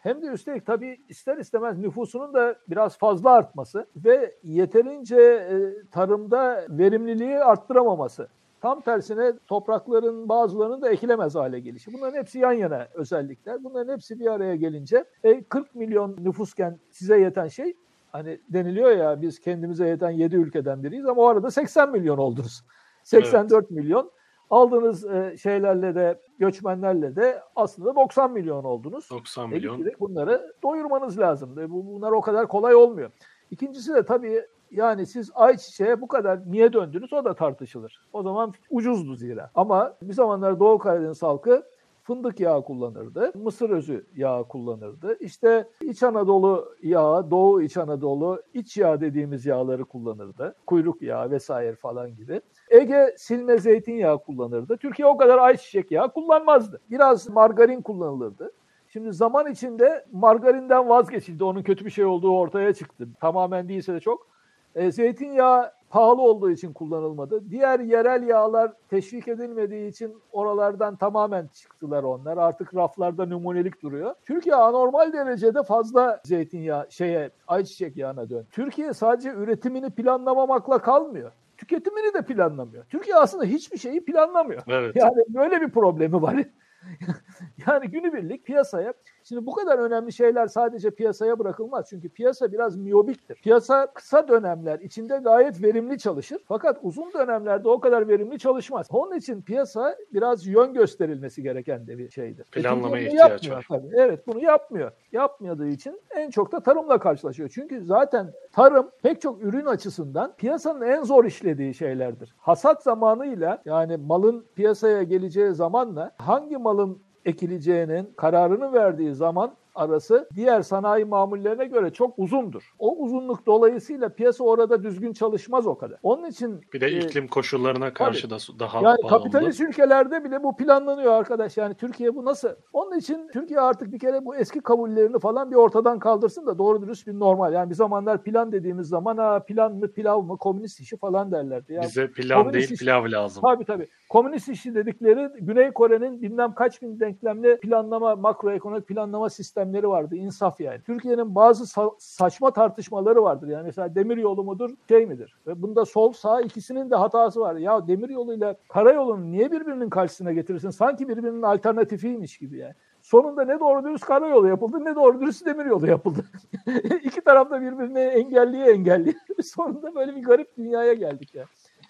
hem 0.07 0.23
de 0.23 0.27
üstelik 0.27 0.67
tabii 0.67 1.01
ister 1.09 1.37
istemez 1.37 1.79
nüfusunun 1.79 2.35
da 2.35 2.57
biraz 2.69 2.99
fazla 2.99 3.31
artması 3.31 3.87
ve 3.97 4.35
yeterince 4.43 5.17
e, 5.17 5.57
tarımda 5.91 6.67
verimliliği 6.69 7.39
arttıramaması. 7.39 8.29
Tam 8.61 8.81
tersine 8.81 9.33
toprakların 9.47 10.29
bazılarının 10.29 10.83
da 10.83 10.91
ekilemez 10.91 11.35
hale 11.35 11.61
gelişi. 11.61 11.93
Bunların 11.93 12.19
hepsi 12.19 12.39
yan 12.39 12.53
yana 12.53 12.89
özellikler. 12.95 13.65
Bunların 13.65 13.93
hepsi 13.93 14.21
bir 14.21 14.27
araya 14.27 14.57
gelince 14.57 15.05
e, 15.25 15.45
40 15.45 15.75
milyon 15.75 16.17
nüfusken 16.21 16.79
size 16.91 17.21
yeten 17.21 17.49
şey 17.49 17.77
hani 18.13 18.41
deniliyor 18.49 18.91
ya 18.91 19.23
biz 19.23 19.41
kendimize 19.41 19.89
yeten 19.89 20.11
7 20.11 20.37
ülkeden 20.37 20.85
biriyiz 20.85 21.07
ama 21.07 21.23
o 21.23 21.27
arada 21.27 21.51
80 21.51 21.91
milyon 21.91 22.19
oldunuz. 22.19 22.63
84 23.03 23.65
evet. 23.65 23.71
milyon. 23.71 24.11
Aldığınız 24.51 25.05
e, 25.05 25.37
şeylerle 25.43 25.95
de 25.95 26.21
göçmenlerle 26.39 27.17
de 27.17 27.43
aslında 27.57 27.97
90 27.97 28.33
milyon 28.33 28.65
oldunuz. 28.65 29.11
90 29.11 29.51
milyon. 29.51 29.87
E, 29.87 30.01
bunları 30.01 30.53
doyurmanız 30.63 31.19
lazım. 31.19 31.59
E, 31.59 31.71
bunlar 31.71 32.13
o 32.13 32.21
kadar 32.21 32.49
kolay 32.49 32.75
olmuyor. 32.75 33.11
İkincisi 33.51 33.95
de 33.95 34.05
tabii 34.05 34.43
yani 34.71 35.07
siz 35.07 35.31
ayçiçeğe 35.35 36.01
bu 36.01 36.09
kadar 36.09 36.41
niye 36.47 36.73
döndünüz 36.73 37.13
o 37.13 37.25
da 37.25 37.35
tartışılır. 37.35 38.07
O 38.13 38.23
zaman 38.23 38.53
ucuzdu 38.71 39.15
zira. 39.15 39.51
Ama 39.55 39.95
bir 40.03 40.15
zamanlar 40.15 40.61
Doğu 40.61 40.79
Karadeniz 40.79 41.23
halkı 41.23 41.63
fındık 42.07 42.41
yağı 42.41 42.65
kullanırdı, 42.65 43.33
mısır 43.35 43.71
özü 43.71 44.07
yağı 44.17 44.49
kullanırdı. 44.49 45.17
İşte 45.21 45.69
İç 45.83 46.03
Anadolu 46.03 46.75
yağı, 46.83 47.31
Doğu 47.31 47.63
İç 47.63 47.77
Anadolu 47.77 48.43
iç 48.55 48.77
yağ 48.77 49.01
dediğimiz 49.01 49.47
yağları 49.47 49.85
kullanırdı. 49.85 50.55
Kuyruk 50.67 51.03
yağı 51.03 51.31
vesaire 51.31 51.77
falan 51.77 52.15
gibi. 52.15 52.41
Ege 52.71 53.15
silme 53.19 53.59
zeytinyağı 53.59 54.19
kullanırdı. 54.19 54.77
Türkiye 54.77 55.09
o 55.09 55.17
kadar 55.17 55.39
ayçiçek 55.39 55.91
yağı 55.91 56.13
kullanmazdı. 56.13 56.81
Biraz 56.91 57.29
margarin 57.29 57.83
kullanılırdı. 57.83 58.53
Şimdi 58.89 59.13
zaman 59.13 59.53
içinde 59.53 60.05
margarinden 60.13 60.89
vazgeçildi. 60.89 61.45
Onun 61.45 61.63
kötü 61.63 61.85
bir 61.85 61.91
şey 61.91 62.05
olduğu 62.05 62.39
ortaya 62.39 62.75
çıktı. 62.75 63.09
Tamamen 63.21 63.69
değilse 63.69 63.95
de 63.95 64.01
çok. 64.01 64.27
E, 64.75 64.93
zeytinyağı 64.93 65.73
pahalı 65.91 66.23
olduğu 66.23 66.51
için 66.51 66.73
kullanılmadı. 66.73 67.51
Diğer 67.51 67.81
yerel 67.81 68.23
yağlar 68.23 68.73
teşvik 68.91 69.29
edilmediği 69.29 69.91
için 69.91 70.15
oralardan 70.33 70.97
tamamen 70.97 71.47
çıktılar 71.47 72.03
onlar. 72.03 72.37
Artık 72.37 72.75
raflarda 72.75 73.27
numunelik 73.27 73.83
duruyor. 73.83 74.15
Türkiye 74.25 74.55
anormal 74.55 75.13
derecede 75.13 75.63
fazla 75.63 76.21
zeytinyağı 76.25 76.87
şeye 76.91 77.31
ayçiçek 77.49 77.97
yağına 77.97 78.31
dön. 78.31 78.47
Türkiye 78.51 78.93
sadece 78.93 79.31
üretimini 79.31 79.91
planlamamakla 79.91 80.79
kalmıyor 80.79 81.33
tüketimini 81.57 82.15
de 82.15 82.23
planlamıyor. 82.23 82.85
Türkiye 82.85 83.17
aslında 83.17 83.45
hiçbir 83.45 83.79
şeyi 83.79 84.05
planlamıyor. 84.05 84.63
Evet. 84.69 84.97
Yani 84.97 85.23
böyle 85.29 85.61
bir 85.61 85.71
problemi 85.71 86.23
var. 86.23 86.37
yani 87.67 87.89
günübirlik 87.89 88.45
piyasaya 88.45 88.95
Şimdi 89.29 89.47
bu 89.47 89.53
kadar 89.53 89.79
önemli 89.79 90.13
şeyler 90.13 90.47
sadece 90.47 90.91
piyasaya 90.91 91.39
bırakılmaz. 91.39 91.87
Çünkü 91.91 92.09
piyasa 92.09 92.53
biraz 92.53 92.77
miyobiktir. 92.77 93.35
Piyasa 93.35 93.87
kısa 93.95 94.29
dönemler 94.29 94.81
içinde 94.81 95.17
gayet 95.17 95.63
verimli 95.63 95.99
çalışır. 95.99 96.43
Fakat 96.49 96.79
uzun 96.83 97.13
dönemlerde 97.13 97.69
o 97.69 97.81
kadar 97.81 98.09
verimli 98.09 98.39
çalışmaz. 98.39 98.87
Onun 98.91 99.17
için 99.17 99.43
piyasa 99.43 99.97
biraz 100.13 100.47
yön 100.47 100.75
gösterilmesi 100.75 101.43
gereken 101.43 101.87
de 101.87 101.99
bir 101.99 102.11
şeydir. 102.11 102.45
Planlamaya 102.45 103.03
e 103.03 103.07
ihtiyaç 103.07 103.51
var. 103.51 103.67
Tabii. 103.69 103.89
Evet 103.97 104.27
bunu 104.27 104.43
yapmıyor. 104.43 104.93
Yapmadığı 105.13 105.69
için 105.69 106.01
en 106.11 106.31
çok 106.31 106.53
da 106.53 106.61
tarımla 106.61 106.99
karşılaşıyor. 106.99 107.49
Çünkü 107.55 107.85
zaten 107.85 108.33
tarım 108.53 108.91
pek 109.03 109.21
çok 109.21 109.43
ürün 109.43 109.67
açısından 109.67 110.37
piyasanın 110.37 110.81
en 110.81 111.03
zor 111.03 111.25
işlediği 111.25 111.75
şeylerdir. 111.75 112.35
Hasat 112.39 112.83
zamanıyla 112.83 113.63
yani 113.65 113.97
malın 113.97 114.47
piyasaya 114.55 115.03
geleceği 115.03 115.55
zamanla 115.55 116.11
hangi 116.19 116.57
malı 116.57 116.77
malın 116.77 117.07
ekileceğinin 117.27 118.13
kararını 118.17 118.73
verdiği 118.73 119.15
zaman 119.15 119.57
arası 119.77 120.29
diğer 120.35 120.63
sanayi 120.63 121.05
mamullerine 121.05 121.65
göre 121.65 121.93
çok 121.93 122.19
uzundur. 122.19 122.73
O 122.79 122.97
uzunluk 122.97 123.47
dolayısıyla 123.47 124.09
piyasa 124.09 124.45
orada 124.45 124.83
düzgün 124.83 125.13
çalışmaz 125.13 125.67
o 125.67 125.79
kadar. 125.79 125.99
Onun 126.03 126.25
için 126.27 126.61
bir 126.73 126.81
de 126.81 126.87
e, 126.87 126.99
iklim 126.99 127.29
koşullarına 127.29 127.93
karşı 127.93 128.31
da 128.31 128.37
daha 128.59 128.77
yani 128.81 128.97
bağımlı. 129.03 129.09
kapitalist 129.09 129.61
ülkelerde 129.61 130.25
bile 130.25 130.43
bu 130.43 130.57
planlanıyor 130.57 131.13
arkadaş. 131.13 131.57
Yani 131.57 131.75
Türkiye 131.75 132.15
bu 132.15 132.25
nasıl? 132.25 132.49
Onun 132.73 132.99
için 132.99 133.29
Türkiye 133.33 133.61
artık 133.61 133.93
bir 133.93 133.99
kere 133.99 134.25
bu 134.25 134.37
eski 134.37 134.61
kabullerini 134.61 135.19
falan 135.19 135.51
bir 135.51 135.57
ortadan 135.57 135.99
kaldırsın 135.99 136.47
da 136.47 136.59
doğru 136.59 136.83
dürüst 136.83 137.07
bir 137.07 137.19
normal. 137.19 137.53
Yani 137.53 137.71
bir 137.71 137.75
zamanlar 137.75 138.23
plan 138.23 138.53
dediğimiz 138.53 138.89
zaman 138.89 139.17
ha 139.17 139.45
plan 139.47 139.75
mı 139.75 139.93
pilav 139.93 140.23
mı 140.23 140.39
komünist 140.39 140.81
işi 140.81 140.97
falan 140.97 141.33
derlerdi. 141.33 141.73
Yani 141.73 141.87
Bize 141.87 142.11
plan 142.11 142.53
değil 142.53 142.65
işi- 142.65 142.77
pilav 142.77 143.11
lazım. 143.11 143.43
Tabii 143.47 143.65
tabii. 143.65 143.89
Komünist 144.11 144.49
işi 144.49 144.75
dedikleri 144.75 145.31
Güney 145.41 145.71
Kore'nin 145.71 146.23
bilmem 146.23 146.55
kaç 146.55 146.83
bin 146.83 147.01
denklemli 147.01 147.61
planlama, 147.61 148.17
makroekonomik 148.17 148.89
planlama 148.89 149.31
sistemleri 149.67 149.89
vardı. 149.89 150.17
İnsaf 150.17 150.61
yani. 150.61 150.81
Türkiye'nin 150.81 151.35
bazı 151.35 151.65
sa- 151.65 151.95
saçma 151.99 152.51
tartışmaları 152.51 153.23
vardır. 153.23 153.49
Yani 153.49 153.67
mesela 153.67 153.95
demir 153.95 154.17
yolu 154.17 154.45
mudur, 154.45 154.71
şey 154.89 155.07
midir? 155.07 155.37
Ve 155.47 155.63
bunda 155.63 155.85
sol 155.85 156.13
sağ 156.13 156.41
ikisinin 156.41 156.91
de 156.91 156.97
hatası 156.97 157.41
var. 157.41 157.57
Ya 157.57 157.89
demir 157.89 158.09
yoluyla 158.09 158.57
karayolunu 158.69 159.31
niye 159.31 159.53
birbirinin 159.53 159.91
karşısına 159.91 160.33
getirirsin? 160.33 160.71
Sanki 160.71 161.09
birbirinin 161.09 161.43
alternatifiymiş 161.43 162.39
gibi 162.39 162.59
yani. 162.59 162.75
Sonunda 163.03 163.45
ne 163.45 163.61
doğru 163.61 163.85
dürüst 163.85 164.05
karayolu 164.05 164.49
yapıldı 164.49 164.85
ne 164.85 164.95
doğru 164.95 165.21
dürüst 165.21 165.47
demir 165.47 165.65
yolu 165.65 165.87
yapıldı. 165.87 166.25
İki 167.05 167.21
taraf 167.21 167.51
da 167.51 167.61
birbirini 167.61 167.99
engelliye 168.01 168.67
engelliye. 168.67 169.15
Sonunda 169.43 169.95
böyle 169.95 170.17
bir 170.17 170.23
garip 170.23 170.57
dünyaya 170.57 170.95
geldik 170.95 171.35
ya. 171.35 171.45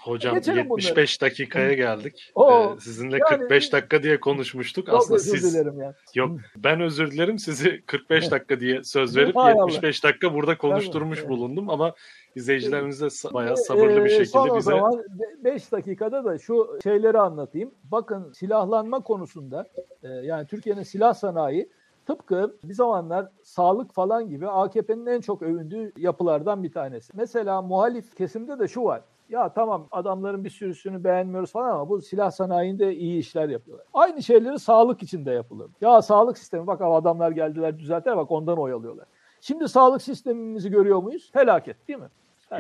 Hocam 0.07 0.35
Geçelim 0.35 0.69
bunları. 0.69 0.83
75 0.85 1.23
dakikaya 1.23 1.73
geldik. 1.73 2.33
Oo, 2.35 2.75
Ee, 2.77 2.81
sizinle 2.81 3.19
yani- 3.31 3.39
45 3.41 3.73
dakika 3.73 4.03
diye 4.03 4.21
konuşmuştuk. 4.21 4.89
Aslında 4.89 5.15
özür 5.17 5.39
siz 5.39 5.55
dilerim 5.55 5.81
ya. 5.81 5.95
yok 6.15 6.31
ben 6.57 6.81
özür 6.81 7.11
dilerim 7.11 7.39
sizi 7.39 7.83
45 7.87 8.31
dakika 8.31 8.61
diye 8.61 8.85
söz 8.85 9.17
verip 9.17 9.37
Hay 9.37 9.53
Allah. 9.53 9.61
75 9.61 10.05
dakika 10.05 10.35
burada 10.35 10.59
konuşturmuş 10.59 11.19
Evet. 11.19 11.29
bulundum 11.29 11.71
ama 11.71 11.95
izleyicilerimiz 12.35 13.01
de 13.01 13.35
bayağı 13.35 13.57
sabırlı 13.57 13.97
bir 14.05 14.05
Ee, 14.05 14.09
şekilde 14.09 14.27
son 14.27 14.57
bize 14.57 14.71
zaman 14.71 15.03
5 15.45 15.73
dakikada 15.73 16.25
da 16.25 16.39
şu 16.39 16.79
şeyleri 16.83 17.19
anlatayım. 17.19 17.71
Bakın 17.85 18.33
silahlanma 18.33 19.01
konusunda 19.01 19.69
e, 20.03 20.09
yani 20.09 20.47
Türkiye'nin 20.47 20.83
silah 20.83 21.15
sanayi 21.15 21.69
tıpkı 22.07 22.57
bir 22.65 22.75
zamanlar 22.75 23.29
sağlık 23.43 23.95
falan 23.95 24.29
gibi 24.29 24.49
AKP'nin 24.49 25.07
en 25.07 25.21
çok 25.21 25.43
övündüğü 25.43 25.93
yapılardan 25.97 26.63
bir 26.63 26.73
tanesi. 26.73 27.13
Mesela 27.17 27.63
muhalif 27.63 28.17
kesimde 28.17 28.59
de 28.59 28.69
şu 28.69 28.83
var. 28.85 29.01
Ya 29.29 29.49
tamam 29.49 29.87
adamların 29.91 30.45
bir 30.45 30.51
sürüsünü 30.51 31.05
beğenmiyoruz 31.05 31.53
falan 31.53 31.71
ama 31.71 31.89
bu 31.89 32.03
silah 32.03 32.31
sanayinde 32.31 32.95
iyi 32.95 33.19
işler 33.19 33.49
yapıyorlar. 33.49 33.87
Aynı 33.95 34.23
şeyleri 34.23 34.59
sağlık 34.59 35.03
için 35.03 35.27
de 35.27 35.31
yapılır. 35.31 35.71
Ya 35.81 36.03
sağlık 36.03 36.39
sistemi 36.39 36.67
bak 36.67 36.81
adamlar 36.81 37.31
geldiler 37.31 37.79
düzelttiler 37.79 38.17
bak 38.17 38.31
ondan 38.31 38.59
oyalıyorlar. 38.59 39.07
Şimdi 39.41 39.69
sağlık 39.69 40.03
sistemimizi 40.03 40.71
görüyor 40.71 41.03
muyuz? 41.03 41.31
Felaket 41.33 41.89
değil 41.89 41.99
mi? 41.99 42.09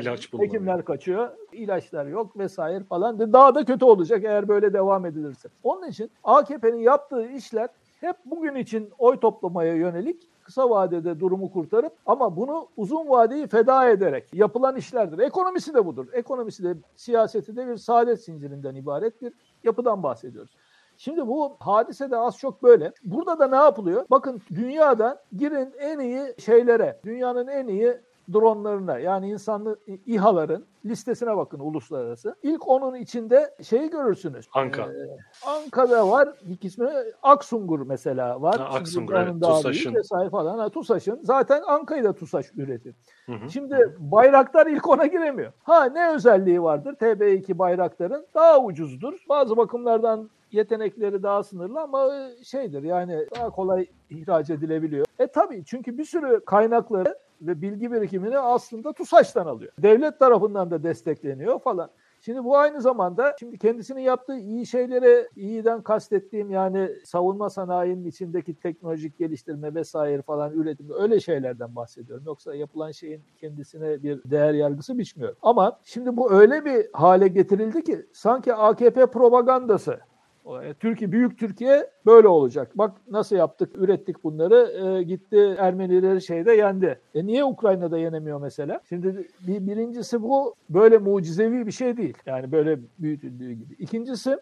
İlaç 0.00 0.32
bulunamıyor. 0.32 0.54
Hekimler 0.54 0.84
kaçıyor, 0.84 1.28
ilaçlar 1.52 2.06
yok 2.06 2.38
vesaire 2.38 2.84
falan. 2.84 3.32
Daha 3.32 3.54
da 3.54 3.64
kötü 3.64 3.84
olacak 3.84 4.24
eğer 4.24 4.48
böyle 4.48 4.72
devam 4.72 5.06
edilirse. 5.06 5.48
Onun 5.62 5.88
için 5.88 6.10
AKP'nin 6.24 6.78
yaptığı 6.78 7.28
işler 7.28 7.68
hep 8.00 8.16
bugün 8.24 8.54
için 8.54 8.90
oy 8.98 9.20
toplamaya 9.20 9.74
yönelik 9.74 10.28
kısa 10.46 10.70
vadede 10.70 11.20
durumu 11.20 11.52
kurtarıp 11.52 11.92
ama 12.06 12.36
bunu 12.36 12.68
uzun 12.76 13.08
vadeyi 13.08 13.46
feda 13.46 13.88
ederek 13.88 14.34
yapılan 14.34 14.76
işlerdir. 14.76 15.18
Ekonomisi 15.18 15.74
de 15.74 15.86
budur. 15.86 16.06
Ekonomisi 16.12 16.64
de 16.64 16.76
siyaseti 16.96 17.56
de 17.56 17.68
bir 17.68 17.76
saadet 17.76 18.24
zincirinden 18.24 18.74
ibaret 18.74 19.22
bir 19.22 19.32
yapıdan 19.64 20.02
bahsediyoruz. 20.02 20.56
Şimdi 20.96 21.26
bu 21.26 21.56
hadise 21.60 22.10
de 22.10 22.16
az 22.16 22.38
çok 22.38 22.62
böyle. 22.62 22.92
Burada 23.04 23.38
da 23.38 23.46
ne 23.46 23.56
yapılıyor? 23.56 24.06
Bakın 24.10 24.42
dünyada 24.54 25.22
girin 25.36 25.72
en 25.78 25.98
iyi 25.98 26.34
şeylere, 26.38 27.00
dünyanın 27.04 27.46
en 27.46 27.66
iyi 27.66 28.00
dronlarına 28.32 28.98
yani 28.98 29.30
insanlı 29.30 29.78
İHA'ların 30.06 30.64
listesine 30.84 31.36
bakın 31.36 31.58
uluslararası. 31.58 32.36
İlk 32.42 32.68
onun 32.68 32.94
içinde 32.94 33.54
şeyi 33.62 33.90
görürsünüz. 33.90 34.46
Anka. 34.54 34.82
Ee, 34.82 35.16
Anka'da 35.46 36.10
var. 36.10 36.28
İlk 36.42 36.64
ismi 36.64 36.88
Aksungur 37.22 37.80
mesela 37.86 38.42
var. 38.42 38.58
Ha, 38.58 38.64
Aksungur, 38.64 39.14
evet, 39.14 39.42
TUSAŞ'ın. 39.42 39.94
vesaire 39.94 40.30
falan. 40.30 40.58
Ha, 40.58 40.68
TUSAŞ'ın. 40.68 41.20
Zaten 41.22 41.62
Anka'yı 41.66 42.04
da 42.04 42.12
TUSAŞ 42.12 42.46
üretir. 42.56 42.94
Hı 43.26 43.32
hı. 43.32 43.50
Şimdi 43.50 43.96
bayraktar 43.98 44.66
ilk 44.66 44.88
ona 44.88 45.06
giremiyor. 45.06 45.52
Ha 45.62 45.84
ne 45.84 46.10
özelliği 46.14 46.62
vardır 46.62 46.94
TB2 46.94 47.58
bayraktarın? 47.58 48.26
Daha 48.34 48.60
ucuzdur. 48.64 49.14
Bazı 49.28 49.56
bakımlardan 49.56 50.30
yetenekleri 50.52 51.22
daha 51.22 51.42
sınırlı 51.42 51.80
ama 51.80 52.14
e, 52.14 52.44
şeydir 52.44 52.82
yani 52.82 53.26
daha 53.36 53.50
kolay 53.50 53.86
ihraç 54.10 54.50
edilebiliyor. 54.50 55.06
E 55.18 55.26
tabii 55.26 55.64
çünkü 55.64 55.98
bir 55.98 56.04
sürü 56.04 56.44
kaynakları 56.44 57.18
ve 57.42 57.62
bilgi 57.62 57.92
birikimini 57.92 58.38
aslında 58.38 58.92
TUSAŞ'tan 58.92 59.46
alıyor. 59.46 59.72
Devlet 59.82 60.18
tarafından 60.18 60.70
da 60.70 60.82
destekleniyor 60.82 61.58
falan. 61.58 61.90
Şimdi 62.20 62.44
bu 62.44 62.58
aynı 62.58 62.80
zamanda 62.80 63.36
şimdi 63.40 63.58
kendisinin 63.58 64.00
yaptığı 64.00 64.36
iyi 64.36 64.66
şeylere 64.66 65.28
iyiden 65.36 65.82
kastettiğim 65.82 66.50
yani 66.50 66.90
savunma 67.04 67.50
sanayinin 67.50 68.04
içindeki 68.04 68.54
teknolojik 68.54 69.18
geliştirme 69.18 69.74
vesaire 69.74 70.22
falan 70.22 70.52
üretim 70.52 70.90
öyle 70.98 71.20
şeylerden 71.20 71.76
bahsediyorum. 71.76 72.24
Yoksa 72.26 72.54
yapılan 72.54 72.90
şeyin 72.90 73.22
kendisine 73.40 74.02
bir 74.02 74.20
değer 74.24 74.54
yargısı 74.54 74.98
biçmiyor. 74.98 75.36
Ama 75.42 75.80
şimdi 75.84 76.16
bu 76.16 76.32
öyle 76.32 76.64
bir 76.64 76.86
hale 76.92 77.28
getirildi 77.28 77.84
ki 77.84 78.06
sanki 78.12 78.54
AKP 78.54 79.06
propagandası 79.06 79.98
Türkiye 80.80 81.12
büyük 81.12 81.38
Türkiye 81.38 81.90
böyle 82.06 82.28
olacak. 82.28 82.70
Bak 82.78 82.92
nasıl 83.10 83.36
yaptık, 83.36 83.70
ürettik 83.76 84.24
bunları. 84.24 84.72
E, 84.98 85.02
gitti 85.02 85.56
Ermenileri 85.58 86.22
şeyde 86.22 86.52
yendi. 86.52 87.00
E 87.14 87.26
niye 87.26 87.44
Ukrayna'da 87.44 87.98
yenemiyor 87.98 88.40
mesela? 88.40 88.80
Şimdi 88.88 89.28
bir 89.46 89.66
birincisi 89.66 90.22
bu 90.22 90.54
böyle 90.70 90.98
mucizevi 90.98 91.66
bir 91.66 91.72
şey 91.72 91.96
değil. 91.96 92.18
Yani 92.26 92.52
böyle 92.52 92.78
büyütüldüğü 92.98 93.52
gibi. 93.52 93.74
İkincisi 93.78 94.38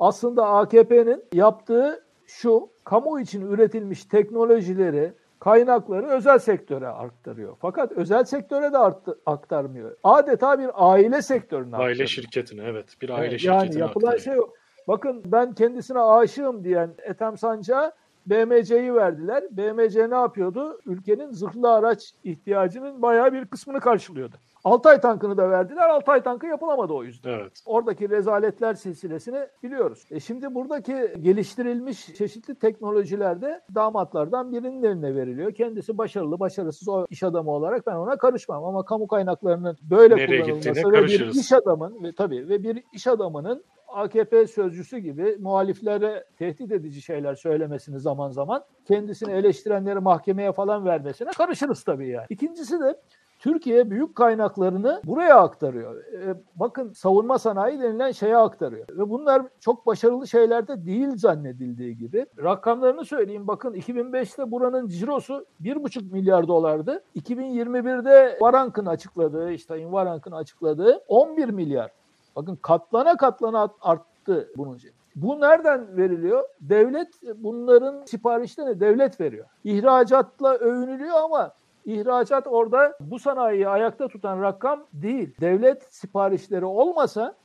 aslında 0.00 0.46
AKP'nin 0.46 1.24
yaptığı 1.32 2.04
şu 2.26 2.68
kamu 2.84 3.20
için 3.20 3.50
üretilmiş 3.50 4.04
teknolojileri 4.04 5.12
kaynakları 5.40 6.06
özel 6.06 6.38
sektöre 6.38 6.88
aktarıyor. 6.88 7.56
Fakat 7.60 7.92
özel 7.92 8.24
sektöre 8.24 8.72
de 8.72 8.78
arttı, 8.78 9.18
aktarmıyor. 9.26 9.96
Adeta 10.04 10.58
bir 10.58 10.70
aile 10.74 11.22
sektörüne 11.22 11.76
aile 11.76 11.84
aktarıyor. 11.84 12.08
şirketine 12.08 12.62
evet 12.64 12.96
bir 13.02 13.10
aile 13.10 13.26
Evet, 13.26 13.40
şirketine 13.40 13.62
yani 13.64 13.78
yapılan 13.78 14.12
aktarıyor. 14.12 14.24
şey 14.24 14.40
o. 14.40 14.52
Bakın 14.88 15.22
ben 15.26 15.54
kendisine 15.54 16.00
aşığım 16.00 16.64
diyen 16.64 16.90
Ethem 17.02 17.38
Sancar'a 17.38 17.92
BMC'yi 18.26 18.94
verdiler. 18.94 19.44
BMC 19.50 20.10
ne 20.10 20.14
yapıyordu? 20.14 20.80
Ülkenin 20.86 21.30
zırhlı 21.32 21.72
araç 21.72 22.12
ihtiyacının 22.24 23.02
bayağı 23.02 23.32
bir 23.32 23.46
kısmını 23.46 23.80
karşılıyordu. 23.80 24.36
Altay 24.64 25.00
tankını 25.00 25.36
da 25.36 25.50
verdiler. 25.50 25.88
Altay 25.88 26.22
tankı 26.22 26.46
yapılamadı 26.46 26.92
o 26.92 27.04
yüzden. 27.04 27.30
Evet. 27.30 27.62
Oradaki 27.66 28.10
rezaletler 28.10 28.74
silsilesini 28.74 29.46
biliyoruz. 29.62 30.04
E 30.10 30.20
şimdi 30.20 30.54
buradaki 30.54 31.12
geliştirilmiş 31.20 32.14
çeşitli 32.14 32.54
teknolojilerde 32.54 33.60
damatlardan 33.74 34.52
birinin 34.52 34.82
eline 34.82 35.14
veriliyor. 35.14 35.54
Kendisi 35.54 35.98
başarılı, 35.98 36.40
başarısız 36.40 36.88
o 36.88 37.06
iş 37.10 37.22
adamı 37.22 37.50
olarak 37.50 37.86
ben 37.86 37.94
ona 37.94 38.16
karışmam. 38.16 38.64
Ama 38.64 38.84
kamu 38.84 39.06
kaynaklarının 39.06 39.76
böyle 39.90 40.16
Nereye 40.16 40.42
kullanılması 40.42 40.92
ve 40.92 41.04
bir 41.04 41.26
iş 41.26 41.52
adamın 41.52 42.04
ve 42.04 42.12
tabii 42.12 42.48
ve 42.48 42.62
bir 42.62 42.82
iş 42.92 43.06
adamının 43.06 43.64
AKP 43.96 44.46
sözcüsü 44.46 44.98
gibi 44.98 45.36
muhaliflere 45.40 46.24
tehdit 46.38 46.72
edici 46.72 47.02
şeyler 47.02 47.34
söylemesini 47.34 48.00
zaman 48.00 48.30
zaman 48.30 48.64
kendisini 48.84 49.32
eleştirenleri 49.32 50.00
mahkemeye 50.00 50.52
falan 50.52 50.84
vermesine 50.84 51.30
karışırız 51.38 51.84
tabii 51.84 52.08
yani. 52.08 52.26
İkincisi 52.30 52.80
de 52.80 53.00
Türkiye 53.38 53.90
büyük 53.90 54.14
kaynaklarını 54.14 55.00
buraya 55.04 55.40
aktarıyor. 55.40 56.04
E, 56.04 56.34
bakın 56.56 56.92
savunma 56.92 57.38
sanayi 57.38 57.80
denilen 57.80 58.10
şeye 58.10 58.36
aktarıyor. 58.36 58.86
Ve 58.88 59.10
bunlar 59.10 59.42
çok 59.60 59.86
başarılı 59.86 60.28
şeyler 60.28 60.68
de 60.68 60.86
değil 60.86 61.16
zannedildiği 61.16 61.98
gibi. 61.98 62.26
Rakamlarını 62.42 63.04
söyleyeyim 63.04 63.46
bakın 63.46 63.74
2005'te 63.74 64.50
buranın 64.50 64.88
cirosu 64.88 65.46
1,5 65.62 66.12
milyar 66.12 66.48
dolardı. 66.48 67.02
2021'de 67.16 68.38
Varank'ın 68.40 68.86
açıkladığı, 68.86 69.52
işte 69.52 69.92
Varank'ın 69.92 70.32
açıkladığı 70.32 71.02
11 71.08 71.48
milyar. 71.48 71.90
Bakın 72.36 72.56
katlana 72.56 73.16
katlana 73.16 73.68
arttı 73.80 74.52
bunun 74.56 74.76
için. 74.76 74.90
Bu 75.16 75.40
nereden 75.40 75.96
veriliyor? 75.96 76.44
Devlet 76.60 77.08
bunların 77.36 78.04
siparişlerini 78.04 78.80
devlet 78.80 79.20
veriyor. 79.20 79.46
İhracatla 79.64 80.54
övünülüyor 80.54 81.16
ama 81.24 81.52
ihracat 81.84 82.46
orada 82.46 82.98
bu 83.00 83.18
sanayiyi 83.18 83.68
ayakta 83.68 84.08
tutan 84.08 84.42
rakam 84.42 84.86
değil. 84.92 85.36
Devlet 85.40 85.94
siparişleri 85.94 86.64
olmasa 86.64 87.36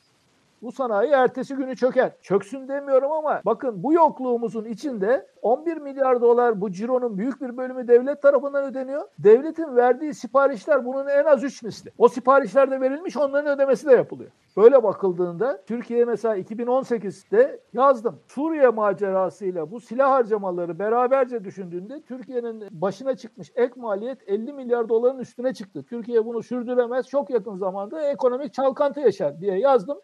Bu 0.61 0.71
sanayi 0.71 1.11
ertesi 1.11 1.55
günü 1.55 1.75
çöker. 1.75 2.11
Çöksün 2.21 2.67
demiyorum 2.67 3.11
ama 3.11 3.41
bakın 3.45 3.83
bu 3.83 3.93
yokluğumuzun 3.93 4.65
içinde 4.65 5.27
11 5.41 5.77
milyar 5.77 6.21
dolar 6.21 6.61
bu 6.61 6.71
cironun 6.71 7.17
büyük 7.17 7.41
bir 7.41 7.57
bölümü 7.57 7.87
devlet 7.87 8.21
tarafından 8.21 8.63
ödeniyor. 8.63 9.07
Devletin 9.19 9.75
verdiği 9.75 10.13
siparişler 10.13 10.85
bunun 10.85 11.07
en 11.07 11.25
az 11.25 11.43
3 11.43 11.63
misli. 11.63 11.91
O 11.97 12.07
siparişler 12.07 12.71
de 12.71 12.81
verilmiş 12.81 13.17
onların 13.17 13.55
ödemesi 13.55 13.87
de 13.87 13.91
yapılıyor. 13.91 14.31
Böyle 14.57 14.83
bakıldığında 14.83 15.63
Türkiye 15.65 16.05
mesela 16.05 16.37
2018'de 16.37 17.59
yazdım. 17.73 18.19
Suriye 18.27 18.69
macerasıyla 18.69 19.71
bu 19.71 19.79
silah 19.79 20.11
harcamaları 20.11 20.79
beraberce 20.79 21.43
düşündüğünde 21.43 22.01
Türkiye'nin 22.01 22.63
başına 22.71 23.15
çıkmış 23.15 23.51
ek 23.55 23.73
maliyet 23.75 24.29
50 24.29 24.53
milyar 24.53 24.89
doların 24.89 25.19
üstüne 25.19 25.53
çıktı. 25.53 25.83
Türkiye 25.83 26.25
bunu 26.25 26.43
sürdüremez. 26.43 27.07
Çok 27.07 27.29
yakın 27.29 27.55
zamanda 27.55 28.09
ekonomik 28.09 28.53
çalkantı 28.53 28.99
yaşar 28.99 29.41
diye 29.41 29.59
yazdım. 29.59 29.97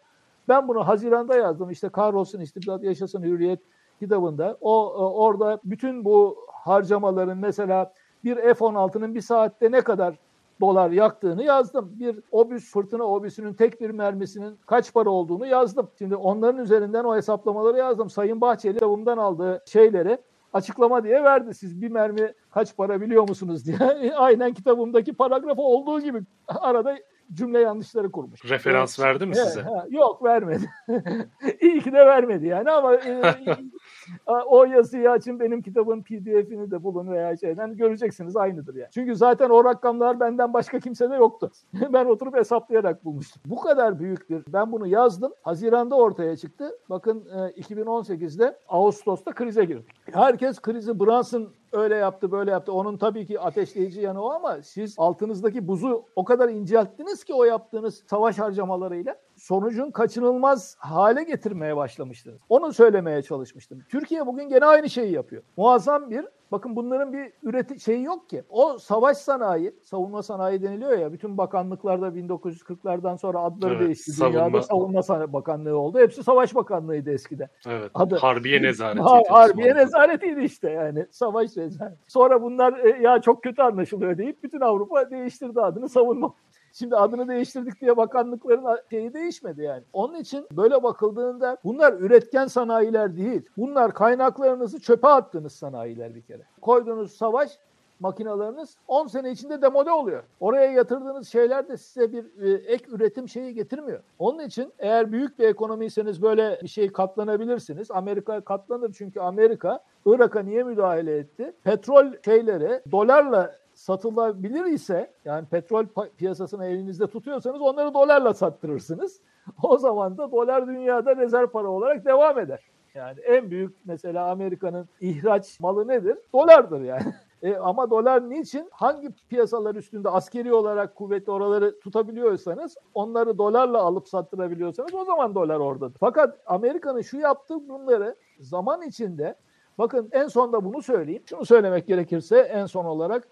Ben 0.48 0.68
bunu 0.68 0.88
Haziran'da 0.88 1.36
yazdım. 1.36 1.70
İşte 1.70 1.88
kahrolsun 1.88 2.40
istibdat 2.40 2.84
yaşasın 2.84 3.22
hürriyet 3.22 3.60
kitabında. 4.00 4.56
O 4.60 4.92
orada 5.24 5.60
bütün 5.64 6.04
bu 6.04 6.36
harcamaların 6.52 7.38
mesela 7.38 7.92
bir 8.24 8.36
F-16'nın 8.36 9.14
bir 9.14 9.20
saatte 9.20 9.72
ne 9.72 9.80
kadar 9.80 10.14
dolar 10.60 10.90
yaktığını 10.90 11.44
yazdım. 11.44 11.92
Bir 12.00 12.20
obüs 12.32 12.72
fırtına 12.72 13.04
obüsünün 13.04 13.54
tek 13.54 13.80
bir 13.80 13.90
mermisinin 13.90 14.58
kaç 14.66 14.94
para 14.94 15.10
olduğunu 15.10 15.46
yazdım. 15.46 15.88
Şimdi 15.98 16.16
onların 16.16 16.62
üzerinden 16.62 17.04
o 17.04 17.16
hesaplamaları 17.16 17.78
yazdım. 17.78 18.10
Sayın 18.10 18.40
Bahçeli 18.40 18.80
bundan 18.80 19.18
aldığı 19.18 19.62
şeyleri 19.66 20.18
açıklama 20.52 21.04
diye 21.04 21.24
verdi. 21.24 21.54
Siz 21.54 21.82
bir 21.82 21.90
mermi 21.90 22.32
kaç 22.50 22.76
para 22.76 23.00
biliyor 23.00 23.28
musunuz 23.28 23.66
diye. 23.66 23.78
Aynen 24.16 24.54
kitabımdaki 24.54 25.12
paragrafı 25.12 25.62
olduğu 25.62 26.00
gibi 26.00 26.22
arada 26.46 26.96
cümle 27.32 27.60
yanlışları 27.60 28.10
kurmuş. 28.10 28.44
Referans 28.44 29.00
verdi 29.00 29.26
mi 29.26 29.36
size? 29.36 29.64
Yok 29.90 30.24
vermedi. 30.24 30.70
İyi 31.60 31.80
ki 31.80 31.92
de 31.92 32.06
vermedi 32.06 32.46
yani 32.46 32.70
ama 32.70 32.94
e, 32.94 33.22
o 34.46 34.64
yazıyı 34.64 35.10
açın 35.10 35.40
benim 35.40 35.62
kitabın 35.62 36.02
pdf'ini 36.02 36.70
de 36.70 36.82
bulun 36.82 37.10
veya 37.10 37.36
şeyden 37.36 37.76
göreceksiniz 37.76 38.36
aynıdır 38.36 38.74
yani. 38.74 38.90
Çünkü 38.94 39.16
zaten 39.16 39.50
o 39.50 39.64
rakamlar 39.64 40.20
benden 40.20 40.52
başka 40.52 40.80
kimsede 40.80 41.14
yoktu. 41.14 41.50
ben 41.92 42.04
oturup 42.04 42.36
hesaplayarak 42.36 43.04
bulmuştum. 43.04 43.42
Bu 43.46 43.60
kadar 43.60 43.98
büyük 43.98 44.30
bir 44.30 44.42
ben 44.48 44.72
bunu 44.72 44.86
yazdım. 44.86 45.32
Haziranda 45.42 45.96
ortaya 45.96 46.36
çıktı. 46.36 46.78
Bakın 46.90 47.24
2018'de 47.56 48.58
Ağustos'ta 48.68 49.32
krize 49.32 49.64
girdik. 49.64 49.96
Herkes 50.12 50.60
krizi 50.60 51.00
Brunson 51.00 51.48
öyle 51.72 51.94
yaptı 51.94 52.32
böyle 52.32 52.50
yaptı. 52.50 52.72
Onun 52.72 52.96
tabii 52.96 53.26
ki 53.26 53.40
ateşleyici 53.40 54.00
yanı 54.00 54.22
o 54.22 54.30
ama 54.30 54.62
siz 54.62 54.94
altınızdaki 54.98 55.68
buzu 55.68 56.04
o 56.16 56.24
kadar 56.24 56.48
incelttiniz 56.48 57.24
ki 57.24 57.34
o 57.34 57.44
yaptığınız 57.44 58.04
savaş 58.06 58.38
harcamalarıyla 58.38 59.16
sonucun 59.38 59.90
kaçınılmaz 59.90 60.76
hale 60.78 61.22
getirmeye 61.22 61.76
başlamıştınız. 61.76 62.40
Onu 62.48 62.72
söylemeye 62.72 63.22
çalışmıştım. 63.22 63.82
Türkiye 63.88 64.26
bugün 64.26 64.48
gene 64.48 64.64
aynı 64.64 64.90
şeyi 64.90 65.12
yapıyor. 65.12 65.42
Muazzam 65.56 66.10
bir 66.10 66.24
Bakın 66.52 66.76
bunların 66.76 67.12
bir 67.12 67.32
üreti 67.42 67.80
şeyi 67.80 68.02
yok 68.02 68.30
ki. 68.30 68.42
O 68.48 68.78
savaş 68.78 69.16
sanayi, 69.16 69.74
savunma 69.82 70.22
sanayi 70.22 70.62
deniliyor 70.62 70.98
ya. 70.98 71.12
Bütün 71.12 71.38
bakanlıklarda 71.38 72.08
1940'lardan 72.08 73.18
sonra 73.18 73.38
adları 73.38 73.74
evet, 73.74 73.86
değişti. 73.86 74.12
Savunma. 74.12 74.38
Dünyada 74.38 74.62
savunma 74.62 75.02
sanayi 75.02 75.32
bakanlığı 75.32 75.78
oldu. 75.78 75.98
Hepsi 75.98 76.22
savaş 76.22 76.54
bakanlığıydı 76.54 77.10
eskiden. 77.10 77.48
Evet. 77.66 77.90
Adı, 77.94 78.16
Harbiye 78.16 78.62
nezareti. 78.62 79.02
Ha, 79.02 79.22
harbiye 79.28 79.74
nezaretiydi 79.74 80.40
işte 80.40 80.70
yani. 80.70 81.06
Savaş 81.10 81.56
nezareti. 81.56 81.98
Sonra 82.06 82.42
bunlar 82.42 82.78
e, 82.78 83.02
ya 83.02 83.20
çok 83.20 83.42
kötü 83.42 83.62
anlaşılıyor 83.62 84.18
deyip 84.18 84.42
bütün 84.42 84.60
Avrupa 84.60 85.10
değiştirdi 85.10 85.60
adını 85.60 85.88
savunma 85.88 86.34
Şimdi 86.78 86.96
adını 86.96 87.28
değiştirdik 87.28 87.80
diye 87.80 87.96
bakanlıkların 87.96 88.78
şeyi 88.90 89.14
değişmedi 89.14 89.62
yani. 89.62 89.82
Onun 89.92 90.14
için 90.14 90.46
böyle 90.52 90.82
bakıldığında 90.82 91.56
bunlar 91.64 91.92
üretken 91.92 92.46
sanayiler 92.46 93.16
değil. 93.16 93.42
Bunlar 93.56 93.94
kaynaklarınızı 93.94 94.80
çöpe 94.80 95.08
attığınız 95.08 95.52
sanayiler 95.52 96.14
bir 96.14 96.22
kere. 96.22 96.42
Koyduğunuz 96.60 97.12
savaş 97.12 97.58
makinalarınız 98.00 98.76
10 98.88 99.06
sene 99.06 99.30
içinde 99.30 99.62
demode 99.62 99.90
oluyor. 99.90 100.22
Oraya 100.40 100.72
yatırdığınız 100.72 101.28
şeyler 101.28 101.68
de 101.68 101.76
size 101.76 102.12
bir 102.12 102.42
e, 102.42 102.52
ek 102.52 102.84
üretim 102.88 103.28
şeyi 103.28 103.54
getirmiyor. 103.54 104.00
Onun 104.18 104.38
için 104.38 104.72
eğer 104.78 105.12
büyük 105.12 105.38
bir 105.38 105.48
ekonomiyseniz 105.48 106.22
böyle 106.22 106.60
bir 106.62 106.68
şey 106.68 106.92
katlanabilirsiniz. 106.92 107.90
Amerika 107.90 108.40
katlanır 108.40 108.92
çünkü 108.98 109.20
Amerika 109.20 109.80
Irak'a 110.06 110.40
niye 110.40 110.62
müdahale 110.62 111.16
etti? 111.18 111.52
Petrol 111.64 112.06
şeyleri 112.24 112.82
dolarla 112.92 113.58
satılabilir 113.78 114.64
ise 114.64 115.10
yani 115.24 115.46
petrol 115.46 115.86
piyasasını 116.16 116.66
elinizde 116.66 117.06
tutuyorsanız 117.06 117.60
onları 117.60 117.94
dolarla 117.94 118.34
sattırırsınız. 118.34 119.20
O 119.62 119.78
zaman 119.78 120.18
da 120.18 120.32
dolar 120.32 120.66
dünyada 120.66 121.16
rezerv 121.16 121.46
para 121.46 121.68
olarak 121.68 122.04
devam 122.04 122.38
eder. 122.38 122.60
Yani 122.94 123.20
en 123.20 123.50
büyük 123.50 123.76
mesela 123.84 124.30
Amerika'nın 124.30 124.88
ihraç 125.00 125.60
malı 125.60 125.88
nedir? 125.88 126.18
Dolardır 126.32 126.80
yani. 126.80 127.02
E, 127.42 127.56
ama 127.56 127.90
dolar 127.90 128.30
niçin? 128.30 128.68
Hangi 128.72 129.08
piyasalar 129.28 129.74
üstünde 129.74 130.08
askeri 130.08 130.52
olarak 130.52 130.94
kuvvetli 130.94 131.32
oraları 131.32 131.80
tutabiliyorsanız, 131.80 132.76
onları 132.94 133.38
dolarla 133.38 133.78
alıp 133.78 134.08
sattırabiliyorsanız 134.08 134.94
o 134.94 135.04
zaman 135.04 135.34
dolar 135.34 135.56
oradadır. 135.56 135.96
Fakat 136.00 136.38
Amerika'nın 136.46 137.00
şu 137.00 137.18
yaptığı 137.18 137.68
bunları 137.68 138.16
zaman 138.40 138.82
içinde, 138.82 139.34
bakın 139.78 140.08
en 140.12 140.28
son 140.28 140.52
da 140.52 140.64
bunu 140.64 140.82
söyleyeyim. 140.82 141.22
Şunu 141.26 141.44
söylemek 141.44 141.86
gerekirse 141.86 142.38
en 142.38 142.66
son 142.66 142.84
olarak 142.84 143.28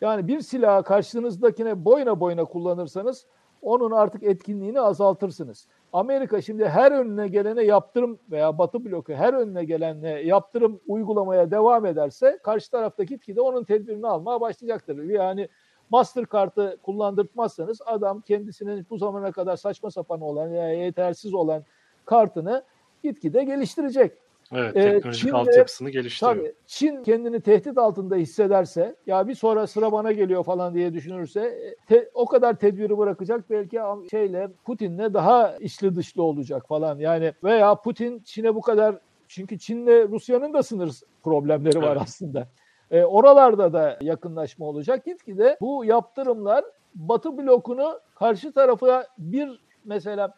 yani 0.00 0.28
bir 0.28 0.40
silahı 0.40 0.84
karşınızdakine 0.84 1.84
boyuna 1.84 2.20
boyuna 2.20 2.44
kullanırsanız 2.44 3.26
onun 3.62 3.90
artık 3.90 4.22
etkinliğini 4.22 4.80
azaltırsınız. 4.80 5.66
Amerika 5.92 6.42
şimdi 6.42 6.68
her 6.68 6.92
önüne 6.92 7.28
gelene 7.28 7.62
yaptırım 7.62 8.18
veya 8.30 8.58
Batı 8.58 8.84
bloku 8.84 9.12
her 9.12 9.34
önüne 9.34 9.64
gelene 9.64 10.10
yaptırım 10.10 10.80
uygulamaya 10.86 11.50
devam 11.50 11.86
ederse 11.86 12.38
karşı 12.42 12.70
taraftaki 12.70 13.14
gitgide 13.14 13.40
onun 13.40 13.64
tedbirini 13.64 14.06
almaya 14.06 14.40
başlayacaktır. 14.40 15.04
Yani 15.04 15.48
Mastercard'ı 15.90 16.78
kullandırtmazsanız 16.82 17.82
adam 17.86 18.20
kendisinin 18.20 18.86
bu 18.90 18.98
zamana 18.98 19.32
kadar 19.32 19.56
saçma 19.56 19.90
sapan 19.90 20.20
olan 20.20 20.52
veya 20.52 20.72
yetersiz 20.72 21.34
olan 21.34 21.64
kartını 22.04 22.62
gitgide 23.02 23.44
geliştirecek. 23.44 24.12
Evet, 24.54 24.76
ee, 24.76 24.82
teknolojik 24.82 25.22
Çin 25.22 25.30
altyapısını 25.30 25.90
geliştiriyor. 25.90 26.36
Tabii, 26.36 26.54
Çin 26.66 27.02
kendini 27.02 27.40
tehdit 27.40 27.78
altında 27.78 28.16
hissederse, 28.16 28.96
ya 29.06 29.28
bir 29.28 29.34
sonra 29.34 29.66
sıra 29.66 29.92
bana 29.92 30.12
geliyor 30.12 30.44
falan 30.44 30.74
diye 30.74 30.94
düşünürse, 30.94 31.40
e, 31.40 31.74
te, 31.86 32.10
o 32.14 32.26
kadar 32.26 32.54
tedbiri 32.54 32.98
bırakacak 32.98 33.50
belki 33.50 33.80
şeyle 34.10 34.48
Putin'le 34.64 35.14
daha 35.14 35.56
içli 35.56 35.96
dışlı 35.96 36.22
olacak 36.22 36.68
falan. 36.68 36.98
Yani 36.98 37.32
veya 37.44 37.74
Putin 37.74 38.20
Çin'e 38.24 38.54
bu 38.54 38.60
kadar 38.60 38.98
çünkü 39.28 39.58
Çin'le 39.58 40.08
Rusya'nın 40.08 40.52
da 40.52 40.62
sınır 40.62 40.90
problemleri 41.22 41.82
var 41.82 41.92
evet. 41.92 42.02
aslında. 42.02 42.48
E, 42.90 43.04
oralarda 43.04 43.72
da 43.72 43.98
yakınlaşma 44.00 44.66
olacak. 44.66 45.04
Gitgide 45.04 45.56
bu 45.60 45.84
yaptırımlar 45.84 46.64
Batı 46.94 47.38
blokunu 47.38 48.00
karşı 48.14 48.52
tarafa 48.52 49.06
bir 49.18 49.60
mesela 49.84 50.34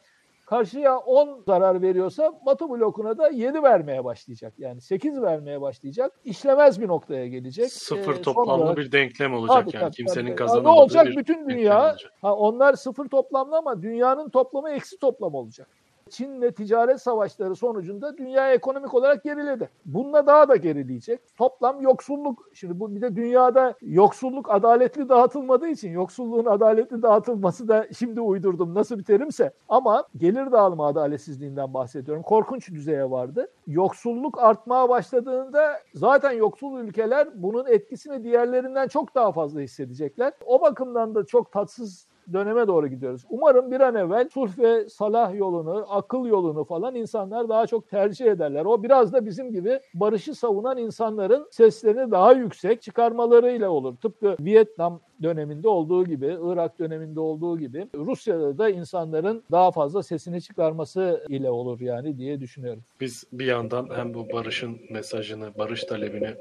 karşıya 0.46 0.98
10 0.98 1.42
zarar 1.46 1.82
veriyorsa 1.82 2.32
Batı 2.46 2.70
blokuna 2.70 3.18
da 3.18 3.28
7 3.28 3.62
vermeye 3.62 4.04
başlayacak. 4.04 4.54
Yani 4.58 4.80
8 4.80 5.22
vermeye 5.22 5.60
başlayacak. 5.60 6.12
İşlemez 6.24 6.80
bir 6.80 6.88
noktaya 6.88 7.26
gelecek. 7.28 7.72
Sıfır 7.72 8.14
ee, 8.14 8.22
toplamlı 8.22 8.52
olarak, 8.52 8.76
bir 8.76 8.92
denklem 8.92 9.34
olacak 9.34 9.64
tabii, 9.64 9.76
yani. 9.76 9.84
Tabii, 9.84 9.96
Kimsenin 9.96 10.26
tabii. 10.26 10.36
kazanamadığı 10.36 10.68
Ne 10.68 10.80
olacak? 10.80 11.06
Bütün 11.16 11.48
dünya 11.48 11.96
ha, 12.22 12.34
onlar 12.34 12.74
sıfır 12.74 13.08
toplamlı 13.08 13.56
ama 13.56 13.82
dünyanın 13.82 14.28
toplamı 14.28 14.70
eksi 14.70 14.98
toplam 14.98 15.34
olacak. 15.34 15.68
Çin'le 16.12 16.50
ticaret 16.50 17.02
savaşları 17.02 17.56
sonucunda 17.56 18.18
dünya 18.18 18.52
ekonomik 18.52 18.94
olarak 18.94 19.24
geriledi. 19.24 19.70
Bununla 19.84 20.26
daha 20.26 20.48
da 20.48 20.56
gerileyecek. 20.56 21.20
Toplam 21.36 21.80
yoksulluk, 21.80 22.48
şimdi 22.54 22.80
bu 22.80 22.94
bir 22.94 23.02
de 23.02 23.16
dünyada 23.16 23.74
yoksulluk 23.82 24.50
adaletli 24.50 25.08
dağıtılmadığı 25.08 25.68
için 25.68 25.90
yoksulluğun 25.90 26.46
adaletli 26.46 27.02
dağıtılması 27.02 27.68
da 27.68 27.86
şimdi 27.98 28.20
uydurdum 28.20 28.74
nasıl 28.74 28.98
bir 28.98 29.04
terimse. 29.04 29.52
Ama 29.68 30.04
gelir 30.16 30.52
dağılımı 30.52 30.84
adaletsizliğinden 30.84 31.74
bahsediyorum. 31.74 32.22
Korkunç 32.22 32.70
düzeye 32.70 33.10
vardı. 33.10 33.50
Yoksulluk 33.66 34.42
artmaya 34.42 34.88
başladığında 34.88 35.80
zaten 35.94 36.32
yoksul 36.32 36.80
ülkeler 36.80 37.28
bunun 37.34 37.66
etkisini 37.66 38.24
diğerlerinden 38.24 38.88
çok 38.88 39.14
daha 39.14 39.32
fazla 39.32 39.60
hissedecekler. 39.60 40.32
O 40.46 40.60
bakımdan 40.60 41.14
da 41.14 41.26
çok 41.26 41.52
tatsız 41.52 42.06
döneme 42.32 42.66
doğru 42.66 42.88
gidiyoruz. 42.88 43.24
Umarım 43.30 43.70
bir 43.70 43.80
an 43.80 43.94
evvel 43.94 44.28
sulh 44.28 44.58
ve 44.58 44.88
salah 44.88 45.34
yolunu, 45.34 45.86
akıl 45.88 46.26
yolunu 46.26 46.64
falan 46.64 46.94
insanlar 46.94 47.48
daha 47.48 47.66
çok 47.66 47.88
tercih 47.88 48.26
ederler. 48.26 48.64
O 48.64 48.82
biraz 48.82 49.12
da 49.12 49.26
bizim 49.26 49.52
gibi 49.52 49.80
barışı 49.94 50.34
savunan 50.34 50.78
insanların 50.78 51.48
seslerini 51.50 52.10
daha 52.10 52.32
yüksek 52.32 52.82
çıkarmalarıyla 52.82 53.70
olur. 53.70 53.96
Tıpkı 53.96 54.36
Vietnam 54.40 55.00
döneminde 55.22 55.68
olduğu 55.68 56.06
gibi, 56.06 56.36
Irak 56.42 56.78
döneminde 56.78 57.20
olduğu 57.20 57.58
gibi 57.58 57.86
Rusya'da 57.94 58.58
da 58.58 58.70
insanların 58.70 59.42
daha 59.50 59.70
fazla 59.70 60.02
sesini 60.02 60.42
çıkarması 60.42 61.26
ile 61.28 61.50
olur 61.50 61.80
yani 61.80 62.18
diye 62.18 62.40
düşünüyorum. 62.40 62.82
Biz 63.00 63.24
bir 63.32 63.46
yandan 63.46 63.88
hem 63.94 64.14
bu 64.14 64.32
barışın 64.32 64.80
mesajını, 64.90 65.50
barış 65.58 65.84
talebini 65.84 66.34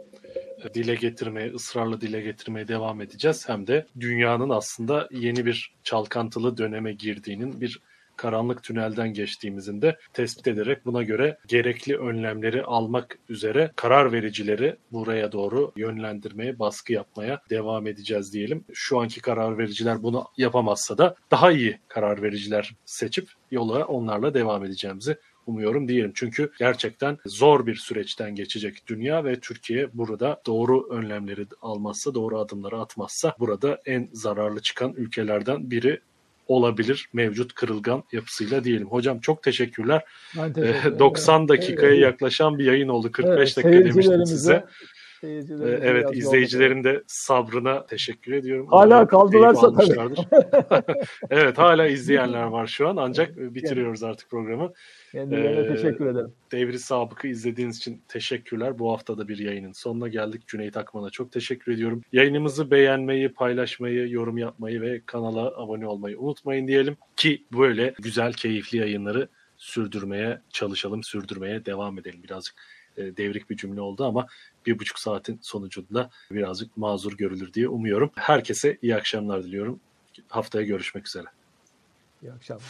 dile 0.73 0.95
getirmeye, 0.95 1.53
ısrarla 1.53 2.01
dile 2.01 2.21
getirmeye 2.21 2.67
devam 2.67 3.01
edeceğiz. 3.01 3.49
Hem 3.49 3.67
de 3.67 3.85
dünyanın 3.99 4.49
aslında 4.49 5.07
yeni 5.11 5.45
bir 5.45 5.73
çalkantılı 5.83 6.57
döneme 6.57 6.93
girdiğinin 6.93 7.61
bir 7.61 7.79
karanlık 8.21 8.63
tünelden 8.63 9.13
geçtiğimizin 9.13 9.81
de 9.81 9.97
tespit 10.13 10.47
ederek 10.47 10.85
buna 10.85 11.03
göre 11.03 11.37
gerekli 11.47 11.97
önlemleri 11.97 12.63
almak 12.63 13.19
üzere 13.29 13.71
karar 13.75 14.11
vericileri 14.11 14.75
buraya 14.91 15.31
doğru 15.31 15.71
yönlendirmeye, 15.75 16.59
baskı 16.59 16.93
yapmaya 16.93 17.41
devam 17.49 17.87
edeceğiz 17.87 18.33
diyelim. 18.33 18.65
Şu 18.73 18.99
anki 18.99 19.21
karar 19.21 19.57
vericiler 19.57 20.03
bunu 20.03 20.25
yapamazsa 20.37 20.97
da 20.97 21.15
daha 21.31 21.51
iyi 21.51 21.79
karar 21.87 22.21
vericiler 22.21 22.75
seçip 22.85 23.29
yola 23.51 23.85
onlarla 23.85 24.33
devam 24.33 24.65
edeceğimizi 24.65 25.17
umuyorum 25.47 25.87
diyelim. 25.87 26.11
Çünkü 26.15 26.51
gerçekten 26.59 27.17
zor 27.25 27.65
bir 27.65 27.75
süreçten 27.75 28.35
geçecek 28.35 28.87
dünya 28.87 29.25
ve 29.25 29.39
Türkiye 29.39 29.89
burada 29.93 30.41
doğru 30.45 30.87
önlemleri 30.89 31.45
almazsa, 31.61 32.15
doğru 32.15 32.39
adımları 32.39 32.79
atmazsa 32.79 33.35
burada 33.39 33.81
en 33.85 34.09
zararlı 34.13 34.61
çıkan 34.61 34.93
ülkelerden 34.93 35.71
biri 35.71 36.01
olabilir 36.55 37.09
mevcut 37.13 37.53
kırılgan 37.53 38.03
yapısıyla 38.11 38.63
diyelim. 38.63 38.87
Hocam 38.87 39.19
çok 39.19 39.43
teşekkürler. 39.43 40.01
Ben 40.37 40.53
teşekkür 40.53 40.79
ederim. 40.79 40.99
90 40.99 41.47
dakikaya 41.47 41.91
Evet. 41.91 42.01
yaklaşan 42.03 42.59
bir 42.59 42.65
yayın 42.65 42.87
oldu. 42.87 43.11
45 43.11 43.37
Evet, 43.37 43.57
dakika 43.57 43.85
demiştim 43.89 44.25
size. 44.25 44.65
Ee, 45.23 45.79
Evet 45.81 46.15
izleyicilerin 46.15 46.83
de 46.83 47.03
sabrına 47.07 47.85
teşekkür 47.85 48.31
ediyorum. 48.31 48.67
Hala 48.67 48.85
Umarım 48.85 49.07
kaldılarsa 49.07 49.67
almışlardır. 49.67 50.19
evet 51.29 51.57
hala 51.57 51.87
izleyenler 51.87 52.43
var 52.43 52.67
şu 52.67 52.87
an 52.87 52.97
ancak 52.97 53.37
bitiriyoruz 53.37 54.03
artık 54.03 54.29
programı. 54.29 54.73
Kendilerine 55.11 55.59
Ee, 55.59 55.75
teşekkür 55.75 56.05
ederim. 56.05 56.33
Devri 56.51 56.79
Sabık'ı 56.79 57.27
izlediğiniz 57.27 57.77
için 57.77 58.01
teşekkürler. 58.07 58.79
Bu 58.79 58.91
hafta 58.91 59.17
da 59.17 59.27
bir 59.27 59.37
yayının 59.37 59.71
sonuna 59.71 60.07
geldik. 60.07 60.47
Cüneyt 60.47 60.77
Akman'a 60.77 61.09
çok 61.09 61.31
teşekkür 61.31 61.71
ediyorum. 61.71 62.01
Yayınımızı 62.13 62.71
beğenmeyi, 62.71 63.29
paylaşmayı, 63.29 64.09
yorum 64.09 64.37
yapmayı 64.37 64.81
ve 64.81 65.01
kanala 65.05 65.47
abone 65.57 65.87
olmayı 65.87 66.19
unutmayın 66.19 66.67
diyelim 66.67 66.97
ki 67.15 67.43
böyle 67.53 67.93
güzel, 67.99 68.33
keyifli 68.33 68.77
yayınları 68.77 69.27
sürdürmeye 69.57 70.41
çalışalım, 70.49 71.03
sürdürmeye 71.03 71.65
devam 71.65 71.99
edelim. 71.99 72.23
Birazcık 72.23 72.55
e, 73.01 73.17
devrik 73.17 73.49
bir 73.49 73.57
cümle 73.57 73.81
oldu 73.81 74.05
ama 74.05 74.27
bir 74.65 74.79
buçuk 74.79 74.99
saatin 74.99 75.39
sonucunda 75.41 76.09
birazcık 76.31 76.77
mazur 76.77 77.17
görülür 77.17 77.53
diye 77.53 77.67
umuyorum. 77.67 78.11
Herkese 78.15 78.77
iyi 78.81 78.95
akşamlar 78.95 79.43
diliyorum. 79.43 79.79
Haftaya 80.27 80.65
görüşmek 80.65 81.07
üzere. 81.07 81.25
İyi 82.21 82.31
akşamlar. 82.31 82.65